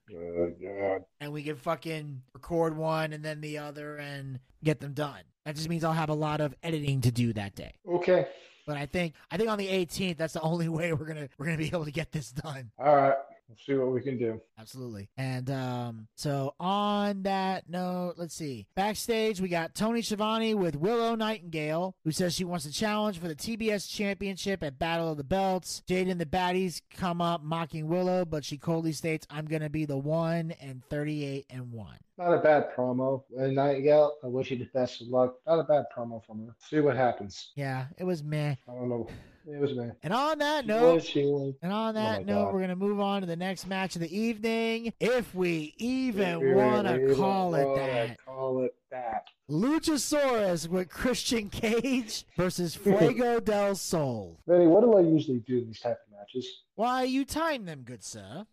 yeah. 0.60 1.00
and 1.20 1.34
we 1.34 1.42
can 1.42 1.56
fucking 1.56 2.22
record 2.34 2.78
one 2.78 3.14
and 3.14 3.26
then 3.26 3.42
the 3.42 3.58
other 3.58 3.98
and 3.98 4.40
get 4.64 4.80
them 4.80 4.94
done. 4.94 5.22
That 5.46 5.56
just 5.56 5.68
means 5.68 5.84
I'll 5.84 5.94
have 5.94 6.10
a 6.10 6.14
lot 6.14 6.40
of 6.40 6.54
editing 6.62 7.02
to 7.02 7.12
do 7.12 7.34
that 7.34 7.56
day. 7.56 7.74
Okay. 7.90 8.28
But 8.68 8.78
I 8.78 8.86
think 8.86 9.16
I 9.32 9.38
think 9.38 9.50
on 9.50 9.58
the 9.58 9.68
18th, 9.68 10.18
that's 10.18 10.34
the 10.34 10.42
only 10.42 10.70
way 10.70 10.94
we're 10.94 11.06
gonna 11.06 11.30
we're 11.40 11.48
gonna 11.48 11.58
be 11.58 11.68
able 11.68 11.86
to 11.86 11.92
get 11.92 12.12
this 12.12 12.32
done. 12.32 12.72
All 12.78 12.96
right. 12.96 13.16
Let's 13.50 13.66
see 13.66 13.76
what 13.76 13.92
we 13.92 14.02
can 14.02 14.18
do. 14.18 14.42
Absolutely. 14.60 15.10
And 15.18 15.50
um, 15.52 16.08
so 16.16 16.56
on 16.60 17.24
that 17.24 17.70
note, 17.70 18.16
let's 18.18 18.34
see. 18.34 18.66
Backstage, 18.76 19.40
we 19.40 19.50
got 19.50 19.76
Tony 19.76 20.02
Schiavone 20.02 20.56
with 20.56 20.76
Willow 20.76 21.16
Nightingale, 21.16 21.96
who 22.04 22.12
says 22.12 22.34
she 22.34 22.44
wants 22.44 22.66
a 22.66 22.72
challenge 22.72 23.20
for 23.20 23.28
the 23.28 23.36
TBS 23.36 23.90
Championship 23.90 24.64
at 24.64 24.80
Battle 24.80 25.12
of 25.12 25.18
the 25.18 25.24
Belts. 25.24 25.84
Jade 25.88 26.08
and 26.08 26.20
the 26.20 26.26
Baddies 26.26 26.82
come 26.90 27.22
up 27.22 27.44
mocking 27.44 27.88
Willow, 27.88 28.26
but 28.26 28.44
she 28.44 28.58
coldly 28.58 28.94
states, 28.94 29.28
"I'm 29.30 29.46
gonna 29.46 29.70
be 29.70 29.86
the 29.86 29.98
one 29.98 30.52
and 30.60 30.84
38 30.90 31.46
and 31.50 31.72
one." 31.72 31.98
Not 32.18 32.34
a 32.34 32.40
bad 32.40 32.74
promo. 32.76 33.24
And 33.38 33.56
Nightingale, 33.56 34.16
I 34.24 34.28
wish 34.28 34.50
you 34.50 34.58
the 34.58 34.70
best 34.74 35.02
of 35.02 35.10
luck. 35.10 35.36
Not 35.46 35.60
a 35.60 35.64
bad 35.64 35.86
promo 35.96 36.24
from 36.26 36.46
her. 36.46 36.56
See 36.60 36.80
what 36.80 36.96
happens. 36.96 37.52
Yeah, 37.56 37.88
it 37.98 38.06
was 38.06 38.24
meh. 38.24 38.56
I 38.68 38.74
don't 38.74 38.90
know. 38.90 39.08
It 39.48 39.60
was 39.60 39.76
me. 39.76 39.90
And 40.04 40.14
on 40.14 40.40
that 40.40 40.64
She 40.64 40.68
note, 40.68 40.96
was 40.96 41.08
healing. 41.08 41.56
And 41.62 41.72
on 41.72 41.94
my 41.94 42.02
that 42.02 42.26
note, 42.26 42.46
God. 42.46 42.54
we're 42.54 42.60
going 42.60 42.70
to 42.70 42.76
move 42.76 43.00
on 43.00 43.22
to 43.22 43.28
the 43.28 43.36
next 43.36 43.68
match 43.68 43.96
of 43.96 44.02
the 44.02 44.18
evening. 44.18 44.92
If 45.00 45.34
we 45.36 45.74
even 45.78 46.40
We 46.40 46.54
want 46.54 46.88
to 46.88 46.94
really 46.94 47.16
call 47.16 47.56
it 47.56 47.66
wanna 47.66 47.82
that. 47.82 48.18
Call 48.26 48.64
it 48.64 48.76
that. 48.92 49.26
Luchasaurus 49.50 50.68
with 50.68 50.90
Christian 50.90 51.50
Cage 51.50 52.26
versus 52.38 52.76
Fuego 52.76 53.40
del 53.42 53.76
Sol. 53.76 54.40
Vinny, 54.48 54.66
what 54.68 54.82
do 54.82 54.94
I 54.94 55.02
usually 55.02 55.40
do 55.40 55.60
in 55.60 55.68
these 55.68 55.80
type 55.80 56.00
of 56.08 56.18
matches? 56.18 56.48
Why, 56.74 57.04
you 57.04 57.24
time 57.26 57.66
them, 57.66 57.84
good 57.86 58.04
sir. 58.04 58.46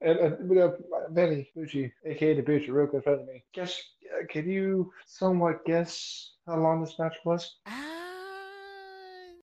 And, 0.00 0.18
and 0.18 0.48
you 0.50 0.56
know, 0.56 0.76
Vinny, 1.10 1.50
Bucci, 1.56 1.90
aka 2.04 2.34
the 2.34 2.42
Bucci, 2.42 2.68
real 2.68 2.86
good 2.86 3.02
friend 3.02 3.20
of 3.20 3.26
me. 3.26 3.42
Guess, 3.52 3.82
uh, 4.14 4.24
can 4.30 4.48
you 4.48 4.92
somewhat 5.06 5.64
guess 5.66 6.30
how 6.46 6.56
long 6.56 6.80
this 6.84 6.96
match 6.98 7.16
was? 7.24 7.56
I 7.66 7.97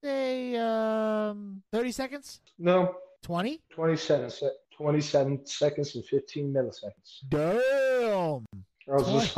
say, 0.05 0.55
um, 0.57 1.63
30 1.71 1.91
seconds? 1.91 2.41
No, 2.59 2.95
20? 3.23 3.61
27, 3.71 4.31
27 4.77 5.45
seconds 5.45 5.95
and 5.95 6.05
15 6.05 6.53
milliseconds. 6.53 7.21
Damn. 7.29 8.45
I 8.87 8.91
was 8.91 9.07
just, 9.07 9.35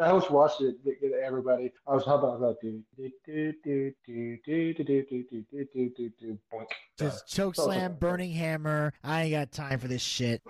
I 0.00 0.12
was 0.12 0.28
watching 0.28 0.66
it, 0.66 0.84
get- 0.84 1.00
get 1.00 1.12
everybody. 1.24 1.72
I 1.86 1.94
was 1.94 2.04
how 2.04 2.16
about 2.16 2.40
that? 2.40 2.56
Do 2.60 2.82
do 2.96 3.12
do 3.24 3.52
do 3.62 3.92
do 4.04 4.36
do 4.44 4.74
do 4.74 4.84
do 4.84 5.04
do 5.04 5.22
do 5.22 5.44
do 5.52 5.66
do 5.72 5.90
do 5.90 6.10
do. 6.18 6.38
Boink. 6.52 6.66
Just 6.98 7.28
choke 7.28 7.54
slam, 7.54 7.94
burning 7.94 8.32
hammer. 8.32 8.92
I 9.04 9.22
ain't 9.22 9.30
got 9.30 9.52
time 9.52 9.78
for 9.78 9.86
this 9.86 10.02
shit. 10.02 10.42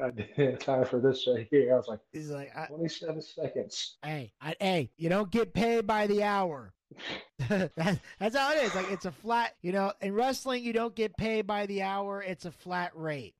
I 0.00 0.10
didn't 0.10 0.50
have 0.52 0.58
time 0.60 0.84
for 0.84 1.00
this 1.00 1.26
right 1.26 1.48
here. 1.50 1.72
I 1.72 1.76
was 1.76 1.88
like, 1.88 1.98
He's 2.12 2.30
like, 2.30 2.52
I, 2.56 2.66
27 2.66 3.20
seconds. 3.20 3.96
Hey, 4.04 4.32
I, 4.40 4.54
hey, 4.60 4.90
you 4.96 5.08
don't 5.08 5.32
get 5.32 5.52
paid 5.52 5.88
by 5.88 6.06
the 6.06 6.22
hour. 6.22 6.72
that, 7.48 8.00
that's 8.18 8.36
how 8.36 8.52
it 8.52 8.62
is. 8.64 8.74
Like 8.74 8.90
it's 8.90 9.04
a 9.04 9.12
flat, 9.12 9.54
you 9.62 9.72
know, 9.72 9.92
in 10.00 10.14
wrestling 10.14 10.64
you 10.64 10.72
don't 10.72 10.94
get 10.94 11.16
paid 11.16 11.46
by 11.46 11.66
the 11.66 11.82
hour, 11.82 12.22
it's 12.22 12.44
a 12.44 12.50
flat 12.52 12.92
rate. 12.94 13.34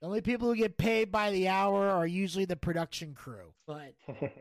The 0.00 0.06
only 0.08 0.20
people 0.20 0.48
who 0.48 0.56
get 0.56 0.76
paid 0.76 1.10
by 1.10 1.30
the 1.30 1.48
hour 1.48 1.88
are 1.88 2.06
usually 2.06 2.44
the 2.44 2.54
production 2.56 3.14
crew. 3.14 3.54
But 3.66 3.94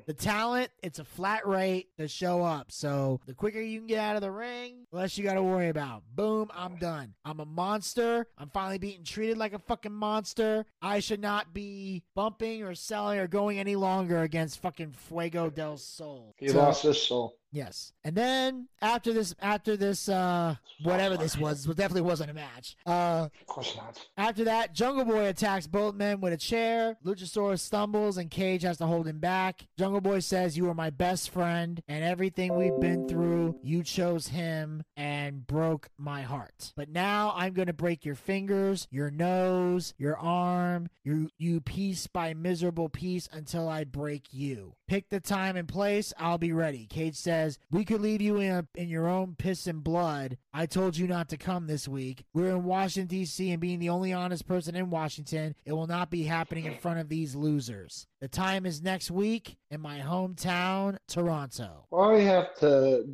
the 0.06 0.14
talent, 0.14 0.70
it's 0.84 1.00
a 1.00 1.06
flat 1.06 1.48
rate 1.48 1.88
to 1.98 2.10
show 2.10 2.44
up. 2.44 2.72
So 2.74 3.22
the 3.26 3.34
quicker 3.34 3.62
you 3.62 3.80
can 3.80 3.88
get 3.88 4.00
out 4.00 4.18
of 4.18 4.22
the 4.22 4.32
ring, 4.32 4.86
the 4.92 4.98
less 4.98 5.18
you 5.18 5.24
got 5.24 5.36
to 5.36 5.42
worry 5.42 5.70
about. 5.70 6.04
Boom, 6.14 6.52
I'm 6.54 6.76
done. 6.76 7.14
I'm 7.24 7.40
a 7.40 7.46
monster. 7.46 8.28
I'm 8.38 8.50
finally 8.50 8.78
being 8.80 9.04
treated 9.06 9.38
like 9.38 9.54
a 9.54 9.60
fucking 9.60 9.94
monster. 9.94 10.66
I 10.82 11.00
should 11.00 11.22
not 11.22 11.54
be 11.54 12.04
bumping 12.16 12.62
or 12.62 12.76
selling 12.76 13.18
or 13.18 13.28
going 13.28 13.58
any 13.58 13.78
longer 13.78 14.22
against 14.24 14.62
fucking 14.62 14.92
Fuego 14.92 15.50
del 15.50 15.78
Sol. 15.78 16.36
He 16.38 16.50
So- 16.50 16.58
lost 16.58 16.84
his 16.84 17.02
soul. 17.02 17.38
Yes. 17.56 17.94
And 18.04 18.16
then 18.16 18.68
after 18.82 19.14
this 19.14 19.34
after 19.42 19.78
this 19.78 20.10
uh 20.10 20.56
whatever 20.84 21.16
this 21.16 21.38
was, 21.38 21.66
it 21.66 21.78
definitely 21.78 22.02
wasn't 22.02 22.32
a 22.32 22.34
match. 22.34 22.76
Uh 22.86 23.30
Of 23.42 23.48
course 23.48 23.76
not. 23.78 23.98
after 24.18 24.44
that, 24.44 24.74
Jungle 24.74 25.06
Boy 25.06 25.28
attacks 25.28 25.66
both 25.66 25.96
men 25.96 26.20
with 26.20 26.34
a 26.34 26.38
chair. 26.38 26.98
Luchasaurus 27.06 27.62
stumbles 27.62 28.18
and 28.18 28.30
Cage 28.30 28.64
has 28.64 28.78
to 28.80 28.86
hold 28.86 29.08
him 29.08 29.20
back. 29.20 29.68
Jungle 29.80 30.02
Boy 30.02 30.20
says, 30.20 30.58
You 30.58 30.70
are 30.70 30.74
my 30.74 30.90
best 30.90 31.30
friend, 31.30 31.82
and 31.88 32.04
everything 32.04 32.56
we've 32.58 32.80
been 32.82 33.08
through, 33.08 33.58
you 33.64 33.84
chose 33.84 34.28
him 34.28 34.84
and 34.98 35.48
broke 35.48 35.88
my 35.98 36.24
heart. 36.24 36.74
But 36.76 36.90
now 36.90 37.34
I'm 37.38 37.54
going 37.54 37.68
to 37.68 37.74
break 37.74 38.04
your 38.04 38.16
fingers, 38.16 38.88
your 38.92 39.10
nose, 39.10 39.94
your 39.98 40.18
arm, 40.18 40.90
you, 41.06 41.30
you 41.38 41.62
piece 41.62 42.08
by 42.08 42.34
miserable 42.34 42.90
piece 42.90 43.30
until 43.32 43.70
I 43.70 43.86
break 43.86 44.26
you. 44.32 44.74
Pick 44.88 45.10
the 45.10 45.20
time 45.20 45.56
and 45.56 45.68
place, 45.68 46.14
I'll 46.20 46.38
be 46.38 46.52
ready. 46.52 46.86
Cage 46.86 47.16
says, 47.16 47.58
We 47.72 47.86
could 47.86 48.02
leave 48.02 48.22
you 48.22 48.38
in, 48.38 48.52
a, 48.52 48.68
in 48.76 48.88
your 48.88 49.08
own 49.08 49.36
piss 49.36 49.66
and 49.66 49.84
blood. 49.84 50.38
I 50.54 50.68
told 50.68 50.96
you 50.96 51.08
not 51.08 51.28
to 51.30 51.38
come 51.38 51.66
this 51.66 51.88
week. 51.88 52.24
We're 52.34 52.52
in 52.52 52.64
Washington, 52.64 53.08
D.C., 53.08 53.52
and 53.52 53.60
being 53.60 53.80
the 53.80 53.90
only 53.90 54.14
honest 54.14 54.46
person 54.46 54.76
in 54.76 54.92
Washington, 54.92 55.56
it 55.66 55.74
will 55.74 55.88
not 55.88 56.12
be 56.12 56.24
happening 56.24 56.66
in 56.66 56.78
front 56.78 57.00
of 57.00 57.10
these 57.10 57.36
losers. 57.36 58.06
The 58.22 58.30
time 58.30 58.66
is 58.66 58.82
next 58.82 59.12
week 59.12 59.58
in 59.70 59.82
my 59.82 60.00
hometown, 60.00 60.98
Toronto. 61.06 61.86
Why 61.90 62.14
we 62.14 62.24
have 62.24 62.56
to? 62.60 63.06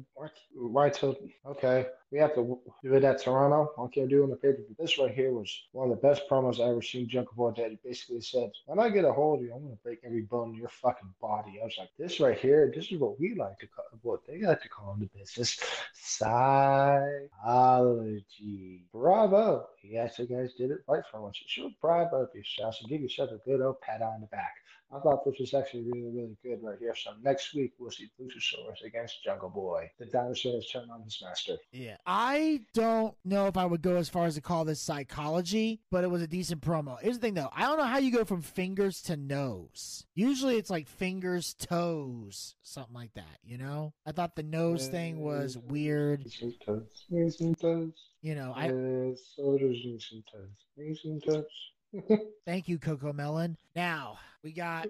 Why, 0.53 0.89
to? 0.89 1.17
Okay, 1.43 1.87
we 2.11 2.19
have 2.19 2.35
to 2.35 2.59
do 2.83 2.93
it 2.93 3.03
at 3.03 3.19
Toronto. 3.23 3.73
Okay, 3.79 4.05
doing 4.05 4.29
the 4.29 4.35
paper. 4.35 4.59
But 4.67 4.77
this 4.77 4.99
right 4.99 5.11
here 5.11 5.31
was 5.33 5.51
one 5.71 5.89
of 5.89 5.99
the 5.99 6.07
best 6.07 6.29
promos 6.29 6.59
I 6.59 6.69
ever 6.69 6.83
seen. 6.83 7.09
Jungle 7.09 7.33
Boy 7.35 7.49
did. 7.49 7.71
He 7.71 7.79
basically 7.83 8.21
said, 8.21 8.51
"When 8.67 8.77
I 8.77 8.89
get 8.89 9.03
a 9.03 9.11
hold 9.11 9.39
of 9.39 9.45
you, 9.45 9.51
I'm 9.55 9.63
gonna 9.63 9.75
break 9.83 10.03
every 10.03 10.21
bone 10.21 10.51
in 10.51 10.55
your 10.55 10.69
fucking 10.69 11.15
body." 11.19 11.59
I 11.59 11.65
was 11.65 11.77
like, 11.79 11.89
"This 11.97 12.19
right 12.19 12.37
here, 12.37 12.71
this 12.73 12.91
is 12.91 12.99
what 12.99 13.19
we 13.19 13.33
like 13.33 13.57
to 13.57 13.65
call 13.67 13.85
what 14.03 14.23
they 14.27 14.39
like 14.41 14.61
to 14.61 14.69
call 14.69 14.93
in 14.93 14.99
the 14.99 15.07
business 15.17 15.59
psychology." 15.93 17.31
Bravo! 18.91 19.67
Yes, 19.83 20.19
you 20.19 20.27
guys 20.27 20.53
did 20.53 20.69
it 20.69 20.83
right 20.87 21.03
for 21.09 21.21
once. 21.21 21.37
Should 21.47 21.73
bravo 21.81 22.29
yourself 22.35 22.77
and 22.81 22.89
give 22.89 23.01
yourself 23.01 23.31
a 23.31 23.37
good 23.39 23.61
old 23.61 23.81
pat 23.81 24.03
on 24.03 24.21
the 24.21 24.27
back. 24.27 24.60
I 24.93 24.99
thought 24.99 25.23
this 25.23 25.39
was 25.39 25.53
actually 25.53 25.83
really, 25.83 26.11
really 26.11 26.37
good 26.43 26.59
right 26.61 26.77
here. 26.77 26.93
So 26.95 27.11
next 27.23 27.53
week 27.55 27.71
we'll 27.79 27.91
see 27.91 28.09
Luchasaurus 28.19 28.85
against 28.85 29.23
Jungle 29.23 29.49
Boy. 29.49 29.89
The 29.99 30.05
dinosaur 30.07 30.55
has 30.55 30.67
turned 30.69 30.91
on 30.91 31.01
his 31.03 31.17
master. 31.23 31.55
Yeah. 31.71 31.95
I 32.05 32.61
don't 32.73 33.15
know 33.23 33.47
if 33.47 33.55
I 33.55 33.65
would 33.65 33.81
go 33.81 33.95
as 33.95 34.09
far 34.09 34.25
as 34.25 34.35
to 34.35 34.41
call 34.41 34.65
this 34.65 34.81
psychology, 34.81 35.79
but 35.91 36.03
it 36.03 36.09
was 36.09 36.21
a 36.21 36.27
decent 36.27 36.61
promo. 36.61 36.99
Here's 37.01 37.17
the 37.17 37.21
thing 37.21 37.35
though. 37.35 37.49
I 37.55 37.61
don't 37.61 37.77
know 37.77 37.85
how 37.85 37.99
you 37.99 38.11
go 38.11 38.25
from 38.25 38.41
fingers 38.41 39.01
to 39.03 39.15
nose. 39.15 40.05
Usually 40.13 40.57
it's 40.57 40.69
like 40.69 40.87
fingers, 40.87 41.53
toes, 41.53 42.55
something 42.61 42.93
like 42.93 43.13
that, 43.13 43.37
you 43.43 43.57
know? 43.57 43.93
I 44.05 44.11
thought 44.11 44.35
the 44.35 44.43
nose 44.43 44.89
thing 44.89 45.19
was 45.19 45.57
weird. 45.57 46.25
Toes. 46.65 47.37
Toes. 47.61 47.93
You 48.21 48.35
know, 48.35 48.53
I 48.55 48.67
soldiers 49.35 49.77
knees 49.83 50.09
and 50.11 50.23
toes. 50.31 51.23
Toes. 51.25 51.45
thank 52.45 52.67
you, 52.67 52.79
Cocomelon. 52.79 53.55
Now 53.75 54.17
we 54.43 54.51
got 54.51 54.87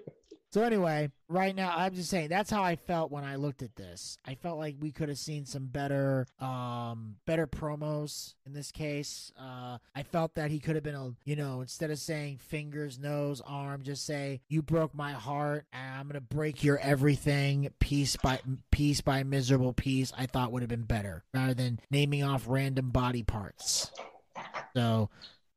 so 0.52 0.62
anyway, 0.62 1.10
right 1.30 1.56
now 1.56 1.72
I'm 1.74 1.94
just 1.94 2.10
saying 2.10 2.28
that's 2.28 2.50
how 2.50 2.62
I 2.62 2.76
felt 2.76 3.10
when 3.10 3.24
I 3.24 3.36
looked 3.36 3.62
at 3.62 3.74
this. 3.74 4.18
I 4.26 4.34
felt 4.34 4.58
like 4.58 4.76
we 4.78 4.92
could 4.92 5.08
have 5.08 5.16
seen 5.16 5.46
some 5.46 5.64
better 5.64 6.26
um 6.38 7.16
better 7.26 7.46
promos 7.46 8.34
in 8.44 8.52
this 8.52 8.70
case. 8.70 9.32
Uh 9.38 9.78
I 9.94 10.02
felt 10.02 10.34
that 10.34 10.50
he 10.50 10.58
could 10.58 10.74
have 10.74 10.84
been 10.84 10.94
a 10.94 11.12
you 11.24 11.36
know, 11.36 11.62
instead 11.62 11.90
of 11.90 11.98
saying 11.98 12.36
fingers, 12.36 12.98
nose, 12.98 13.40
arm, 13.46 13.82
just 13.82 14.04
say 14.04 14.42
you 14.48 14.60
broke 14.60 14.94
my 14.94 15.12
heart 15.12 15.64
I'm 15.72 16.10
to 16.10 16.20
break 16.20 16.62
your 16.62 16.78
everything 16.78 17.70
piece 17.78 18.16
by 18.16 18.40
piece 18.70 19.00
by 19.00 19.22
miserable 19.22 19.72
piece. 19.72 20.12
I 20.18 20.26
thought 20.26 20.52
would 20.52 20.62
have 20.62 20.68
been 20.68 20.82
better 20.82 21.24
rather 21.32 21.54
than 21.54 21.80
naming 21.90 22.24
off 22.24 22.44
random 22.46 22.90
body 22.90 23.22
parts. 23.22 23.90
So 24.76 25.08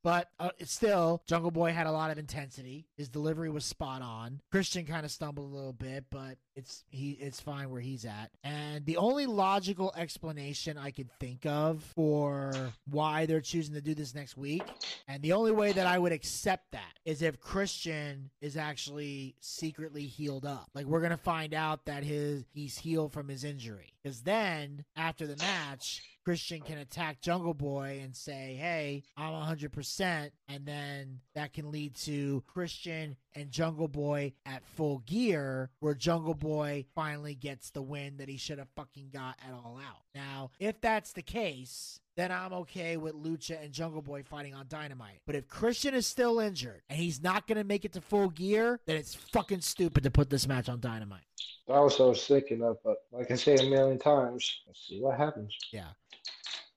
but 0.05 0.29
uh, 0.39 0.49
still, 0.65 1.23
Jungle 1.25 1.49
Boy 1.49 1.71
had 1.71 1.87
a 1.87 1.91
lot 1.91 2.11
of 2.11 2.19
intensity. 2.19 2.85
His 2.95 3.09
delivery 3.09 3.49
was 3.49 3.65
spot 3.65 4.03
on. 4.03 4.39
Christian 4.51 4.85
kind 4.85 5.03
of 5.03 5.09
stumbled 5.09 5.51
a 5.51 5.55
little 5.55 5.73
bit, 5.73 6.05
but 6.11 6.37
it's 6.55 6.83
he 6.91 7.13
it's 7.13 7.39
fine 7.39 7.71
where 7.71 7.81
he's 7.81 8.05
at. 8.05 8.29
And 8.43 8.85
the 8.85 8.97
only 8.97 9.25
logical 9.25 9.91
explanation 9.97 10.77
I 10.77 10.91
could 10.91 11.09
think 11.19 11.47
of 11.47 11.83
for 11.95 12.53
why 12.87 13.25
they're 13.25 13.41
choosing 13.41 13.73
to 13.73 13.81
do 13.81 13.95
this 13.95 14.13
next 14.13 14.37
week, 14.37 14.61
and 15.07 15.23
the 15.23 15.33
only 15.33 15.51
way 15.51 15.71
that 15.71 15.87
I 15.87 15.97
would 15.97 16.11
accept 16.11 16.73
that 16.73 16.99
is 17.03 17.23
if 17.23 17.39
Christian 17.39 18.29
is 18.41 18.57
actually 18.57 19.33
secretly 19.39 20.05
healed 20.05 20.45
up. 20.45 20.69
Like 20.75 20.85
we're 20.85 21.01
gonna 21.01 21.17
find 21.17 21.55
out 21.55 21.85
that 21.85 22.03
his 22.03 22.45
he's 22.53 22.77
healed 22.77 23.11
from 23.11 23.27
his 23.27 23.43
injury. 23.43 23.94
Because 24.05 24.21
then 24.21 24.85
after 24.95 25.25
the 25.25 25.35
match, 25.37 26.03
Christian 26.23 26.61
can 26.61 26.77
attack 26.77 27.21
Jungle 27.21 27.55
Boy 27.55 28.01
and 28.03 28.15
say, 28.15 28.53
"Hey, 28.53 29.01
I'm 29.17 29.33
100%," 29.33 30.31
and 30.47 30.63
then 30.63 31.21
that 31.33 31.53
can 31.53 31.71
lead 31.71 31.95
to 31.95 32.43
Christian 32.45 33.17
and 33.33 33.49
Jungle 33.49 33.87
Boy 33.87 34.33
at 34.45 34.63
full 34.63 34.99
gear, 34.99 35.71
where 35.79 35.95
Jungle 35.95 36.35
Boy 36.35 36.85
finally 36.93 37.33
gets 37.33 37.71
the 37.71 37.81
win 37.81 38.17
that 38.17 38.29
he 38.29 38.37
should 38.37 38.59
have 38.59 38.69
fucking 38.75 39.09
got 39.09 39.39
at 39.43 39.53
All 39.53 39.81
Out. 39.83 40.03
Now, 40.13 40.51
if 40.59 40.79
that's 40.81 41.13
the 41.13 41.23
case, 41.23 41.99
then 42.15 42.31
I'm 42.31 42.53
okay 42.53 42.97
with 42.97 43.13
Lucha 43.13 43.63
and 43.63 43.71
Jungle 43.73 44.01
Boy 44.01 44.23
fighting 44.23 44.53
on 44.53 44.65
Dynamite. 44.69 45.19
But 45.25 45.35
if 45.35 45.47
Christian 45.47 45.93
is 45.93 46.07
still 46.07 46.39
injured 46.39 46.81
and 46.89 46.97
he's 46.97 47.21
not 47.21 47.47
going 47.47 47.57
to 47.57 47.63
make 47.63 47.85
it 47.85 47.93
to 47.93 48.01
full 48.01 48.29
gear, 48.29 48.79
then 48.85 48.95
it's 48.95 49.15
fucking 49.15 49.61
stupid 49.61 50.03
to 50.03 50.11
put 50.11 50.29
this 50.29 50.47
match 50.47 50.69
on 50.69 50.79
Dynamite. 50.79 51.23
That 51.67 51.79
was 51.79 51.99
what 51.99 52.05
I 52.05 52.09
was 52.09 52.25
thinking 52.25 52.61
of, 52.63 52.77
but 52.83 52.97
like 53.11 53.31
I 53.31 53.35
say 53.35 53.55
a 53.55 53.69
million 53.69 53.97
times, 53.97 54.61
let's 54.67 54.87
see 54.87 55.01
what 55.01 55.17
happens. 55.17 55.55
Yeah. 55.71 55.89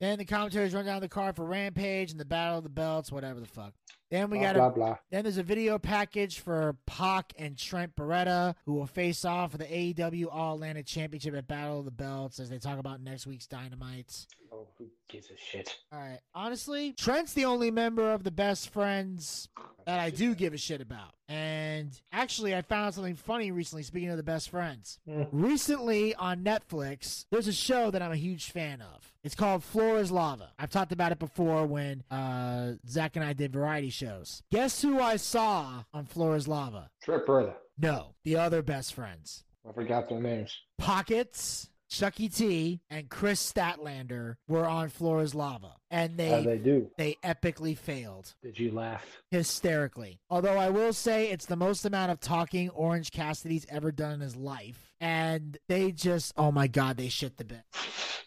Then 0.01 0.19
the 0.19 0.25
commentaries 0.25 0.75
run 0.75 0.87
down 0.87 1.01
the 1.01 1.09
card 1.09 1.37
for 1.37 1.45
Rampage 1.45 2.11
and 2.11 2.21
the 2.21 2.25
Battle 2.25 2.59
of 2.59 2.65
the 2.65 2.71
Belts, 2.71 3.13
whatever 3.13 3.41
the 3.41 3.47
fuck. 3.47 3.75
Then 4.11 4.31
we 4.31 4.39
blah, 4.39 4.53
got 4.53 4.57
a 4.57 4.71
blah. 4.71 4.97
then 5.11 5.25
there's 5.25 5.37
a 5.37 5.43
video 5.43 5.79
package 5.79 6.41
for 6.41 6.77
Pac 6.87 7.35
and 7.39 7.59
Trent 7.59 7.95
Beretta, 7.95 8.55
who 8.65 8.75
will 8.75 8.87
face 8.87 9.25
off 9.25 9.53
for 9.53 9.59
the 9.59 9.67
AEW 9.67 10.27
All 10.33 10.55
Atlantic 10.55 10.87
Championship 10.87 11.35
at 11.35 11.47
Battle 11.47 11.81
of 11.81 11.85
the 11.85 11.91
Belts 11.91 12.41
as 12.41 12.49
they 12.49 12.59
talk 12.59 12.79
about 12.79 13.03
next 13.03 13.27
week's 13.27 13.47
Dynamites. 13.47 14.27
Oh, 14.51 14.67
who 14.79 14.87
gives 15.09 15.31
a 15.31 15.37
shit? 15.37 15.77
All 15.93 15.99
right. 15.99 16.21
Honestly, 16.35 16.93
Trent's 16.95 17.35
the 17.35 17.45
only 17.45 17.71
member 17.71 18.11
of 18.11 18.25
the 18.25 18.31
best 18.31 18.71
friends 18.71 19.49
that 19.89 20.01
I 20.01 20.11
do 20.11 20.35
give 20.35 20.53
a 20.53 20.59
shit 20.59 20.83
about. 20.83 21.15
And 21.29 21.99
actually, 22.13 22.55
I 22.55 22.61
found 22.61 22.93
something 22.93 23.15
funny 23.15 23.51
recently, 23.51 23.83
speaking 23.83 24.11
of 24.11 24.19
the 24.19 24.23
best 24.23 24.51
friends. 24.51 24.99
Hmm. 25.09 25.23
Recently 25.33 26.15
on 26.15 26.45
Netflix, 26.45 27.25
there's 27.31 27.49
a 27.49 27.55
show 27.55 27.91
that 27.91 28.03
I'm 28.03 28.13
a 28.13 28.17
huge 28.17 28.51
fan 28.51 28.83
of. 28.83 29.15
It's 29.25 29.35
called 29.35 29.65
Floor 29.65 29.97
is 29.97 30.13
Lava. 30.13 30.51
I've 30.59 30.69
talked 30.69 30.93
about 30.93 31.13
it 31.13 31.19
before 31.19 31.65
when 31.65 32.03
uh, 32.11 32.73
Zack 32.87 33.17
and 33.17 33.25
I 33.25 33.33
did 33.33 33.55
variety 33.55 33.89
shows. 33.89 34.43
Guess 34.53 34.83
who 34.83 35.01
I 35.01 35.17
saw 35.17 35.85
on 35.95 36.05
Floor 36.05 36.37
is 36.37 36.47
Lava? 36.47 36.91
Trip 37.03 37.25
brother. 37.25 37.55
No, 37.79 38.15
the 38.25 38.37
other 38.37 38.61
best 38.61 38.93
friends. 38.93 39.45
I 39.67 39.73
forgot 39.73 40.11
their 40.11 40.21
names. 40.21 40.55
Pockets, 40.77 41.71
Chucky 41.89 42.29
T, 42.29 42.83
and 42.91 43.09
Kris 43.09 43.51
Statlander 43.51 44.37
were 44.47 44.67
on 44.67 44.91
Floor 44.91 45.23
is 45.23 45.35
Lava. 45.35 45.77
And 45.91 46.21
How 46.21 46.37
they 46.41 46.45
they 46.45 46.59
do? 46.59 46.91
they 46.99 47.17
epically 47.25 47.77
failed 47.77 48.35
Did 48.43 48.59
you 48.59 48.73
laugh? 48.73 49.05
hysterically. 49.31 50.21
Although 50.31 50.59
I 50.59 50.69
will 50.71 50.93
say 50.93 51.31
it's 51.31 51.47
the 51.47 51.57
most 51.57 51.85
amount 51.85 52.11
of 52.13 52.21
talking 52.21 52.69
Orange 52.71 53.11
Cassidy's 53.11 53.67
ever 53.71 53.91
done 53.91 54.13
in 54.13 54.21
his 54.21 54.37
life. 54.37 54.93
And 55.01 55.57
they 55.69 55.93
just, 55.93 56.35
oh 56.37 56.51
my 56.53 56.67
God, 56.67 56.97
they 56.97 57.09
shit 57.09 57.37
the 57.39 57.45
bed. 57.45 57.63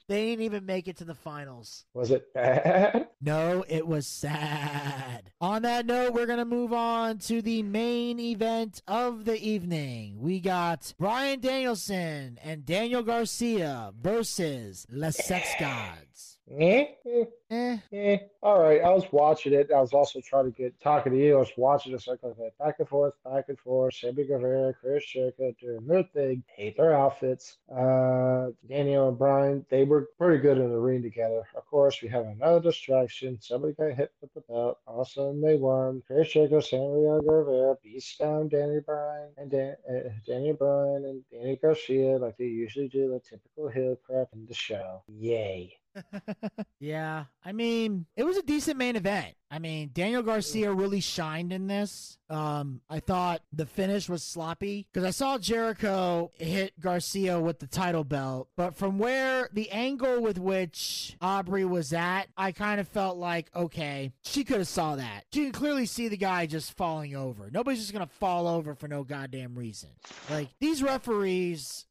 They 0.08 0.26
didn't 0.32 0.44
even 0.46 0.66
make 0.66 0.88
it 0.88 0.98
to 0.98 1.06
the 1.06 1.14
finals. 1.16 1.86
Was 1.94 2.12
it 2.12 2.34
bad? 2.34 3.08
No, 3.24 3.64
it 3.70 3.86
was 3.86 4.08
sad. 4.08 5.32
On 5.40 5.62
that 5.62 5.86
note, 5.86 6.14
we're 6.14 6.26
going 6.26 6.40
to 6.40 6.44
move 6.46 6.74
on 6.74 7.20
to 7.20 7.44
the 7.44 7.62
main 7.62 8.20
event 8.20 8.82
of 8.88 9.26
the 9.26 9.40
evening. 9.40 10.16
We 10.20 10.40
got 10.40 10.92
Bryan 10.98 11.40
Danielson 11.40 12.40
and 12.44 12.66
Daniel 12.66 13.04
Garcia 13.04 13.94
versus 14.02 14.88
Les 14.90 15.16
Sex 15.24 15.48
Gods. 15.60 16.31
Eh? 16.60 16.86
Eh, 17.06 17.26
Eh, 17.52 17.78
eh. 17.92 18.18
All 18.42 18.62
right. 18.62 18.82
I 18.82 18.90
was 18.92 19.04
watching 19.12 19.52
it. 19.54 19.72
I 19.76 19.82
was 19.82 19.94
also 19.94 20.22
trying 20.22 20.46
to 20.46 20.52
get 20.52 20.80
talking 20.80 21.12
to 21.12 21.18
you. 21.18 21.36
I 21.36 21.40
was 21.40 21.52
watching 21.58 21.94
it. 21.94 22.02
So 22.02 22.14
I 22.14 22.64
back 22.64 22.76
and 22.80 22.88
forth, 22.88 23.14
back 23.26 23.46
and 23.50 23.60
forth. 23.60 23.94
Sammy 23.94 24.24
Guevara, 24.24 24.74
Chris 24.74 25.06
Jericho 25.06 25.54
doing 25.60 25.86
their 25.86 26.04
thing. 26.04 26.44
Hate 26.56 26.78
their 26.78 26.96
outfits. 26.96 27.58
Uh, 27.70 28.48
Daniel 28.70 29.10
and 29.10 29.18
Bryan, 29.18 29.66
they 29.70 29.84
were 29.84 30.08
pretty 30.18 30.42
good 30.42 30.58
in 30.60 30.70
the 30.70 30.80
ring 30.80 31.02
together. 31.02 31.44
Of 31.56 31.66
course, 31.66 32.02
we 32.02 32.08
have 32.08 32.26
another 32.26 32.62
distraction. 32.62 33.38
Somebody 33.42 33.74
got 33.74 33.92
hit 33.92 34.14
with 34.22 34.34
the 34.34 34.42
belt. 34.42 34.80
All 34.88 35.02
of 35.02 35.08
a 35.08 35.10
sudden, 35.10 35.42
they 35.42 35.56
won. 35.56 36.02
Chris 36.08 36.32
Jericho, 36.32 36.62
Sammy 36.62 37.02
Guevara 37.04 37.76
beats 37.84 38.16
down 38.16 38.48
Danny 38.48 38.80
Bryan 38.80 39.30
and 39.38 39.52
Dan, 39.52 39.76
uh, 39.90 40.10
Danny 40.26 40.54
Bryan 40.54 41.04
and 41.06 41.24
Danny 41.32 41.58
Garcia 41.58 42.18
like 42.18 42.38
they 42.38 42.46
usually 42.46 42.88
do, 42.88 43.10
the 43.10 43.20
typical 43.20 43.68
heel 43.68 43.98
crap 44.06 44.30
in 44.34 44.46
the 44.46 44.54
show. 44.54 45.04
Yay. 45.08 45.81
yeah, 46.80 47.26
I 47.44 47.52
mean, 47.52 48.06
it 48.16 48.24
was 48.24 48.38
a 48.38 48.44
decent 48.44 48.78
main 48.78 48.96
event. 48.96 49.36
I 49.50 49.60
mean, 49.60 49.92
Daniel 49.94 50.22
Garcia 50.22 50.72
really 50.72 51.02
shined 51.02 51.52
in 51.52 51.68
this. 51.68 52.18
Um, 52.30 52.80
I 52.90 53.02
thought 53.02 53.42
the 53.52 53.66
finish 53.66 54.08
was 54.08 54.24
sloppy 54.24 54.88
because 54.92 55.06
I 55.06 55.10
saw 55.10 55.38
Jericho 55.38 56.32
hit 56.36 56.80
Garcia 56.80 57.38
with 57.40 57.60
the 57.60 57.68
title 57.68 58.06
belt, 58.06 58.48
but 58.56 58.76
from 58.76 58.98
where 58.98 59.50
the 59.52 59.70
angle 59.72 60.22
with 60.22 60.40
which 60.40 61.18
Aubrey 61.22 61.66
was 61.66 61.92
at, 61.92 62.28
I 62.38 62.54
kind 62.54 62.80
of 62.80 62.88
felt 62.88 63.18
like, 63.18 63.52
okay, 63.54 64.14
she 64.24 64.46
could 64.46 64.60
have 64.60 64.70
saw 64.70 64.96
that. 64.96 65.26
She 65.34 65.44
can 65.44 65.52
clearly 65.52 65.86
see 65.86 66.08
the 66.08 66.16
guy 66.16 66.46
just 66.46 66.78
falling 66.78 67.16
over. 67.16 67.50
Nobody's 67.52 67.82
just 67.82 67.92
gonna 67.92 68.08
fall 68.08 68.48
over 68.48 68.74
for 68.74 68.88
no 68.88 69.04
goddamn 69.04 69.56
reason. 69.56 69.90
Like 70.30 70.48
these 70.62 70.82
referees. 70.82 71.86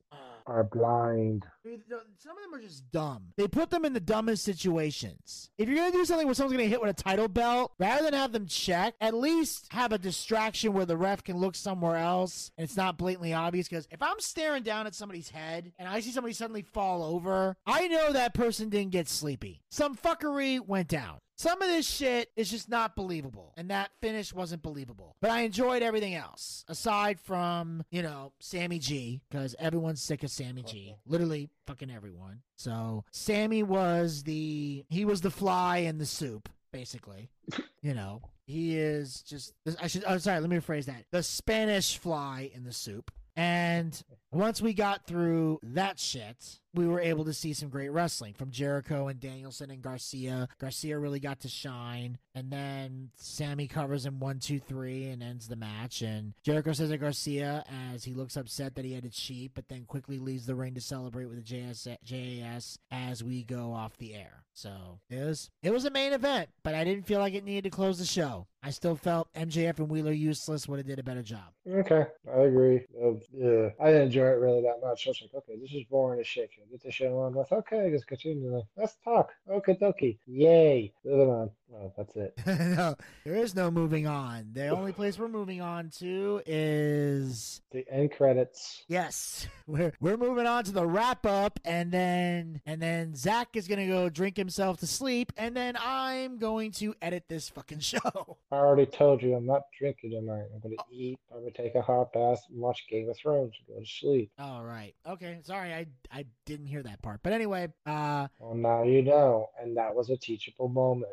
Are 0.46 0.64
blind. 0.64 1.46
Some 1.64 2.36
of 2.36 2.42
them 2.42 2.54
are 2.54 2.62
just 2.62 2.90
dumb. 2.90 3.32
They 3.36 3.46
put 3.46 3.70
them 3.70 3.84
in 3.84 3.92
the 3.92 4.00
dumbest 4.00 4.44
situations. 4.44 5.50
If 5.58 5.68
you're 5.68 5.76
gonna 5.76 5.92
do 5.92 6.04
something 6.04 6.26
where 6.26 6.34
someone's 6.34 6.56
gonna 6.56 6.68
hit 6.68 6.80
with 6.80 6.90
a 6.90 7.02
title 7.02 7.28
belt, 7.28 7.72
rather 7.78 8.02
than 8.04 8.14
have 8.14 8.32
them 8.32 8.46
check, 8.46 8.94
at 9.00 9.14
least 9.14 9.68
have 9.70 9.92
a 9.92 9.98
distraction 9.98 10.72
where 10.72 10.86
the 10.86 10.96
ref 10.96 11.22
can 11.22 11.36
look 11.36 11.54
somewhere 11.54 11.96
else 11.96 12.50
and 12.56 12.64
it's 12.64 12.76
not 12.76 12.98
blatantly 12.98 13.32
obvious. 13.32 13.68
Because 13.68 13.86
if 13.90 14.02
I'm 14.02 14.18
staring 14.20 14.62
down 14.62 14.86
at 14.86 14.94
somebody's 14.94 15.30
head 15.30 15.72
and 15.78 15.88
I 15.88 16.00
see 16.00 16.10
somebody 16.10 16.34
suddenly 16.34 16.62
fall 16.62 17.02
over, 17.02 17.56
I 17.66 17.88
know 17.88 18.12
that 18.12 18.34
person 18.34 18.68
didn't 18.68 18.92
get 18.92 19.08
sleepy. 19.08 19.62
Some 19.70 19.96
fuckery 19.96 20.60
went 20.66 20.88
down. 20.88 21.18
Some 21.40 21.62
of 21.62 21.68
this 21.68 21.88
shit 21.88 22.30
is 22.36 22.50
just 22.50 22.68
not 22.68 22.94
believable, 22.94 23.54
and 23.56 23.70
that 23.70 23.92
finish 24.02 24.30
wasn't 24.30 24.62
believable. 24.62 25.16
But 25.22 25.30
I 25.30 25.40
enjoyed 25.40 25.82
everything 25.82 26.14
else, 26.14 26.66
aside 26.68 27.18
from, 27.18 27.82
you 27.90 28.02
know, 28.02 28.34
Sammy 28.40 28.78
G, 28.78 29.22
because 29.30 29.56
everyone's 29.58 30.02
sick 30.02 30.22
of 30.22 30.30
Sammy 30.30 30.62
G. 30.62 30.90
Uh-huh. 30.90 31.00
Literally, 31.06 31.48
fucking 31.66 31.90
everyone. 31.90 32.42
So, 32.56 33.06
Sammy 33.10 33.62
was 33.62 34.24
the, 34.24 34.84
he 34.90 35.06
was 35.06 35.22
the 35.22 35.30
fly 35.30 35.78
in 35.78 35.96
the 35.96 36.04
soup, 36.04 36.50
basically. 36.74 37.30
you 37.80 37.94
know, 37.94 38.20
he 38.44 38.76
is 38.76 39.22
just, 39.22 39.54
I 39.80 39.86
should, 39.86 40.04
oh, 40.06 40.18
sorry, 40.18 40.40
let 40.40 40.50
me 40.50 40.58
rephrase 40.58 40.84
that. 40.84 41.06
The 41.10 41.22
Spanish 41.22 41.96
fly 41.96 42.50
in 42.54 42.64
the 42.64 42.72
soup. 42.74 43.10
And 43.34 43.98
once 44.32 44.62
we 44.62 44.72
got 44.72 45.06
through 45.06 45.58
that 45.62 45.98
shit, 45.98 46.60
we 46.74 46.86
were 46.86 47.00
able 47.00 47.24
to 47.24 47.32
see 47.32 47.52
some 47.52 47.68
great 47.68 47.88
wrestling 47.88 48.34
from 48.34 48.50
Jericho 48.50 49.08
and 49.08 49.18
Danielson 49.18 49.70
and 49.70 49.82
Garcia. 49.82 50.48
Garcia 50.60 50.98
really 50.98 51.20
got 51.20 51.40
to 51.40 51.48
shine. 51.48 52.18
And 52.34 52.50
then 52.50 53.10
Sammy 53.16 53.66
covers 53.66 54.06
him 54.06 54.20
one, 54.20 54.38
two, 54.38 54.60
three 54.60 55.08
and 55.08 55.22
ends 55.22 55.48
the 55.48 55.56
match. 55.56 56.02
And 56.02 56.34
Jericho 56.44 56.72
says 56.72 56.90
to 56.90 56.98
Garcia 56.98 57.64
as 57.92 58.04
he 58.04 58.14
looks 58.14 58.36
upset 58.36 58.76
that 58.76 58.84
he 58.84 58.94
had 58.94 59.02
to 59.02 59.10
cheat, 59.10 59.52
but 59.54 59.68
then 59.68 59.84
quickly 59.84 60.18
leaves 60.18 60.46
the 60.46 60.54
ring 60.54 60.74
to 60.74 60.80
celebrate 60.80 61.26
with 61.26 61.44
the 61.44 61.54
JS, 61.54 61.96
JAS 62.04 62.78
as 62.90 63.24
we 63.24 63.42
go 63.42 63.72
off 63.72 63.96
the 63.96 64.14
air. 64.14 64.44
So 64.52 65.00
it 65.08 65.24
was 65.24 65.50
it 65.62 65.72
was 65.72 65.84
a 65.86 65.90
main 65.90 66.12
event, 66.12 66.50
but 66.62 66.74
I 66.74 66.84
didn't 66.84 67.06
feel 67.06 67.20
like 67.20 67.34
it 67.34 67.44
needed 67.44 67.64
to 67.64 67.70
close 67.70 67.98
the 67.98 68.04
show. 68.04 68.46
I 68.62 68.70
still 68.70 68.94
felt 68.94 69.32
MJF 69.32 69.78
and 69.78 69.88
Wheeler 69.88 70.12
useless 70.12 70.68
would 70.68 70.78
have 70.78 70.86
did 70.86 70.98
a 70.98 71.02
better 71.02 71.22
job. 71.22 71.54
Okay, 71.66 72.04
I 72.30 72.40
agree. 72.40 72.84
Uh, 73.02 73.12
yeah, 73.32 73.70
I 73.80 73.90
didn't 73.90 74.10
enjoy 74.20 74.32
it 74.32 74.40
really 74.40 74.62
that 74.62 74.80
much. 74.82 75.06
I 75.06 75.10
was 75.10 75.22
like, 75.22 75.34
okay, 75.34 75.58
this 75.60 75.72
is 75.72 75.84
boring 75.90 76.20
as 76.20 76.26
shit. 76.26 76.50
Get 76.70 76.82
the 76.82 76.90
show 76.90 77.18
on 77.20 77.34
with? 77.34 77.50
Okay, 77.52 77.90
just 77.90 78.06
continue. 78.06 78.62
Let's 78.76 78.96
talk. 79.04 79.32
Okay, 79.48 79.74
dokie. 79.74 80.18
Yay. 80.26 80.92
Moving 81.04 81.30
on. 81.30 81.50
Well, 81.72 81.92
that's 81.96 82.16
it. 82.16 82.34
no, 82.76 82.96
there 83.24 83.36
is 83.36 83.54
no 83.54 83.70
moving 83.70 84.06
on. 84.08 84.48
The 84.54 84.68
only 84.68 84.92
place 84.92 85.18
we're 85.20 85.28
moving 85.28 85.60
on 85.60 85.88
to 86.00 86.42
is 86.44 87.60
The 87.70 87.84
end 87.88 88.10
credits. 88.10 88.82
yes, 88.88 89.46
we're 89.68 89.92
we're 90.00 90.16
moving 90.16 90.46
on 90.48 90.64
to 90.64 90.72
the 90.72 90.84
wrap 90.84 91.24
up, 91.24 91.60
and 91.64 91.92
then 91.92 92.60
and 92.66 92.82
then 92.82 93.14
Zack 93.14 93.54
is 93.54 93.68
gonna 93.68 93.86
go 93.86 94.08
drink 94.08 94.36
himself 94.36 94.80
to 94.80 94.86
sleep, 94.88 95.32
and 95.36 95.56
then 95.56 95.76
I'm 95.80 96.38
going 96.38 96.72
to 96.72 96.92
edit 97.00 97.24
this 97.28 97.48
fucking 97.48 97.78
show. 97.92 98.36
I 98.50 98.56
already 98.56 98.86
told 98.86 99.22
you 99.22 99.34
I'm 99.36 99.46
not 99.46 99.62
drinking 99.78 100.10
tonight. 100.10 100.46
I'm 100.52 100.58
gonna 100.60 100.74
eat. 100.90 101.20
I'm 101.32 101.38
gonna 101.38 101.52
take 101.52 101.76
a 101.76 101.82
hot 101.82 102.12
bath 102.12 102.42
and 102.50 102.58
watch 102.60 102.84
Game 102.90 103.08
of 103.08 103.16
Thrones 103.16 103.54
and 103.68 103.76
go 103.76 103.80
to 103.80 103.86
sleep. 103.88 104.32
All 104.40 104.64
right, 104.64 104.94
okay, 105.06 105.38
sorry, 105.44 105.72
I 105.72 105.86
I 106.10 106.26
didn't 106.46 106.66
hear 106.66 106.82
that 106.82 107.00
part, 107.00 107.20
but 107.22 107.32
anyway, 107.32 107.68
uh, 107.86 108.26
Well, 108.40 108.54
now 108.56 108.82
you 108.82 109.02
know, 109.02 109.50
and 109.62 109.76
that 109.76 109.94
was 109.94 110.10
a 110.10 110.16
teachable 110.16 110.68
moment. 110.68 111.12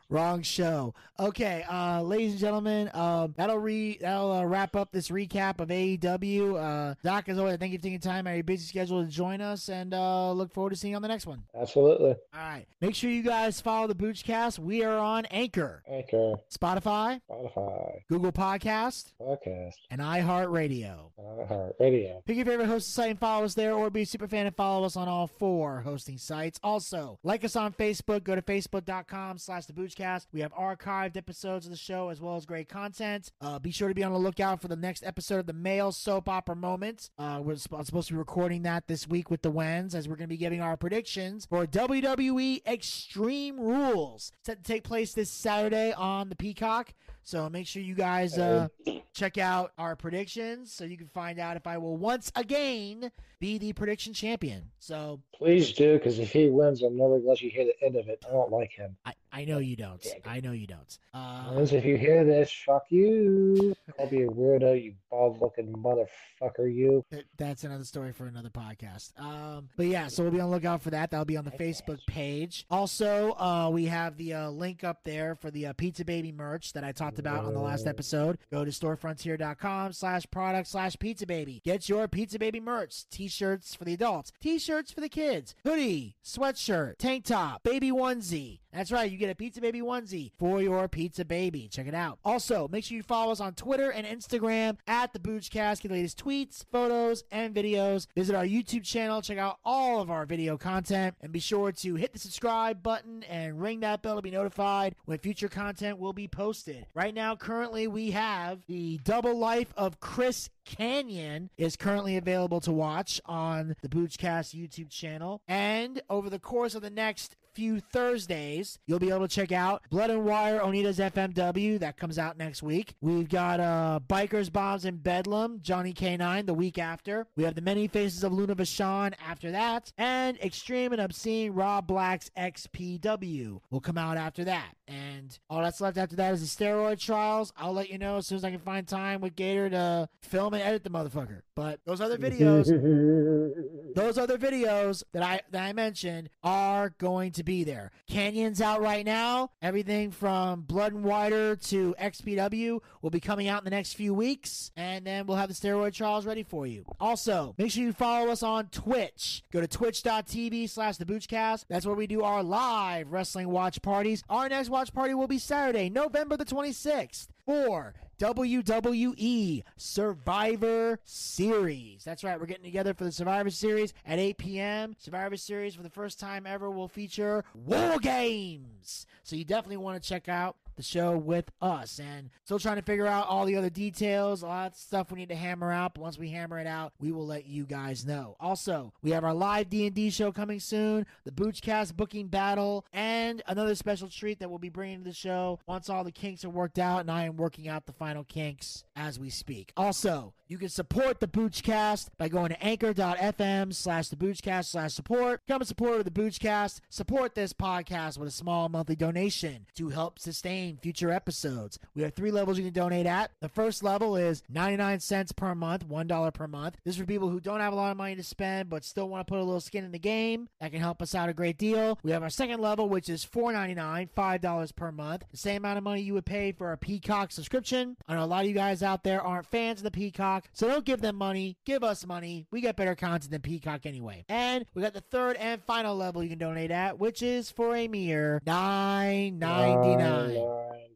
Wrong 0.11 0.41
show. 0.41 0.93
Okay, 1.17 1.63
uh, 1.71 2.01
ladies 2.01 2.31
and 2.31 2.39
gentlemen, 2.41 2.89
um, 2.93 3.33
that'll 3.37 3.59
re 3.59 3.97
that'll 4.01 4.31
uh, 4.31 4.43
wrap 4.43 4.75
up 4.75 4.91
this 4.91 5.07
recap 5.07 5.61
of 5.61 5.69
AEW. 5.69 6.59
Uh, 6.91 6.95
Doc, 7.01 7.29
as 7.29 7.37
always, 7.39 7.55
thank 7.57 7.71
you 7.71 7.77
for 7.77 7.83
taking 7.83 7.99
time 7.99 8.27
out 8.27 8.31
of 8.31 8.35
your 8.35 8.43
busy 8.43 8.65
schedule 8.65 9.05
to 9.05 9.09
join 9.09 9.39
us, 9.39 9.69
and 9.69 9.93
uh, 9.93 10.33
look 10.33 10.51
forward 10.51 10.71
to 10.71 10.75
seeing 10.75 10.91
you 10.91 10.95
on 10.97 11.01
the 11.01 11.07
next 11.07 11.25
one. 11.27 11.43
Absolutely. 11.57 12.09
All 12.09 12.39
right, 12.41 12.65
make 12.81 12.93
sure 12.93 13.09
you 13.09 13.23
guys 13.23 13.61
follow 13.61 13.87
the 13.87 13.95
Boochcast. 13.95 14.59
We 14.59 14.83
are 14.83 14.97
on 14.97 15.25
Anchor, 15.27 15.81
Anchor, 15.87 16.33
Spotify, 16.53 17.21
Spotify, 17.31 18.01
Google 18.09 18.33
Podcast, 18.33 19.13
podcast, 19.21 19.75
and 19.91 20.01
iHeartRadio. 20.01 21.11
iHeart 21.19 21.73
Radio. 21.79 22.21
Pick 22.25 22.35
your 22.35 22.45
favorite 22.45 22.67
hosting 22.67 22.91
site 22.91 23.09
and 23.11 23.19
follow 23.19 23.45
us 23.45 23.53
there, 23.53 23.73
or 23.75 23.89
be 23.89 24.01
a 24.01 24.05
super 24.05 24.27
fan 24.27 24.45
and 24.45 24.55
follow 24.57 24.85
us 24.85 24.97
on 24.97 25.07
all 25.07 25.27
four 25.27 25.81
hosting 25.81 26.17
sites. 26.17 26.59
Also, 26.63 27.17
like 27.23 27.45
us 27.45 27.55
on 27.55 27.71
Facebook. 27.71 28.23
Go 28.25 28.35
to 28.35 28.41
facebook.com 28.41 29.37
slash 29.37 29.67
the 29.67 29.73
Boochcast. 29.73 30.00
We 30.33 30.39
have 30.41 30.53
archived 30.53 31.15
episodes 31.15 31.65
of 31.65 31.71
the 31.71 31.77
show 31.77 32.09
as 32.09 32.19
well 32.19 32.35
as 32.35 32.45
great 32.45 32.67
content. 32.67 33.31
Uh, 33.39 33.59
be 33.59 33.71
sure 33.71 33.87
to 33.87 33.93
be 33.93 34.03
on 34.03 34.11
the 34.11 34.17
lookout 34.17 34.59
for 34.59 34.67
the 34.67 34.75
next 34.75 35.03
episode 35.05 35.39
of 35.39 35.45
the 35.45 35.53
male 35.53 35.91
soap 35.91 36.27
opera 36.27 36.55
moment. 36.55 37.09
Uh, 37.19 37.39
we're 37.43 37.55
sp- 37.61 37.83
supposed 37.83 38.07
to 38.07 38.13
be 38.15 38.17
recording 38.17 38.63
that 38.63 38.87
this 38.87 39.07
week 39.07 39.29
with 39.29 39.43
the 39.43 39.51
Wens 39.51 39.93
as 39.93 40.07
we're 40.07 40.15
going 40.15 40.27
to 40.27 40.33
be 40.33 40.37
giving 40.37 40.59
our 40.59 40.75
predictions 40.75 41.45
for 41.45 41.67
WWE 41.67 42.65
Extreme 42.65 43.59
Rules 43.59 44.31
set 44.43 44.57
to 44.57 44.63
take 44.63 44.83
place 44.83 45.13
this 45.13 45.29
Saturday 45.29 45.93
on 45.93 46.29
the 46.29 46.35
Peacock. 46.35 46.93
So 47.23 47.49
make 47.49 47.67
sure 47.67 47.81
you 47.81 47.95
guys 47.95 48.37
uh, 48.37 48.67
check 49.13 49.37
out 49.37 49.71
our 49.77 49.95
predictions 49.95 50.73
so 50.73 50.83
you 50.83 50.97
can 50.97 51.07
find 51.07 51.39
out 51.39 51.57
if 51.57 51.67
I 51.67 51.77
will 51.77 51.97
once 51.97 52.31
again 52.35 53.11
be 53.39 53.57
the 53.57 53.73
prediction 53.73 54.13
champion. 54.13 54.71
So 54.79 55.19
Please 55.41 55.71
do, 55.71 55.93
because 55.93 56.19
if 56.19 56.31
he 56.31 56.49
wins, 56.49 56.83
I'm 56.83 56.95
never 56.95 57.17
gonna 57.17 57.29
let 57.29 57.41
you 57.41 57.49
hear 57.49 57.65
the 57.65 57.85
end 57.85 57.95
of 57.95 58.07
it. 58.07 58.23
I 58.27 58.31
don't 58.31 58.51
like 58.51 58.71
him. 58.71 58.95
I, 59.05 59.13
I 59.33 59.45
know 59.45 59.57
you 59.57 59.75
don't. 59.75 60.05
I 60.25 60.39
know 60.39 60.51
you 60.51 60.67
don't. 60.67 60.99
Uh, 61.13 61.53
if 61.57 61.85
you 61.85 61.97
hear 61.97 62.23
this, 62.23 62.51
fuck 62.51 62.83
you. 62.89 63.75
I'll 63.99 64.07
be 64.07 64.23
a 64.23 64.27
weirdo, 64.27 64.83
you 64.83 64.93
bald-looking 65.09 65.73
motherfucker, 65.73 66.73
you. 66.73 67.03
that's 67.37 67.63
another 67.63 67.85
story 67.85 68.11
for 68.11 68.27
another 68.27 68.49
podcast. 68.49 69.19
Um, 69.19 69.69
but 69.77 69.87
yeah, 69.87 70.09
so 70.09 70.23
we'll 70.23 70.31
be 70.31 70.39
on 70.39 70.49
the 70.49 70.55
lookout 70.55 70.81
for 70.81 70.91
that. 70.91 71.11
That'll 71.11 71.25
be 71.25 71.37
on 71.37 71.45
the 71.45 71.51
Facebook 71.51 72.05
page. 72.07 72.65
Also, 72.69 73.31
uh, 73.39 73.69
we 73.71 73.85
have 73.85 74.17
the 74.17 74.33
uh, 74.33 74.49
link 74.49 74.83
up 74.83 75.03
there 75.03 75.35
for 75.35 75.49
the 75.49 75.67
uh, 75.67 75.73
Pizza 75.73 76.05
Baby 76.05 76.31
merch 76.31 76.73
that 76.73 76.83
I 76.83 76.91
talked 76.91 77.10
about 77.19 77.45
on 77.45 77.53
the 77.53 77.59
last 77.59 77.87
episode. 77.87 78.37
Go 78.51 78.63
to 78.63 78.71
storefrontier.com 78.71 79.93
slash 79.93 80.25
product 80.31 80.67
slash 80.67 80.95
pizza 80.99 81.25
baby. 81.25 81.61
Get 81.63 81.89
your 81.89 82.07
Pizza 82.07 82.39
Baby 82.39 82.59
merch. 82.59 83.05
T-shirts 83.09 83.75
for 83.75 83.83
the 83.83 83.93
adults, 83.93 84.31
T-shirts 84.41 84.91
for 84.91 85.01
the 85.01 85.09
kids, 85.09 85.55
hoodie, 85.63 86.15
sweatshirt, 86.23 86.97
tank 86.97 87.25
top, 87.25 87.63
baby 87.63 87.91
onesie. 87.91 88.60
That's 88.73 88.91
right, 88.91 89.11
you 89.11 89.17
get 89.17 89.29
a 89.29 89.35
Pizza 89.35 89.61
Baby 89.61 89.81
onesie 89.81 90.31
for 90.37 90.61
your 90.61 90.87
Pizza 90.87 91.25
Baby. 91.25 91.67
Check 91.69 91.87
it 91.87 91.93
out. 91.93 92.19
Also, 92.23 92.67
make 92.69 92.85
sure 92.85 92.95
you 92.95 93.03
follow 93.03 93.31
us 93.31 93.39
on 93.41 93.53
Twitter 93.53 93.91
and 93.91 94.07
Instagram 94.07 94.77
at 94.87 95.13
the 95.13 95.19
Boochcast. 95.19 95.81
Get 95.81 95.89
the 95.89 95.95
latest 95.95 96.23
tweets, 96.23 96.63
photos, 96.71 97.23
and 97.31 97.53
videos. 97.53 98.07
Visit 98.15 98.35
our 98.35 98.45
YouTube 98.45 98.83
channel. 98.83 99.21
Check 99.21 99.37
out 99.37 99.59
all 99.65 100.01
of 100.01 100.09
our 100.09 100.25
video 100.25 100.57
content. 100.57 101.15
And 101.21 101.31
be 101.31 101.39
sure 101.39 101.71
to 101.71 101.95
hit 101.95 102.13
the 102.13 102.19
subscribe 102.19 102.81
button 102.81 103.23
and 103.23 103.61
ring 103.61 103.81
that 103.81 104.01
bell 104.01 104.15
to 104.15 104.21
be 104.21 104.31
notified 104.31 104.95
when 105.05 105.17
future 105.17 105.49
content 105.49 105.97
will 105.97 106.13
be 106.13 106.27
posted. 106.27 106.85
Right 106.93 107.13
now, 107.13 107.35
currently, 107.35 107.87
we 107.87 108.11
have 108.11 108.59
the 108.67 108.99
Double 109.03 109.37
Life 109.37 109.73
of 109.75 109.99
Chris 109.99 110.49
Kanyon 110.65 111.49
is 111.57 111.75
currently 111.75 112.17
available 112.17 112.61
to 112.61 112.71
watch 112.71 113.19
on 113.25 113.75
the 113.81 113.89
Boochcast 113.89 114.55
YouTube 114.55 114.89
channel. 114.89 115.41
And 115.47 116.01
over 116.09 116.29
the 116.29 116.39
course 116.39 116.75
of 116.75 116.81
the 116.81 116.89
next 116.89 117.35
few 117.53 117.79
Thursdays, 117.79 118.79
you'll 118.85 118.99
be 118.99 119.09
able 119.09 119.27
to 119.27 119.33
check 119.33 119.51
out 119.51 119.83
Blood 119.89 120.09
and 120.09 120.25
Wire 120.25 120.59
Onita's 120.59 120.99
FMW. 120.99 121.79
That 121.79 121.97
comes 121.97 122.17
out 122.17 122.37
next 122.37 122.63
week. 122.63 122.95
We've 123.01 123.29
got 123.29 123.59
uh, 123.59 123.99
Bikers, 124.07 124.51
Bombs, 124.51 124.85
and 124.85 125.01
Bedlam, 125.01 125.59
Johnny 125.61 125.93
K9 125.93 126.45
the 126.45 126.53
week 126.53 126.77
after. 126.77 127.27
We 127.35 127.43
have 127.43 127.55
The 127.55 127.61
Many 127.61 127.87
Faces 127.87 128.23
of 128.23 128.31
Luna 128.33 128.55
Vachon 128.55 129.13
after 129.25 129.51
that. 129.51 129.91
And 129.97 130.37
Extreme 130.39 130.93
and 130.93 131.01
Obscene 131.01 131.51
Rob 131.51 131.87
Black's 131.87 132.29
XPW 132.37 133.61
will 133.69 133.81
come 133.81 133.97
out 133.97 134.17
after 134.17 134.43
that. 134.45 134.75
And 134.87 135.37
all 135.49 135.61
that's 135.61 135.79
left 135.79 135.97
after 135.97 136.15
that 136.17 136.33
is 136.33 136.55
the 136.55 136.63
steroid 136.65 136.99
trials. 136.99 137.53
I'll 137.55 137.73
let 137.73 137.89
you 137.89 137.97
know 137.97 138.17
as 138.17 138.27
soon 138.27 138.35
as 138.37 138.43
I 138.43 138.51
can 138.51 138.59
find 138.59 138.87
time 138.87 139.21
with 139.21 139.35
Gator 139.35 139.69
to 139.69 140.09
film 140.21 140.53
and 140.53 140.61
edit 140.61 140.83
the 140.83 140.89
motherfucker. 140.89 141.41
But 141.55 141.79
those 141.85 142.01
other 142.01 142.17
videos 142.17 142.67
those 143.95 144.17
other 144.17 144.37
videos 144.37 145.03
that 145.13 145.23
I 145.23 145.41
that 145.51 145.63
I 145.63 145.73
mentioned 145.73 146.29
are 146.43 146.93
going 146.97 147.31
to 147.33 147.40
be 147.43 147.63
there. 147.63 147.91
Kanyon's 148.09 148.61
out 148.61 148.81
right 148.81 149.05
now. 149.05 149.51
Everything 149.61 150.11
from 150.11 150.61
Blood 150.61 150.93
and 150.93 151.03
Wire 151.03 151.55
to 151.55 151.95
XPW 151.99 152.79
will 153.01 153.09
be 153.09 153.19
coming 153.19 153.47
out 153.47 153.61
in 153.61 153.65
the 153.65 153.71
next 153.71 153.93
few 153.93 154.13
weeks, 154.13 154.71
and 154.75 155.05
then 155.05 155.25
we'll 155.25 155.37
have 155.37 155.49
the 155.49 155.55
steroid 155.55 155.93
trials 155.93 156.25
ready 156.25 156.43
for 156.43 156.67
you. 156.67 156.85
Also, 156.99 157.55
make 157.57 157.71
sure 157.71 157.83
you 157.83 157.93
follow 157.93 158.31
us 158.31 158.43
on 158.43 158.67
Twitch. 158.67 159.43
Go 159.51 159.61
to 159.61 159.67
twitch.tv 159.67 160.69
slash 160.69 160.97
the 160.97 161.05
Boochcast. 161.05 161.65
That's 161.69 161.85
where 161.85 161.95
we 161.95 162.07
do 162.07 162.23
our 162.23 162.43
live 162.43 163.11
wrestling 163.11 163.49
watch 163.49 163.81
parties. 163.81 164.23
Our 164.29 164.49
next 164.49 164.69
watch 164.69 164.93
party 164.93 165.13
will 165.13 165.27
be 165.27 165.39
Saturday, 165.39 165.89
November 165.89 166.37
the 166.37 166.45
26th 166.45 167.27
for 167.45 167.93
WWE 168.21 169.63
Survivor 169.77 170.99
Series. 171.05 172.03
That's 172.03 172.23
right, 172.23 172.39
we're 172.39 172.45
getting 172.45 172.63
together 172.63 172.93
for 172.93 173.03
the 173.03 173.11
Survivor 173.11 173.49
Series 173.49 173.95
at 174.05 174.19
8 174.19 174.37
p.m. 174.37 174.95
Survivor 174.99 175.35
Series 175.35 175.73
for 175.73 175.81
the 175.81 175.89
first 175.89 176.19
time 176.19 176.45
ever 176.45 176.69
will 176.69 176.87
feature 176.87 177.43
War 177.55 177.97
Games. 177.97 179.07
So 179.23 179.35
you 179.35 179.43
definitely 179.43 179.77
want 179.77 180.03
to 180.03 180.07
check 180.07 180.29
out 180.29 180.55
the 180.75 180.83
show 180.83 181.17
with 181.17 181.51
us 181.61 181.99
and 181.99 182.29
still 182.43 182.59
trying 182.59 182.75
to 182.75 182.81
figure 182.81 183.07
out 183.07 183.27
all 183.27 183.45
the 183.45 183.55
other 183.55 183.69
details 183.69 184.41
a 184.41 184.47
lot 184.47 184.71
of 184.71 184.77
stuff 184.77 185.11
we 185.11 185.19
need 185.19 185.29
to 185.29 185.35
hammer 185.35 185.71
out 185.71 185.93
but 185.93 186.01
once 186.01 186.17
we 186.17 186.29
hammer 186.29 186.59
it 186.59 186.67
out 186.67 186.93
we 186.99 187.11
will 187.11 187.25
let 187.25 187.45
you 187.45 187.65
guys 187.65 188.05
know 188.05 188.35
also 188.39 188.93
we 189.01 189.11
have 189.11 189.23
our 189.23 189.33
live 189.33 189.69
d&d 189.69 190.09
show 190.09 190.31
coming 190.31 190.59
soon 190.59 191.05
the 191.25 191.31
boochcast 191.31 191.95
booking 191.95 192.27
battle 192.27 192.85
and 192.93 193.41
another 193.47 193.75
special 193.75 194.07
treat 194.07 194.39
that 194.39 194.49
we'll 194.49 194.59
be 194.59 194.69
bringing 194.69 194.99
to 194.99 195.09
the 195.09 195.13
show 195.13 195.59
once 195.67 195.89
all 195.89 196.03
the 196.03 196.11
kinks 196.11 196.45
are 196.45 196.49
worked 196.49 196.79
out 196.79 197.01
and 197.01 197.11
i 197.11 197.23
am 197.23 197.37
working 197.37 197.67
out 197.67 197.85
the 197.85 197.93
final 197.93 198.23
kinks 198.23 198.83
as 198.95 199.19
we 199.19 199.29
speak 199.29 199.71
also 199.77 200.33
you 200.51 200.57
can 200.57 200.67
support 200.67 201.21
the 201.21 201.29
Boochcast 201.29 202.09
by 202.17 202.27
going 202.27 202.49
to 202.49 202.61
anchor.fm 202.61 203.73
slash 203.73 204.09
the 204.09 204.17
Boochcast 204.17 204.65
slash 204.65 204.93
support. 204.93 205.39
Become 205.47 205.61
a 205.61 205.65
supporter 205.65 205.99
of 205.99 206.03
the 206.03 206.11
Boochcast. 206.11 206.81
Support 206.89 207.35
this 207.35 207.53
podcast 207.53 208.17
with 208.17 208.27
a 208.27 208.33
small 208.33 208.67
monthly 208.67 208.97
donation 208.97 209.65
to 209.75 209.87
help 209.87 210.19
sustain 210.19 210.60
sustain 210.61 210.77
future 210.81 211.11
episodes. 211.11 211.79
We 211.95 212.03
have 212.03 212.13
three 212.13 212.31
levels 212.31 212.57
you 212.57 212.63
can 212.63 212.73
donate 212.73 213.05
at. 213.05 213.31
The 213.41 213.49
first 213.49 213.83
level 213.83 214.15
is 214.15 214.43
99 214.49 214.99
cents 214.99 215.31
per 215.31 215.53
month, 215.55 215.87
$1 215.87 216.33
per 216.33 216.47
month. 216.47 216.77
This 216.83 216.95
is 216.95 217.01
for 217.01 217.05
people 217.05 217.29
who 217.29 217.39
don't 217.39 217.59
have 217.59 217.73
a 217.73 217.75
lot 217.75 217.91
of 217.91 217.97
money 217.97 218.15
to 218.15 218.23
spend 218.23 218.69
but 218.69 218.83
still 218.83 219.09
want 219.09 219.25
to 219.25 219.31
put 219.31 219.39
a 219.39 219.43
little 219.43 219.61
skin 219.61 219.83
in 219.83 219.91
the 219.91 219.99
game. 219.99 220.49
That 220.59 220.71
can 220.71 220.79
help 220.79 221.01
us 221.01 221.15
out 221.15 221.29
a 221.29 221.33
great 221.33 221.57
deal. 221.57 221.99
We 222.03 222.11
have 222.11 222.23
our 222.23 222.29
second 222.29 222.61
level, 222.61 222.89
which 222.89 223.09
is 223.09 223.25
$4.99, 223.25 224.09
$5 224.15 224.75
per 224.75 224.91
month. 224.91 225.23
The 225.31 225.37
same 225.37 225.57
amount 225.57 225.77
of 225.77 225.83
money 225.83 226.01
you 226.01 226.13
would 226.13 226.25
pay 226.25 226.51
for 226.51 226.71
a 226.71 226.77
Peacock 226.77 227.31
subscription. 227.31 227.97
I 228.07 228.15
know 228.15 228.23
a 228.23 228.25
lot 228.25 228.43
of 228.43 228.47
you 228.47 228.53
guys 228.53 228.83
out 228.83 229.03
there 229.03 229.21
aren't 229.21 229.47
fans 229.47 229.79
of 229.79 229.83
the 229.83 229.91
Peacock, 229.91 230.49
so 230.53 230.67
don't 230.67 230.85
give 230.85 231.01
them 231.01 231.15
money. 231.15 231.57
Give 231.65 231.83
us 231.83 232.05
money. 232.05 232.47
We 232.51 232.61
get 232.61 232.75
better 232.75 232.95
content 232.95 233.31
than 233.31 233.41
Peacock 233.41 233.85
anyway. 233.85 234.25
And 234.29 234.65
we 234.73 234.81
got 234.81 234.93
the 234.93 235.01
third 235.01 235.37
and 235.37 235.61
final 235.63 235.95
level 235.95 236.23
you 236.23 236.29
can 236.29 236.37
donate 236.37 236.71
at, 236.71 236.99
which 236.99 237.21
is 237.21 237.49
for 237.49 237.75
a 237.75 237.87
mere 237.87 238.41
$9.99 238.45 240.50
your 240.51 240.90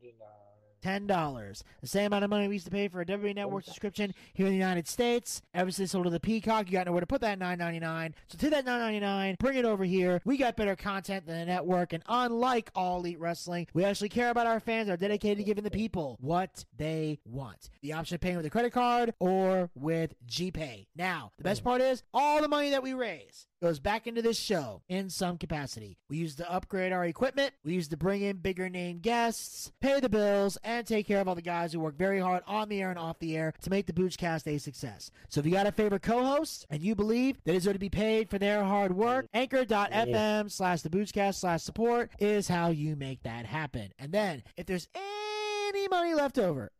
$10. 0.85 1.63
The 1.81 1.87
same 1.87 2.07
amount 2.07 2.23
of 2.23 2.29
money 2.29 2.47
we 2.47 2.55
used 2.55 2.65
to 2.65 2.71
pay 2.71 2.87
for 2.87 3.01
a 3.01 3.05
WWE 3.05 3.35
Network 3.35 3.63
subscription 3.65 4.13
here 4.33 4.45
in 4.45 4.51
the 4.51 4.57
United 4.57 4.87
States. 4.87 5.41
Ever 5.53 5.71
since 5.71 5.91
sold 5.91 6.05
to 6.05 6.09
the 6.09 6.19
Peacock, 6.19 6.67
you 6.67 6.73
got 6.73 6.85
nowhere 6.85 7.01
to 7.01 7.07
put 7.07 7.21
that 7.21 7.39
nine 7.39 7.57
ninety 7.57 7.79
nine. 7.79 8.13
So 8.27 8.37
to 8.37 8.49
that 8.51 8.65
$9.99, 8.65 9.39
bring 9.39 9.57
it 9.57 9.65
over 9.65 9.83
here. 9.83 10.21
We 10.25 10.37
got 10.37 10.55
better 10.55 10.75
content 10.75 11.25
than 11.25 11.39
the 11.39 11.45
network, 11.45 11.93
and 11.93 12.03
unlike 12.07 12.69
All 12.75 12.99
Elite 12.99 13.19
Wrestling, 13.19 13.67
we 13.73 13.83
actually 13.83 14.09
care 14.09 14.29
about 14.29 14.47
our 14.47 14.59
fans, 14.59 14.89
are 14.89 14.97
dedicated 14.97 15.37
to 15.37 15.43
giving 15.43 15.63
the 15.63 15.71
people 15.71 16.17
what 16.19 16.65
they 16.75 17.19
want. 17.25 17.69
The 17.81 17.93
option 17.93 18.15
of 18.15 18.21
paying 18.21 18.37
with 18.37 18.45
a 18.45 18.49
credit 18.49 18.73
card 18.73 19.13
or 19.19 19.69
with 19.75 20.13
GPay. 20.27 20.87
Now, 20.95 21.31
the 21.37 21.43
best 21.43 21.63
part 21.63 21.81
is 21.81 22.03
all 22.13 22.41
the 22.41 22.47
money 22.47 22.71
that 22.71 22.83
we 22.83 22.93
raise 22.93 23.47
goes 23.61 23.79
back 23.79 24.05
into 24.05 24.21
this 24.21 24.37
show 24.37 24.81
in 24.89 25.09
some 25.09 25.37
capacity. 25.37 25.97
We 26.09 26.17
use 26.17 26.35
to 26.35 26.51
upgrade 26.51 26.91
our 26.91 27.05
equipment, 27.05 27.53
we 27.63 27.73
use 27.73 27.87
to 27.87 27.97
bring 27.97 28.21
in 28.21 28.37
bigger 28.37 28.69
name 28.69 28.99
guests, 28.99 29.71
pay 29.81 29.99
the 29.99 30.09
bills, 30.09 30.57
and 30.63 30.74
take 30.83 31.07
care 31.07 31.21
of 31.21 31.27
all 31.27 31.35
the 31.35 31.41
guys 31.41 31.73
who 31.73 31.79
work 31.79 31.97
very 31.97 32.19
hard 32.19 32.43
on 32.47 32.69
the 32.69 32.81
air 32.81 32.89
and 32.89 32.99
off 32.99 33.19
the 33.19 33.35
air 33.37 33.53
to 33.61 33.69
make 33.69 33.85
the 33.85 33.93
Boochcast 33.93 34.47
a 34.47 34.57
success. 34.57 35.11
So 35.29 35.39
if 35.39 35.45
you 35.45 35.51
got 35.51 35.67
a 35.67 35.71
favorite 35.71 36.01
co-host 36.01 36.65
and 36.69 36.81
you 36.81 36.95
believe 36.95 37.37
that 37.45 37.55
is 37.55 37.65
going 37.65 37.75
to 37.75 37.79
be 37.79 37.89
paid 37.89 38.29
for 38.29 38.37
their 38.37 38.63
hard 38.63 38.95
work, 38.95 39.27
anchor.fm 39.33 40.51
slash 40.51 40.81
the 40.81 40.89
Boochcast 40.89 41.35
slash 41.35 41.63
support 41.63 42.11
is 42.19 42.47
how 42.47 42.69
you 42.69 42.95
make 42.95 43.23
that 43.23 43.45
happen. 43.45 43.91
And 43.99 44.11
then 44.11 44.43
if 44.57 44.65
there's 44.65 44.87
any 44.95 45.87
money 45.87 46.13
left 46.13 46.37
over, 46.37 46.71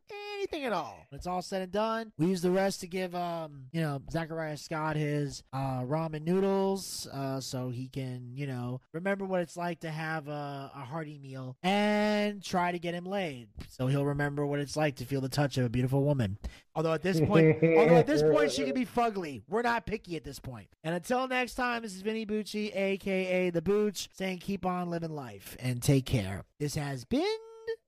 anything 0.45 0.65
at 0.65 0.73
all. 0.73 1.05
When 1.09 1.17
it's 1.17 1.27
all 1.27 1.41
said 1.41 1.61
and 1.61 1.71
done, 1.71 2.11
we 2.17 2.27
use 2.27 2.41
the 2.41 2.51
rest 2.51 2.81
to 2.81 2.87
give, 2.87 3.15
um, 3.15 3.65
you 3.71 3.81
know, 3.81 4.01
Zachariah 4.11 4.57
Scott 4.57 4.95
his 4.95 5.43
uh, 5.53 5.81
ramen 5.81 6.23
noodles 6.23 7.07
uh, 7.11 7.39
so 7.39 7.69
he 7.69 7.87
can, 7.87 8.31
you 8.35 8.47
know, 8.47 8.81
remember 8.93 9.25
what 9.25 9.41
it's 9.41 9.57
like 9.57 9.79
to 9.81 9.89
have 9.89 10.27
a, 10.27 10.71
a 10.75 10.79
hearty 10.79 11.17
meal 11.17 11.57
and 11.63 12.43
try 12.43 12.71
to 12.71 12.79
get 12.79 12.93
him 12.93 13.05
laid. 13.05 13.47
So 13.69 13.87
he'll 13.87 14.05
remember 14.05 14.45
what 14.45 14.59
it's 14.59 14.77
like 14.77 14.95
to 14.97 15.05
feel 15.05 15.21
the 15.21 15.29
touch 15.29 15.57
of 15.57 15.65
a 15.65 15.69
beautiful 15.69 16.03
woman. 16.03 16.37
Although 16.75 16.93
at 16.93 17.01
this 17.01 17.19
point, 17.19 17.57
although 17.63 17.97
at 17.97 18.07
this 18.07 18.21
point 18.21 18.51
she 18.51 18.65
could 18.65 18.75
be 18.75 18.85
fugly. 18.85 19.43
We're 19.47 19.61
not 19.61 19.85
picky 19.85 20.15
at 20.15 20.23
this 20.23 20.39
point. 20.39 20.67
And 20.83 20.93
until 20.93 21.27
next 21.27 21.55
time, 21.55 21.83
this 21.83 21.95
is 21.95 22.01
Vinny 22.01 22.25
Bucci, 22.25 22.75
aka 22.75 23.49
the 23.49 23.61
Booch, 23.61 24.09
saying 24.13 24.39
keep 24.39 24.65
on 24.65 24.89
living 24.89 25.15
life 25.15 25.55
and 25.59 25.81
take 25.81 26.05
care. 26.05 26.43
This 26.59 26.75
has 26.75 27.05
been 27.05 27.23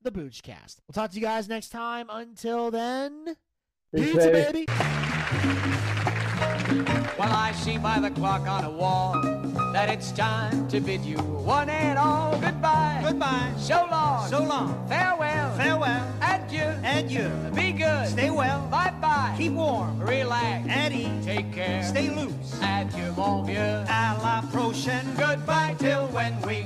the 0.03 0.11
Boochcast. 0.11 0.78
We'll 0.88 0.93
talk 0.93 1.11
to 1.11 1.15
you 1.15 1.21
guys 1.21 1.47
next 1.47 1.69
time. 1.69 2.07
Until 2.09 2.71
then, 2.71 3.36
Peace, 3.95 4.11
pizza 4.11 4.30
baby. 4.32 4.65
baby. 4.65 5.78
Well, 7.17 7.32
I 7.32 7.51
see 7.53 7.78
by 7.78 7.99
the 7.99 8.11
clock 8.11 8.41
on 8.47 8.63
the 8.63 8.69
wall 8.69 9.13
that 9.73 9.89
it's 9.89 10.11
time 10.11 10.67
to 10.67 10.80
bid 10.80 11.01
you 11.03 11.17
one 11.17 11.69
and 11.69 11.97
all 11.97 12.32
goodbye. 12.39 13.01
Goodbye. 13.03 13.53
So 13.57 13.88
long. 13.89 14.28
So 14.30 14.43
long. 14.43 14.88
Farewell. 14.88 15.55
Farewell. 15.57 16.13
Adieu. 16.21 16.69
Adieu. 16.84 17.30
Be 17.55 17.71
good. 17.71 18.07
Stay 18.07 18.30
well. 18.30 18.67
Bye 18.69 18.93
bye. 19.01 19.34
Keep 19.38 19.53
warm. 19.53 19.99
Relax. 19.99 20.67
And 20.69 20.93
eat. 20.93 21.23
Take 21.23 21.51
care. 21.53 21.84
Stay 21.84 22.09
loose. 22.09 22.59
Adieu, 22.61 23.11
mon 23.15 23.43
vieux. 23.43 23.86
À 23.88 24.17
la 24.21 24.41
prochaine. 24.51 25.05
Goodbye 25.17 25.75
till 25.80 26.07
when 26.07 26.39
we 26.41 26.65